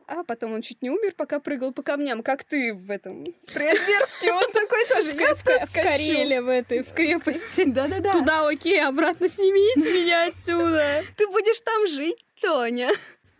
А 0.06 0.24
потом 0.24 0.52
он 0.52 0.62
чуть 0.62 0.82
не 0.82 0.90
умер, 0.90 1.14
пока 1.16 1.40
прыгал 1.40 1.72
по 1.72 1.82
камням, 1.82 2.22
как 2.22 2.44
ты 2.44 2.74
в 2.74 2.90
этом 2.90 3.24
в 3.24 3.52
Приозерске. 3.52 4.32
Он 4.32 4.44
такой 4.52 4.84
тоже. 4.86 5.12
Я 5.12 5.34
В 5.34 5.72
Карелии 5.72 6.38
в 6.38 6.48
этой, 6.48 6.82
в 6.82 6.92
крепости. 6.92 7.64
Да-да-да. 7.64 8.12
Туда 8.12 8.48
окей, 8.48 8.84
обратно 8.84 9.28
снимите 9.28 9.80
меня 9.80 10.26
отсюда. 10.26 11.02
Ты 11.16 11.26
будешь 11.28 11.60
там 11.60 11.86
жить, 11.86 12.22
Тоня. 12.40 12.90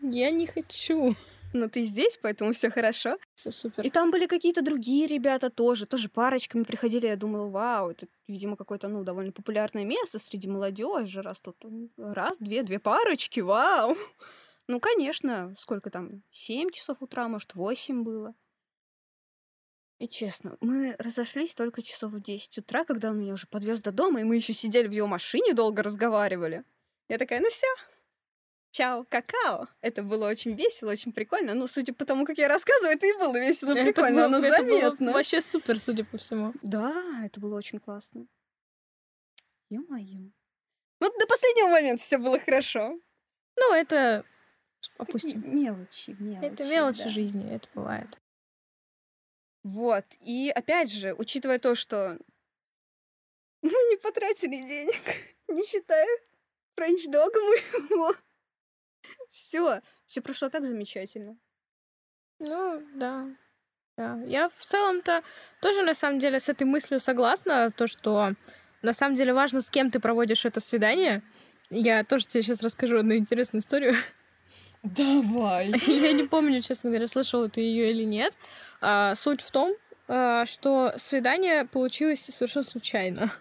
Я 0.00 0.30
не 0.30 0.46
хочу. 0.46 1.14
Но 1.52 1.68
ты 1.68 1.82
здесь, 1.82 2.18
поэтому 2.22 2.52
все 2.52 2.70
хорошо. 2.70 3.18
Все 3.34 3.50
супер. 3.50 3.84
И 3.84 3.90
там 3.90 4.10
были 4.10 4.26
какие-то 4.26 4.62
другие 4.62 5.06
ребята 5.06 5.50
тоже, 5.50 5.86
тоже 5.86 6.08
парочками 6.08 6.64
приходили. 6.64 7.06
Я 7.06 7.16
думала, 7.16 7.48
вау, 7.48 7.90
это, 7.90 8.06
видимо, 8.26 8.56
какое-то, 8.56 8.88
ну, 8.88 9.04
довольно 9.04 9.32
популярное 9.32 9.84
место 9.84 10.18
среди 10.18 10.48
молодежи, 10.48 11.20
раз 11.22 11.40
тут 11.40 11.56
раз, 11.96 12.38
две, 12.38 12.62
две 12.62 12.78
парочки, 12.78 13.40
вау. 13.40 13.96
Ну, 14.68 14.78
конечно, 14.78 15.52
сколько 15.58 15.90
там, 15.90 16.22
семь 16.30 16.70
часов 16.70 16.98
утра, 17.02 17.26
может, 17.26 17.56
восемь 17.56 18.04
было. 18.04 18.32
И 20.02 20.08
честно, 20.08 20.56
мы 20.60 20.96
разошлись 20.98 21.54
только 21.54 21.80
часов 21.80 22.10
в 22.10 22.20
10 22.20 22.58
утра, 22.58 22.84
когда 22.84 23.10
он 23.10 23.20
меня 23.20 23.34
уже 23.34 23.46
подвез 23.46 23.82
до 23.82 23.92
дома, 23.92 24.20
и 24.20 24.24
мы 24.24 24.34
еще 24.34 24.52
сидели 24.52 24.88
в 24.88 24.92
его 24.92 25.06
машине, 25.06 25.52
долго 25.52 25.82
разговаривали. 25.82 26.64
Я 27.08 27.18
такая, 27.18 27.40
ну 27.40 27.48
все, 27.50 27.68
Чао, 28.72 29.04
какао. 29.04 29.68
Это 29.82 30.02
было 30.02 30.26
очень 30.28 30.54
весело, 30.54 30.90
очень 30.92 31.12
прикольно. 31.12 31.52
Ну, 31.54 31.66
судя 31.66 31.92
по 31.92 32.06
тому, 32.06 32.24
как 32.24 32.38
я 32.38 32.48
рассказываю, 32.48 32.96
это 32.96 33.06
и 33.06 33.12
было 33.18 33.38
весело, 33.38 33.72
Это 33.72 33.84
прикольно, 33.84 34.28
было- 34.28 34.40
но 34.40 34.46
это 34.46 34.62
было 34.64 34.80
заметно. 34.80 35.12
вообще 35.12 35.42
супер, 35.42 35.78
судя 35.78 36.04
по 36.04 36.16
всему. 36.16 36.54
Да, 36.62 37.22
это 37.22 37.38
было 37.38 37.54
очень 37.56 37.78
классно. 37.78 38.26
Ё-моё. 39.68 40.30
Ну, 41.00 41.18
до 41.18 41.26
последнего 41.26 41.68
момента 41.68 42.02
все 42.02 42.16
было 42.16 42.38
хорошо. 42.38 42.98
Ну, 43.56 43.74
это 43.74 44.24
Такие 44.80 44.94
опустим. 44.98 45.54
Мелочи, 45.54 46.16
мелочи. 46.18 46.44
Это 46.46 46.64
мелочи 46.64 47.02
да. 47.04 47.08
жизни, 47.10 47.54
это 47.54 47.68
бывает. 47.74 48.18
Вот. 49.64 50.06
И 50.20 50.50
опять 50.50 50.90
же, 50.90 51.12
учитывая 51.14 51.58
то, 51.58 51.74
что 51.74 52.18
мы 53.60 53.70
не 53.90 53.96
потратили 53.98 54.62
денег, 54.62 54.96
не 55.48 55.62
считая 55.64 56.08
френч-дога 56.74 57.38
моего, 57.40 58.14
все, 59.32 59.80
все 60.06 60.20
прошло 60.20 60.50
так 60.50 60.64
замечательно. 60.64 61.36
Ну, 62.38 62.82
да. 62.94 63.26
Да. 63.96 64.20
Я 64.26 64.50
в 64.50 64.64
целом-то 64.64 65.22
тоже 65.60 65.82
на 65.82 65.94
самом 65.94 66.18
деле 66.20 66.38
с 66.38 66.48
этой 66.48 66.64
мыслью 66.64 67.00
согласна, 67.00 67.70
то, 67.70 67.86
что 67.86 68.34
на 68.82 68.92
самом 68.92 69.16
деле 69.16 69.32
важно, 69.32 69.62
с 69.62 69.70
кем 69.70 69.90
ты 69.90 70.00
проводишь 70.00 70.44
это 70.44 70.60
свидание. 70.60 71.22
Я 71.70 72.04
тоже 72.04 72.26
тебе 72.26 72.42
сейчас 72.42 72.62
расскажу 72.62 72.98
одну 72.98 73.14
интересную 73.14 73.60
историю. 73.60 73.94
Давай. 74.82 75.68
Я 75.86 76.12
не 76.12 76.24
помню, 76.24 76.60
честно 76.60 76.90
говоря, 76.90 77.06
слышала 77.06 77.48
ты 77.48 77.62
ее 77.62 77.90
или 77.90 78.04
нет. 78.04 78.36
А, 78.80 79.14
суть 79.14 79.40
в 79.40 79.50
том, 79.50 79.74
а, 80.08 80.44
что 80.44 80.92
свидание 80.98 81.64
получилось 81.64 82.20
совершенно 82.20 82.64
случайно. 82.64 83.32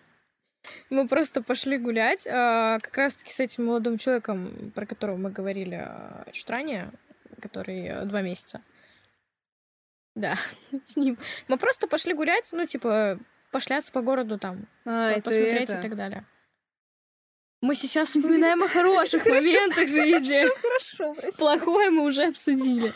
Мы 0.89 1.07
просто 1.07 1.41
пошли 1.41 1.78
гулять, 1.78 2.28
а, 2.28 2.80
как 2.80 2.95
раз-таки 2.97 3.32
с 3.32 3.39
этим 3.39 3.66
молодым 3.66 3.97
человеком, 3.97 4.72
про 4.76 4.86
которого 4.86 5.18
мы 5.18 5.32
говорили 5.32 5.76
а, 5.76 6.26
чуть 6.32 6.49
ранее, 6.49 6.91
который 7.41 8.05
два 8.05 8.22
месяца. 8.22 8.62
Да, 10.16 10.38
с 10.84 10.95
ним. 10.97 11.18
Мы 11.47 11.57
просто 11.57 11.88
пошли 11.88 12.14
гулять, 12.14 12.49
ну, 12.51 12.66
типа, 12.66 13.18
пошляться 13.51 13.91
по 13.91 14.01
городу 14.01 14.38
там, 14.38 14.68
А, 14.86 15.12
это 15.12 15.22
посмотреть 15.22 15.70
это. 15.70 15.80
и 15.80 15.82
так 15.82 15.95
далее. 15.95 16.26
Мы 17.62 17.76
сейчас 17.76 18.09
вспоминаем 18.09 18.64
о 18.64 18.68
хороших 18.68 19.26
моментах 19.28 19.88
жизни. 19.88 20.47
Плохое 21.38 21.91
мы 21.91 22.05
уже 22.05 22.28
обсудили. 22.28 22.91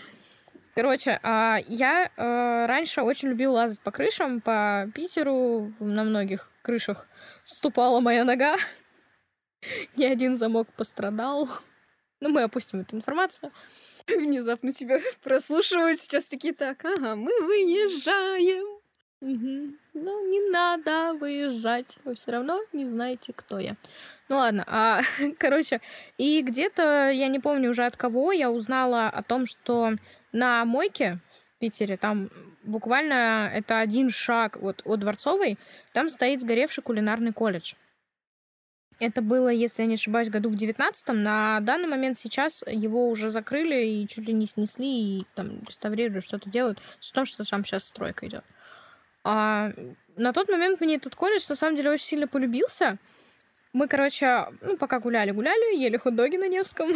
Короче, 0.76 1.21
а, 1.23 1.59
я 1.67 2.11
э, 2.17 2.65
раньше 2.65 3.01
очень 3.01 3.30
любила 3.30 3.53
лазать 3.53 3.80
по 3.80 3.91
крышам, 3.91 4.41
по 4.41 4.91
Питеру, 4.93 5.71
на 5.80 6.03
многих 6.03 6.51
крышах 6.61 7.07
ступала 7.45 8.01
моя 8.01 8.26
нога. 8.26 8.57
Ни 9.95 10.03
один 10.03 10.36
замок 10.36 10.67
пострадал. 10.76 11.47
Ну, 12.19 12.28
мы 12.28 12.43
опустим 12.43 12.82
эту 12.82 12.97
информацию. 12.97 13.53
Внезапно 14.07 14.73
тебя 14.73 14.99
прослушивают 15.23 16.01
сейчас 16.01 16.26
такие, 16.26 16.53
так, 16.53 16.84
ага, 16.84 17.15
мы 17.15 17.32
выезжаем. 17.39 18.76
Мгм. 19.21 19.80
Ну, 19.93 20.30
не 20.30 20.51
надо 20.51 21.13
выезжать. 21.17 21.97
Вы 22.03 22.15
все 22.15 22.32
равно 22.32 22.59
не 22.73 22.86
знаете, 22.86 23.32
кто 23.34 23.59
я. 23.59 23.78
Ну 24.28 24.36
ладно, 24.36 24.65
а, 24.67 25.01
короче, 25.39 25.80
и 26.17 26.41
где-то, 26.41 27.09
я 27.11 27.30
не 27.30 27.39
помню 27.39 27.69
уже 27.69 27.86
от 27.86 27.95
кого, 27.95 28.34
я 28.34 28.51
узнала 28.51 29.07
о 29.07 29.23
том, 29.23 29.45
что 29.45 29.95
на 30.36 30.66
мойке 30.66 31.20
в 31.56 31.60
Питере, 31.60 31.98
там 31.98 32.30
буквально 32.64 33.50
это 33.54 33.80
один 33.80 34.10
шаг 34.10 34.58
вот 34.58 34.82
от 34.86 35.00
Дворцовой, 35.00 35.58
там 35.94 36.10
стоит 36.10 36.42
сгоревший 36.42 36.84
кулинарный 36.84 37.34
колледж. 37.34 37.74
Это 39.00 39.22
было, 39.22 39.50
если 39.50 39.82
я 39.82 39.88
не 39.88 39.96
ошибаюсь, 39.96 40.30
году 40.30 40.50
в 40.50 40.56
девятнадцатом. 40.56 41.22
На 41.22 41.60
данный 41.60 41.90
момент 41.90 42.18
сейчас 42.18 42.64
его 42.66 43.10
уже 43.10 43.30
закрыли 43.30 43.86
и 43.86 44.08
чуть 44.08 44.26
ли 44.26 44.34
не 44.34 44.46
снесли, 44.46 45.20
и 45.20 45.26
там 45.36 45.62
реставрируют, 45.68 46.24
что-то 46.24 46.50
делают. 46.50 46.80
С 47.00 47.12
том, 47.12 47.26
что 47.26 47.44
там 47.44 47.66
сейчас 47.66 47.84
стройка 47.86 48.26
идет. 48.28 48.46
А, 49.26 49.74
на 50.16 50.32
тот 50.32 50.48
момент 50.48 50.80
мне 50.80 50.96
этот 50.96 51.16
колледж 51.16 51.46
на 51.50 51.56
самом 51.56 51.76
деле 51.76 51.92
очень 51.92 52.06
сильно 52.06 52.28
полюбился. 52.28 52.98
Мы, 53.74 53.90
короче, 53.90 54.46
ну, 54.62 54.78
пока 54.78 55.00
гуляли-гуляли, 55.00 55.76
ели 55.78 55.98
хот-доги 55.98 56.38
на 56.38 56.48
Невском. 56.48 56.94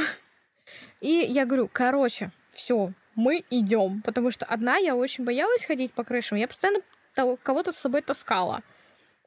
И 1.01 1.11
я 1.11 1.45
говорю, 1.45 1.69
короче, 1.71 2.31
все, 2.51 2.93
мы 3.19 3.43
идем. 3.49 4.01
Потому 4.01 4.31
что 4.31 4.45
одна 4.45 4.77
я 4.77 4.95
очень 4.95 5.25
боялась 5.25 5.65
ходить 5.65 5.93
по 5.93 6.03
крышам. 6.03 6.37
Я 6.37 6.47
постоянно 6.47 6.81
кого-то 7.43 7.71
с 7.71 7.77
собой 7.77 8.01
таскала. 8.01 8.61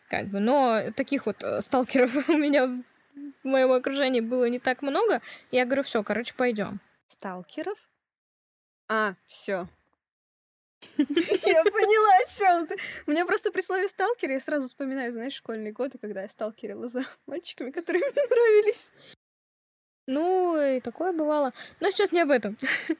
Как 0.08 0.26
бы, 0.26 0.40
но 0.40 0.90
таких 0.96 1.26
вот 1.26 1.42
э, 1.42 1.60
сталкеров 1.60 2.28
у 2.28 2.36
меня 2.36 2.66
в 2.66 3.46
моем 3.46 3.72
окружении 3.72 4.20
было 4.20 4.48
не 4.48 4.58
так 4.58 4.82
много. 4.82 5.20
Я 5.50 5.64
говорю, 5.64 5.82
все, 5.82 6.02
короче, 6.02 6.34
пойдем. 6.34 6.80
Сталкеров? 7.08 7.78
А, 8.88 9.14
все. 9.26 9.68
Я 10.98 11.64
поняла, 11.64 12.08
о 12.24 12.38
чем 12.38 12.66
ты. 12.66 12.76
У 13.06 13.10
меня 13.10 13.24
просто 13.24 13.52
при 13.52 13.60
слове 13.60 13.88
сталкер 13.88 14.32
я 14.32 14.40
сразу 14.40 14.66
вспоминаю, 14.66 15.12
знаешь, 15.12 15.34
школьные 15.34 15.72
годы, 15.72 15.96
когда 15.98 16.22
я 16.22 16.28
сталкерила 16.28 16.88
за 16.88 17.04
мальчиками, 17.26 17.70
которые 17.70 18.00
мне 18.00 18.22
нравились. 18.28 18.92
Ну, 20.06 20.60
и 20.60 20.80
такое 20.80 21.12
бывало. 21.12 21.52
Но 21.80 21.90
сейчас 21.90 22.12
не 22.12 22.20
об 22.20 22.30
этом. 22.30 22.56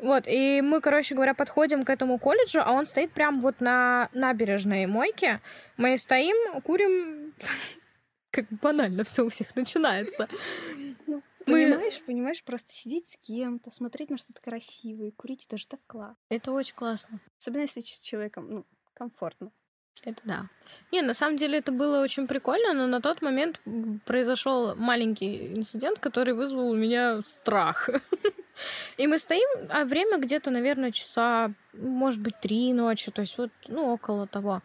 Вот, 0.00 0.28
и 0.28 0.60
мы, 0.62 0.80
короче 0.80 1.16
говоря, 1.16 1.34
подходим 1.34 1.82
к 1.82 1.90
этому 1.90 2.20
колледжу, 2.20 2.60
а 2.64 2.70
он 2.70 2.86
стоит 2.86 3.10
прям 3.12 3.40
вот 3.40 3.60
на 3.60 4.08
набережной 4.12 4.86
мойке. 4.86 5.40
Мы 5.76 5.98
стоим, 5.98 6.60
курим. 6.60 7.34
Как 8.30 8.44
банально 8.62 9.02
все 9.02 9.24
у 9.24 9.28
всех 9.28 9.56
начинается. 9.56 10.28
Ну, 11.08 11.22
Мы- 11.46 11.64
Понимаешь, 11.70 12.00
понимаешь, 12.04 12.44
просто 12.44 12.70
сидеть 12.72 13.08
с 13.08 13.16
кем-то, 13.16 13.70
смотреть 13.72 14.10
на 14.10 14.18
что-то 14.18 14.40
красивое, 14.40 15.10
курить 15.10 15.46
это 15.46 15.56
же 15.56 15.66
так 15.66 15.80
классно. 15.86 16.16
Это 16.28 16.52
очень 16.52 16.74
классно. 16.76 17.18
Особенно 17.38 17.62
если 17.62 17.80
с 17.80 18.00
человеком, 18.02 18.48
ну, 18.50 18.66
комфортно. 18.94 19.50
Это 20.04 20.22
да. 20.24 20.46
Не, 20.92 21.02
на 21.02 21.14
самом 21.14 21.36
деле 21.36 21.58
это 21.58 21.72
было 21.72 22.00
очень 22.02 22.26
прикольно, 22.26 22.72
но 22.72 22.86
на 22.86 23.00
тот 23.00 23.22
момент 23.22 23.60
произошел 24.04 24.76
маленький 24.76 25.54
инцидент, 25.54 25.98
который 25.98 26.34
вызвал 26.34 26.70
у 26.70 26.76
меня 26.76 27.20
страх. 27.24 27.90
И 28.96 29.06
мы 29.06 29.18
стоим, 29.18 29.68
а 29.70 29.84
время 29.84 30.18
где-то, 30.18 30.50
наверное, 30.50 30.92
часа, 30.92 31.52
может 31.72 32.20
быть, 32.20 32.40
три 32.40 32.72
ночи, 32.72 33.10
то 33.10 33.22
есть 33.22 33.38
вот, 33.38 33.50
ну, 33.68 33.92
около 33.92 34.26
того. 34.26 34.62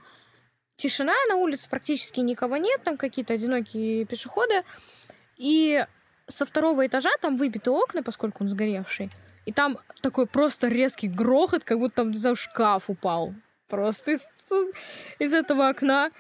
Тишина, 0.76 1.14
на 1.30 1.36
улице 1.36 1.70
практически 1.70 2.20
никого 2.20 2.58
нет, 2.58 2.82
там 2.84 2.98
какие-то 2.98 3.34
одинокие 3.34 4.06
пешеходы. 4.06 4.64
И 5.38 5.86
со 6.28 6.46
второго 6.46 6.86
этажа 6.86 7.12
там 7.22 7.38
выбиты 7.38 7.70
окна, 7.70 8.04
поскольку 8.04 8.44
он 8.44 8.50
сгоревший. 8.50 9.10
И 9.46 9.52
там 9.52 9.78
такой 10.02 10.26
просто 10.26 10.68
резкий 10.68 11.08
грохот, 11.08 11.64
как 11.64 11.80
будто 11.80 11.98
там, 11.98 12.16
знаю, 12.16 12.36
шкаф 12.36 12.90
упал. 12.90 13.34
Просто 13.74 14.12
из, 14.12 14.22
из 15.18 15.34
этого 15.34 15.68
окна. 15.70 16.12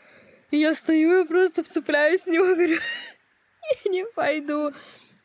И 0.49 0.57
я 0.57 0.73
стою 0.73 1.23
и 1.23 1.27
просто 1.27 1.63
вцепляюсь 1.63 2.23
в 2.23 2.27
него, 2.27 2.45
говорю, 2.55 2.79
я 3.85 3.91
не 3.91 4.05
пойду. 4.15 4.71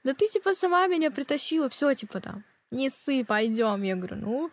Да 0.05 0.13
ты 0.13 0.29
типа 0.29 0.53
сама 0.53 0.87
меня 0.89 1.11
притащила, 1.11 1.71
все 1.71 1.95
типа 1.95 2.21
там. 2.21 2.45
Не 2.71 2.91
ссы, 2.91 3.25
пойдем. 3.25 3.83
Я 3.83 3.97
говорю, 3.97 4.17
ну, 4.17 4.51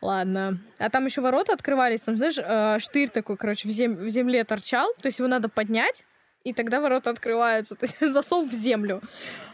ладно. 0.00 0.60
А 0.78 0.90
там 0.90 1.06
еще 1.06 1.20
ворота 1.20 1.54
открывались, 1.54 2.02
там, 2.02 2.16
знаешь, 2.16 2.38
э, 2.38 2.78
штырь 2.78 3.08
такой, 3.08 3.36
короче, 3.36 3.66
в, 3.66 3.72
зем- 3.72 3.96
в 3.96 4.08
земле 4.08 4.44
торчал, 4.44 4.86
то 5.02 5.06
есть 5.06 5.18
его 5.18 5.26
надо 5.26 5.48
поднять, 5.48 6.04
и 6.48 6.52
тогда 6.54 6.80
ворота 6.80 7.10
открываются, 7.10 7.74
то 7.76 7.86
есть 7.86 8.00
засов 8.00 8.48
в 8.48 8.52
землю. 8.52 9.02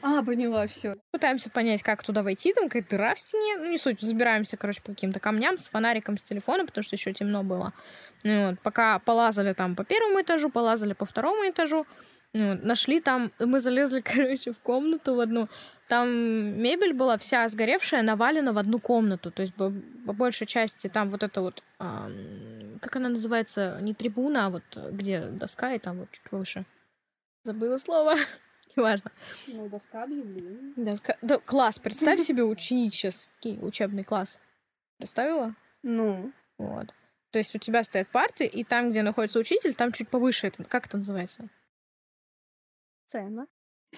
А, 0.02 0.22
поняла, 0.22 0.66
все. 0.66 0.96
Пытаемся 1.12 1.50
понять, 1.50 1.82
как 1.82 2.02
туда 2.02 2.22
войти, 2.22 2.52
там 2.52 2.64
какая-то 2.64 2.90
дыра 2.90 3.14
в 3.14 3.18
стене, 3.18 3.56
ну 3.58 3.70
не 3.70 3.78
суть, 3.78 4.00
забираемся, 4.00 4.56
короче, 4.56 4.80
по 4.82 4.92
каким-то 4.92 5.20
камням 5.20 5.58
с 5.58 5.68
фонариком, 5.68 6.16
с 6.16 6.22
телефона, 6.22 6.66
потому 6.66 6.82
что 6.82 6.96
еще 6.96 7.12
темно 7.12 7.42
было. 7.42 7.72
Ну, 8.22 8.50
вот, 8.50 8.60
пока 8.60 8.98
полазали 9.00 9.52
там 9.52 9.76
по 9.76 9.84
первому 9.84 10.20
этажу, 10.20 10.50
полазали 10.50 10.94
по 10.94 11.04
второму 11.04 11.48
этажу, 11.48 11.86
ну, 12.34 12.58
нашли 12.62 13.00
там, 13.00 13.30
мы 13.38 13.60
залезли, 13.60 14.00
короче, 14.14 14.52
в 14.52 14.58
комнату 14.58 15.14
в 15.14 15.20
одну, 15.20 15.48
там 15.88 16.08
мебель 16.08 16.92
была 16.92 17.16
вся 17.16 17.48
сгоревшая, 17.48 18.02
навалена 18.02 18.52
в 18.52 18.58
одну 18.58 18.80
комнату, 18.80 19.30
то 19.30 19.42
есть 19.42 19.54
по, 19.54 19.70
большей 20.12 20.46
части 20.46 20.88
там 20.88 21.10
вот 21.10 21.22
это 21.22 21.40
вот, 21.40 21.62
ам, 21.78 22.78
как 22.80 22.96
она 22.96 23.08
называется, 23.08 23.78
не 23.80 23.94
трибуна, 23.94 24.46
а 24.46 24.50
вот 24.50 24.62
где 24.90 25.20
доска 25.20 25.74
и 25.74 25.78
там 25.78 25.98
вот 25.98 26.10
чуть 26.10 26.32
выше. 26.32 26.64
Забыла 27.44 27.76
слово, 27.76 28.14
неважно. 28.76 29.12
Ну, 29.48 29.68
доска 29.68 30.02
объявлений. 30.04 30.72
Да, 30.76 30.92
ска- 30.92 31.18
да, 31.20 31.38
класс. 31.38 31.78
Представь 31.78 32.20
себе 32.20 32.42
ученический 32.42 33.58
учебный 33.60 34.02
класс. 34.02 34.40
Представила? 34.98 35.54
Ну, 35.82 36.32
Вот. 36.58 36.94
То 37.30 37.38
есть 37.38 37.54
у 37.54 37.58
тебя 37.58 37.84
стоят 37.84 38.08
парты, 38.08 38.46
и 38.46 38.64
там, 38.64 38.90
где 38.90 39.02
находится 39.02 39.38
учитель, 39.38 39.74
там 39.74 39.92
чуть 39.92 40.08
повыше. 40.08 40.46
Это, 40.46 40.64
как 40.64 40.86
это 40.86 40.96
называется? 40.96 41.48
цена. 43.06 43.46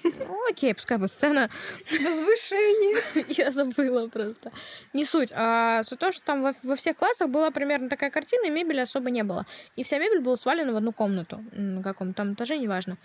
Ну, 0.03 0.49
окей, 0.51 0.74
пускай 0.74 0.99
будет 0.99 1.12
сцена. 1.12 1.49
Возвышение. 1.90 3.24
Я 3.28 3.51
забыла 3.53 4.09
просто. 4.09 4.53
Не 4.92 5.05
суть. 5.05 5.30
А 5.32 5.82
суть 5.84 5.99
в 5.99 6.01
том, 6.01 6.12
что 6.12 6.24
там 6.24 6.42
во, 6.42 6.55
во 6.62 6.76
всех 6.76 6.97
классах 6.97 7.28
была 7.28 7.51
примерно 7.51 7.88
такая 7.88 8.11
картина, 8.11 8.47
и 8.47 8.51
мебели 8.51 8.80
особо 8.80 9.11
не 9.11 9.22
было. 9.22 9.47
И 9.76 9.84
вся 9.84 9.99
мебель 9.99 10.20
была 10.20 10.36
свалена 10.36 10.72
в 10.72 10.76
одну 10.76 10.92
комнату. 10.92 11.44
На 11.53 11.82
каком 11.82 12.14
там 12.14 12.34
этаже, 12.34 12.59
неважно. 12.59 12.99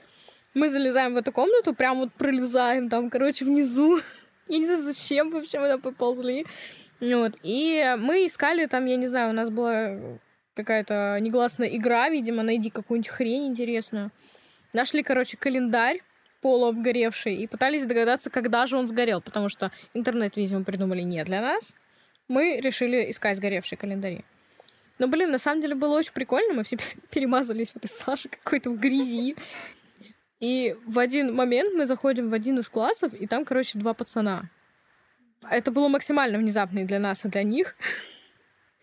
Мы 0.53 0.69
залезаем 0.69 1.13
в 1.13 1.17
эту 1.17 1.31
комнату, 1.31 1.73
прям 1.73 1.99
вот 1.99 2.13
пролезаем 2.13 2.89
там, 2.89 3.09
короче, 3.09 3.45
внизу. 3.45 3.99
Я 4.47 4.57
не 4.57 4.65
знаю, 4.65 4.81
зачем 4.81 5.29
вообще 5.29 5.59
мы 5.59 5.67
там 5.67 5.81
поползли. 5.81 6.45
Вот. 6.99 7.33
И 7.43 7.95
мы 7.97 8.25
искали 8.25 8.65
там, 8.67 8.85
я 8.85 8.95
не 8.95 9.07
знаю, 9.07 9.31
у 9.31 9.33
нас 9.33 9.49
была 9.49 9.97
какая-то 10.53 11.17
негласная 11.19 11.69
игра, 11.69 12.09
видимо, 12.09 12.43
найди 12.43 12.69
какую-нибудь 12.69 13.09
хрень 13.09 13.47
интересную. 13.47 14.11
Нашли, 14.73 15.01
короче, 15.01 15.35
календарь 15.37 16.01
полуобгоревший 16.41 17.35
и 17.35 17.47
пытались 17.47 17.85
догадаться, 17.85 18.29
когда 18.29 18.67
же 18.67 18.77
он 18.77 18.87
сгорел, 18.87 19.21
потому 19.21 19.49
что 19.49 19.71
интернет, 19.93 20.35
видимо, 20.35 20.63
придумали 20.63 21.01
не 21.01 21.23
для 21.23 21.41
нас. 21.41 21.75
Мы 22.27 22.59
решили 22.61 23.09
искать 23.09 23.37
сгоревшие 23.37 23.77
календари. 23.77 24.23
Но, 24.99 25.07
блин, 25.07 25.31
на 25.31 25.39
самом 25.39 25.61
деле 25.61 25.75
было 25.75 25.97
очень 25.97 26.13
прикольно. 26.13 26.53
Мы 26.53 26.63
все 26.63 26.77
перемазались 27.11 27.71
в 27.71 27.77
этой 27.77 27.87
Саше 27.89 28.29
какой-то 28.29 28.69
в 28.69 28.79
грязи. 28.79 29.35
И 30.41 30.75
в 30.87 30.97
один 30.97 31.33
момент 31.33 31.73
мы 31.75 31.85
заходим 31.85 32.29
в 32.29 32.33
один 32.33 32.57
из 32.59 32.67
классов, 32.67 33.13
и 33.13 33.27
там, 33.27 33.45
короче, 33.45 33.77
два 33.77 33.93
пацана. 33.93 34.49
Это 35.49 35.71
было 35.71 35.87
максимально 35.87 36.39
внезапно 36.39 36.79
и 36.79 36.83
для 36.83 36.99
нас, 36.99 37.23
и 37.23 37.29
для 37.29 37.43
них. 37.43 37.75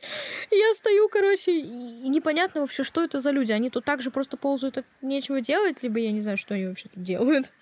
Я 0.51 0.75
стою, 0.75 1.09
короче, 1.09 1.51
и 1.51 2.09
непонятно 2.09 2.61
вообще, 2.61 2.85
что 2.85 3.03
это 3.03 3.19
за 3.19 3.33
люди. 3.33 3.51
Они 3.51 3.71
тут 3.71 3.85
также 3.85 4.13
просто 4.13 4.37
ползают, 4.37 4.79
от 4.79 4.87
нечего 5.03 5.41
делать, 5.41 5.83
либо 5.83 5.99
я 5.99 6.13
не 6.13 6.21
знаю, 6.21 6.37
что 6.37 6.55
они 6.55 6.67
вообще 6.67 6.89
тут 6.89 7.03
делают. 7.03 7.53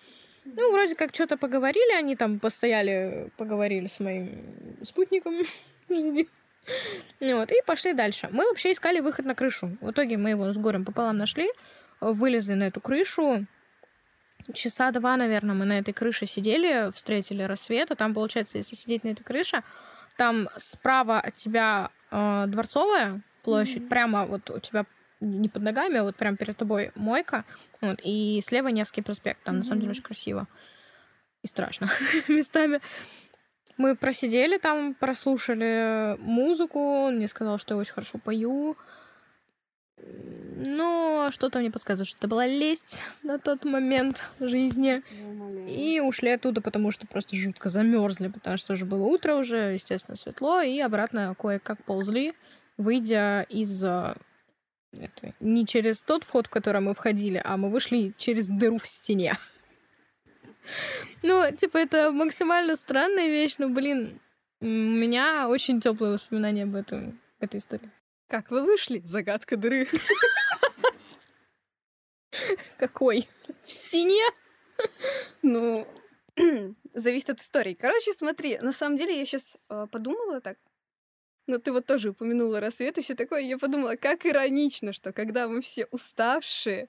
Ну, 0.44 0.70
вроде 0.70 0.94
как 0.94 1.14
что-то 1.14 1.38
поговорили, 1.38 1.98
они 1.98 2.14
там 2.14 2.38
постояли, 2.38 3.30
поговорили 3.38 3.86
с 3.86 3.98
моим 3.98 4.76
спутником. 4.82 5.42
Вот, 7.20 7.52
и 7.52 7.62
пошли 7.64 7.92
дальше. 7.92 8.28
Мы 8.32 8.44
вообще 8.44 8.72
искали 8.72 8.98
выход 8.98 9.24
на 9.24 9.36
крышу. 9.36 9.78
В 9.80 9.92
итоге 9.92 10.16
мы 10.16 10.30
его 10.30 10.52
с 10.52 10.56
горем 10.56 10.84
пополам 10.84 11.16
нашли, 11.16 11.48
вылезли 12.00 12.54
на 12.54 12.64
эту 12.64 12.80
крышу. 12.80 13.46
Часа 14.52 14.90
два, 14.92 15.16
наверное, 15.16 15.54
мы 15.54 15.64
на 15.64 15.78
этой 15.78 15.92
крыше 15.92 16.26
сидели, 16.26 16.92
встретили 16.92 17.42
рассвет. 17.42 17.90
А 17.90 17.96
там, 17.96 18.14
получается, 18.14 18.58
если 18.58 18.76
сидеть 18.76 19.04
на 19.04 19.08
этой 19.08 19.24
крыше, 19.24 19.62
там 20.16 20.48
справа 20.56 21.20
от 21.20 21.34
тебя 21.34 21.90
э, 22.10 22.44
дворцовая 22.46 23.22
площадь, 23.42 23.82
mm-hmm. 23.82 23.88
прямо 23.88 24.26
вот 24.26 24.50
у 24.50 24.58
тебя 24.60 24.86
не 25.20 25.48
под 25.48 25.62
ногами, 25.62 25.98
а 25.98 26.04
вот 26.04 26.16
прямо 26.16 26.36
перед 26.36 26.56
тобой 26.56 26.92
мойка, 26.94 27.44
вот, 27.80 28.00
и 28.04 28.40
слева 28.44 28.68
Невский 28.68 29.02
проспект. 29.02 29.42
Там, 29.44 29.54
mm-hmm. 29.54 29.58
на 29.58 29.64
самом 29.64 29.80
деле, 29.80 29.90
очень 29.92 30.02
красиво 30.02 30.46
и 31.42 31.46
страшно 31.46 31.88
местами. 32.28 32.80
Мы 33.76 33.94
просидели 33.94 34.58
там, 34.58 34.94
прослушали 34.94 36.16
музыку. 36.18 37.10
Мне 37.10 37.28
сказал, 37.28 37.58
что 37.58 37.74
я 37.74 37.80
очень 37.80 37.92
хорошо 37.92 38.18
пою. 38.18 38.76
Но 39.98 41.30
что-то 41.32 41.58
мне 41.58 41.70
подсказывает, 41.70 42.08
что 42.08 42.18
это 42.18 42.28
была 42.28 42.46
лесть 42.46 43.02
на 43.22 43.38
тот 43.38 43.64
момент 43.64 44.24
жизни. 44.40 45.02
И 45.68 46.00
ушли 46.00 46.30
оттуда, 46.30 46.60
потому 46.60 46.90
что 46.90 47.06
просто 47.06 47.36
жутко 47.36 47.68
замерзли, 47.68 48.28
потому 48.28 48.56
что 48.56 48.72
уже 48.72 48.86
было 48.86 49.04
утро 49.04 49.34
уже, 49.34 49.74
естественно, 49.74 50.16
светло, 50.16 50.60
и 50.60 50.78
обратно 50.80 51.34
кое-как 51.38 51.84
ползли, 51.84 52.34
выйдя 52.78 53.42
из 53.48 53.84
это, 54.98 55.34
не 55.40 55.66
через 55.66 56.02
тот 56.02 56.24
вход, 56.24 56.46
в 56.46 56.50
который 56.50 56.80
мы 56.80 56.94
входили, 56.94 57.40
а 57.44 57.56
мы 57.56 57.70
вышли 57.70 58.14
через 58.16 58.48
дыру 58.48 58.78
в 58.78 58.86
стене. 58.86 59.36
Ну, 61.22 61.48
типа, 61.52 61.78
это 61.78 62.10
максимально 62.10 62.74
странная 62.74 63.28
вещь, 63.28 63.54
но, 63.58 63.68
блин, 63.68 64.20
у 64.60 64.66
меня 64.66 65.48
очень 65.48 65.80
теплые 65.80 66.14
воспоминания 66.14 66.64
об 66.64 66.74
этом, 66.74 67.20
этой 67.38 67.58
истории. 67.58 67.88
Как 68.28 68.50
вы 68.50 68.62
вышли? 68.62 69.00
Загадка 69.04 69.56
дыры. 69.56 69.88
Какой? 72.78 73.28
В 73.64 73.70
стене? 73.70 74.22
Ну, 75.42 75.86
зависит 76.94 77.30
от 77.30 77.40
истории. 77.40 77.74
Короче, 77.74 78.12
смотри, 78.12 78.58
на 78.58 78.72
самом 78.72 78.98
деле 78.98 79.18
я 79.18 79.24
сейчас 79.24 79.58
э, 79.70 79.86
подумала 79.90 80.40
так, 80.40 80.58
но 81.46 81.58
ты 81.58 81.72
вот 81.72 81.86
тоже 81.86 82.10
упомянула 82.10 82.60
рассвет 82.60 82.98
и 82.98 83.02
все 83.02 83.14
такое. 83.14 83.40
Я 83.40 83.58
подумала, 83.58 83.96
как 83.96 84.26
иронично, 84.26 84.92
что 84.92 85.12
когда 85.12 85.48
мы 85.48 85.60
все 85.60 85.86
уставшие, 85.86 86.88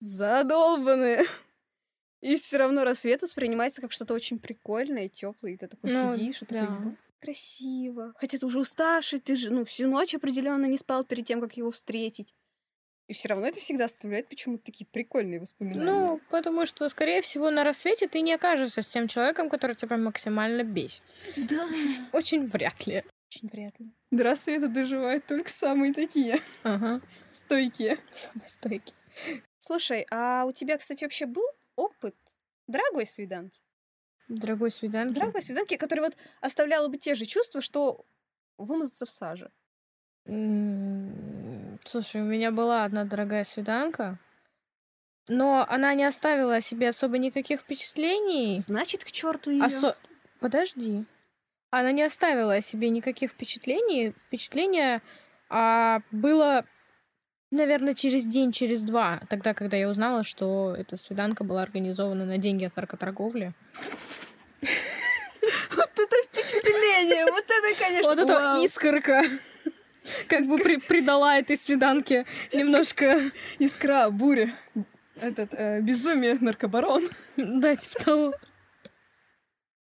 задолбанные, 0.00 1.24
и 2.20 2.36
все 2.36 2.58
равно 2.58 2.84
рассвет 2.84 3.22
воспринимается 3.22 3.80
как 3.80 3.92
что-то 3.92 4.14
очень 4.14 4.38
прикольное 4.38 5.08
теплое, 5.08 5.52
и 5.52 5.56
ты 5.56 5.66
такой 5.66 5.92
ну, 5.92 6.14
сидишь, 6.14 6.42
и 6.42 6.46
да. 6.46 6.66
такой, 6.66 6.96
красиво. 7.20 8.12
Хотя 8.16 8.38
ты 8.38 8.46
уже 8.46 8.60
уставший, 8.60 9.18
ты 9.18 9.36
же, 9.36 9.50
ну, 9.50 9.64
всю 9.64 9.88
ночь 9.88 10.14
определенно 10.14 10.66
не 10.66 10.78
спал 10.78 11.04
перед 11.04 11.26
тем, 11.26 11.40
как 11.40 11.56
его 11.56 11.70
встретить. 11.70 12.34
И 13.08 13.14
все 13.14 13.28
равно 13.28 13.46
это 13.46 13.58
всегда 13.58 13.86
оставляет 13.86 14.28
почему-то 14.28 14.64
такие 14.64 14.86
прикольные 14.86 15.40
воспоминания. 15.40 15.90
Ну, 15.90 16.20
потому 16.30 16.66
что, 16.66 16.86
скорее 16.90 17.22
всего, 17.22 17.50
на 17.50 17.64
рассвете 17.64 18.06
ты 18.06 18.20
не 18.20 18.34
окажешься 18.34 18.82
с 18.82 18.86
тем 18.88 19.08
человеком, 19.08 19.48
который 19.48 19.74
тебя 19.76 19.96
максимально 19.96 20.62
бесит. 20.62 21.02
Да. 21.36 21.66
Очень 22.12 22.46
вряд 22.46 22.86
ли. 22.86 23.02
Очень 23.30 23.48
вряд 23.48 23.78
ли. 23.80 23.90
До 24.10 24.24
рассвета 24.24 24.68
доживают 24.68 25.26
только 25.26 25.50
самые 25.50 25.94
такие. 25.94 26.40
Ага. 26.62 27.00
Стойкие. 27.30 27.98
Самые 28.12 28.48
стойкие. 28.48 28.94
Слушай, 29.58 30.06
а 30.10 30.44
у 30.44 30.52
тебя, 30.52 30.76
кстати, 30.76 31.04
вообще 31.04 31.24
был 31.24 31.44
опыт 31.76 32.14
дорогой 32.66 33.06
свиданки? 33.06 33.60
Дорогой 34.28 34.70
свиданки? 34.70 35.14
Дорогой 35.14 35.42
свиданки, 35.42 35.76
который 35.76 36.00
вот 36.00 36.16
оставляла 36.40 36.88
бы 36.88 36.98
те 36.98 37.14
же 37.14 37.24
чувства, 37.24 37.60
что 37.60 38.04
вымазаться 38.58 39.06
в 39.06 39.10
саже. 39.10 39.50
Слушай, 41.84 42.20
у 42.20 42.24
меня 42.24 42.50
была 42.50 42.84
одна 42.84 43.04
дорогая 43.04 43.44
свиданка, 43.44 44.18
но 45.28 45.64
она 45.68 45.94
не 45.94 46.04
оставила 46.04 46.56
о 46.56 46.60
себе 46.60 46.88
особо 46.88 47.18
никаких 47.18 47.60
впечатлений. 47.60 48.58
Значит, 48.60 49.04
к 49.04 49.10
черту 49.10 49.50
ее. 49.50 49.64
Осо... 49.64 49.96
Подожди. 50.40 51.04
Она 51.70 51.92
не 51.92 52.02
оставила 52.02 52.54
о 52.54 52.60
себе 52.60 52.90
никаких 52.90 53.32
впечатлений. 53.32 54.14
Впечатление 54.26 55.02
а, 55.50 56.00
было, 56.10 56.64
наверное, 57.50 57.94
через 57.94 58.26
день, 58.26 58.52
через 58.52 58.82
два. 58.82 59.20
Тогда, 59.28 59.54
когда 59.54 59.76
я 59.76 59.88
узнала, 59.88 60.24
что 60.24 60.74
эта 60.76 60.96
свиданка 60.96 61.44
была 61.44 61.62
организована 61.62 62.24
на 62.24 62.38
деньги 62.38 62.64
от 62.64 62.76
наркоторговли. 62.76 63.52
Вот 64.60 65.90
это 65.98 66.16
впечатление! 66.26 67.24
Вот 67.26 67.44
это, 67.44 67.78
конечно, 67.78 68.10
Вот 68.10 68.18
это 68.18 68.64
искорка! 68.64 69.22
Как 70.26 70.46
бы 70.46 70.58
придала 70.58 71.38
этой 71.38 71.56
свиданке 71.56 72.26
немножко... 72.52 73.30
Искра, 73.58 74.08
буря. 74.10 74.54
Этот, 75.20 75.52
э, 75.52 75.80
безумие, 75.80 76.38
наркобарон. 76.40 77.08
Да, 77.36 77.76
типа 77.76 78.04
того. 78.04 78.34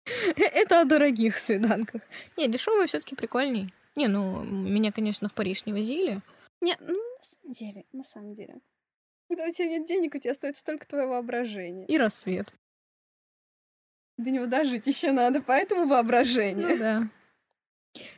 Э, 0.05 0.41
это 0.41 0.81
о 0.81 0.85
дорогих 0.85 1.37
свиданках. 1.37 2.01
Не, 2.37 2.47
дешевые 2.47 2.87
все 2.87 2.99
таки 2.99 3.15
прикольней. 3.15 3.69
Не, 3.95 4.07
ну, 4.07 4.43
меня, 4.43 4.91
конечно, 4.91 5.29
в 5.29 5.33
Париж 5.33 5.65
не 5.65 5.73
возили. 5.73 6.21
Не, 6.61 6.77
ну, 6.79 6.95
самом 7.25 7.51
деле, 7.51 7.85
на 7.91 8.03
самом 8.03 8.33
деле. 8.33 8.61
Когда 9.27 9.45
у 9.45 9.51
тебя 9.51 9.67
нет 9.67 9.85
денег, 9.85 10.15
у 10.15 10.19
тебя 10.19 10.31
остается 10.31 10.63
только 10.63 10.87
твое 10.87 11.07
воображение. 11.07 11.87
И 11.87 11.97
рассвет. 11.97 12.53
До 14.17 14.29
него 14.29 14.45
дожить 14.45 14.87
еще 14.87 15.11
надо, 15.11 15.41
поэтому 15.41 15.87
воображение. 15.87 16.67
Ну 16.67 16.77
да. 16.77 17.09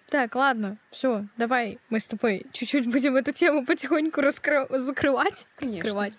Так, 0.10 0.36
ладно, 0.36 0.78
все, 0.90 1.28
давай 1.38 1.80
мы 1.90 2.00
с 2.00 2.08
тобой 2.08 2.46
чуть-чуть 2.52 2.90
будем 2.90 3.16
эту 3.16 3.32
тему 3.32 3.66
потихоньку 3.66 4.22
раскры... 4.22 4.68
закрывать. 4.70 5.48
Конечно. 5.56 5.82
Раскрывать. 5.82 6.18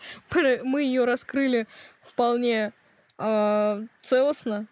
Мы 0.65 0.83
ее 0.83 1.05
раскрыли 1.05 1.67
вполне 2.03 2.73
э, 3.19 3.87
целостно, 4.03 4.67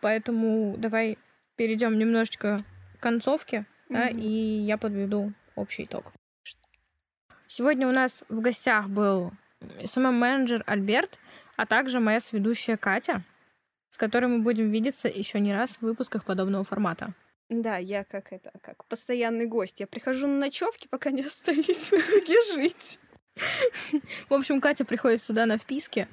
поэтому 0.00 0.76
давай 0.78 1.18
перейдем 1.56 1.98
немножечко 1.98 2.58
к 2.98 3.02
концовке, 3.02 3.66
mm-hmm. 3.88 3.94
да, 3.94 4.08
и 4.08 4.28
я 4.28 4.78
подведу 4.78 5.32
общий 5.54 5.84
итог. 5.84 6.12
Сегодня 7.56 7.88
у 7.88 7.90
нас 7.90 8.22
в 8.28 8.42
гостях 8.42 8.90
был 8.90 9.32
СММ-менеджер 9.82 10.62
Альберт, 10.66 11.18
а 11.56 11.64
также 11.64 12.00
моя 12.00 12.20
сведущая 12.20 12.76
Катя 12.76 13.24
с 13.88 13.96
которой 13.96 14.26
мы 14.26 14.40
будем 14.40 14.70
видеться 14.70 15.08
еще 15.08 15.40
не 15.40 15.54
раз 15.54 15.78
в 15.78 15.82
выпусках 15.82 16.26
подобного 16.26 16.64
формата. 16.64 17.14
Да, 17.48 17.78
я 17.78 18.04
как 18.04 18.30
это, 18.30 18.52
как 18.60 18.84
постоянный 18.84 19.46
гость. 19.46 19.80
Я 19.80 19.86
прихожу 19.86 20.26
на 20.26 20.38
ночевки, 20.38 20.86
пока 20.86 21.10
не 21.10 21.22
остаюсь 21.26 21.90
в 21.90 21.94
итоге 21.94 22.36
жить. 22.52 22.98
В 24.28 24.34
общем, 24.34 24.60
Катя 24.60 24.84
приходит 24.84 25.22
сюда 25.22 25.46
на 25.46 25.56
вписке, 25.56 26.08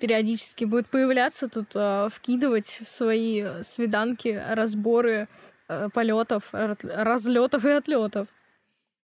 периодически 0.00 0.66
будет 0.66 0.90
появляться 0.90 1.48
тут, 1.48 1.68
э, 1.74 2.10
вкидывать 2.12 2.82
свои 2.84 3.42
свиданки, 3.62 4.44
разборы 4.50 5.28
э, 5.68 5.88
полетов, 5.94 6.50
разлетов 6.52 7.64
и 7.64 7.70
отлетов. 7.70 8.28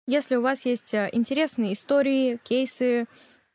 Если 0.08 0.36
у 0.36 0.42
вас 0.42 0.66
есть 0.66 0.94
э, 0.94 1.10
интересные 1.14 1.74
истории, 1.74 2.40
кейсы, 2.44 3.08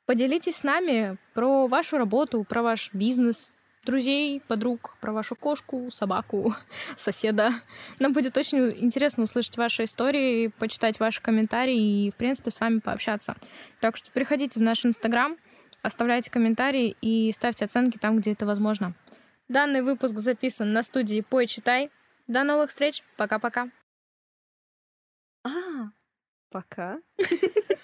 поделитесь 0.05 0.57
с 0.57 0.65
нами 0.65 1.17
про 1.33 1.69
вашу 1.69 1.97
работу, 1.97 2.43
про 2.43 2.63
ваш 2.63 2.91
бизнес, 2.93 3.53
друзей, 3.85 4.43
подруг, 4.49 4.97
про 5.01 5.13
вашу 5.13 5.37
кошку, 5.37 5.93
собаку, 5.93 6.55
соседа. 6.97 7.53
Нам 8.01 8.13
будет 8.13 8.37
очень 8.37 8.69
интересно 8.71 9.23
услышать 9.23 9.57
ваши 9.57 9.85
истории, 9.85 10.49
почитать 10.49 10.99
ваши 10.99 11.23
комментарии 11.23 12.07
и, 12.07 12.11
в 12.11 12.17
принципе, 12.17 12.51
с 12.51 12.59
вами 12.59 12.81
пообщаться. 12.81 13.37
Так 13.81 13.97
что 13.97 14.11
приходите 14.11 14.59
в 14.59 14.63
наш 14.63 14.85
Инстаграм, 14.85 15.37
оставляйте 15.83 16.33
комментарии 16.33 16.97
и 17.01 17.31
ставьте 17.33 17.65
оценки 17.65 17.97
там, 17.97 18.19
где 18.19 18.33
это 18.33 18.45
возможно. 18.45 18.95
Данный 19.49 19.83
выпуск 19.83 20.17
записан 20.19 20.73
на 20.73 20.83
студии 20.83 21.21
Пой 21.21 21.47
Читай. 21.47 21.91
До 22.27 22.43
новых 22.43 22.71
встреч. 22.71 23.03
Пока-пока. 23.17 23.71
А, 26.53 26.61
пока. 26.61 26.99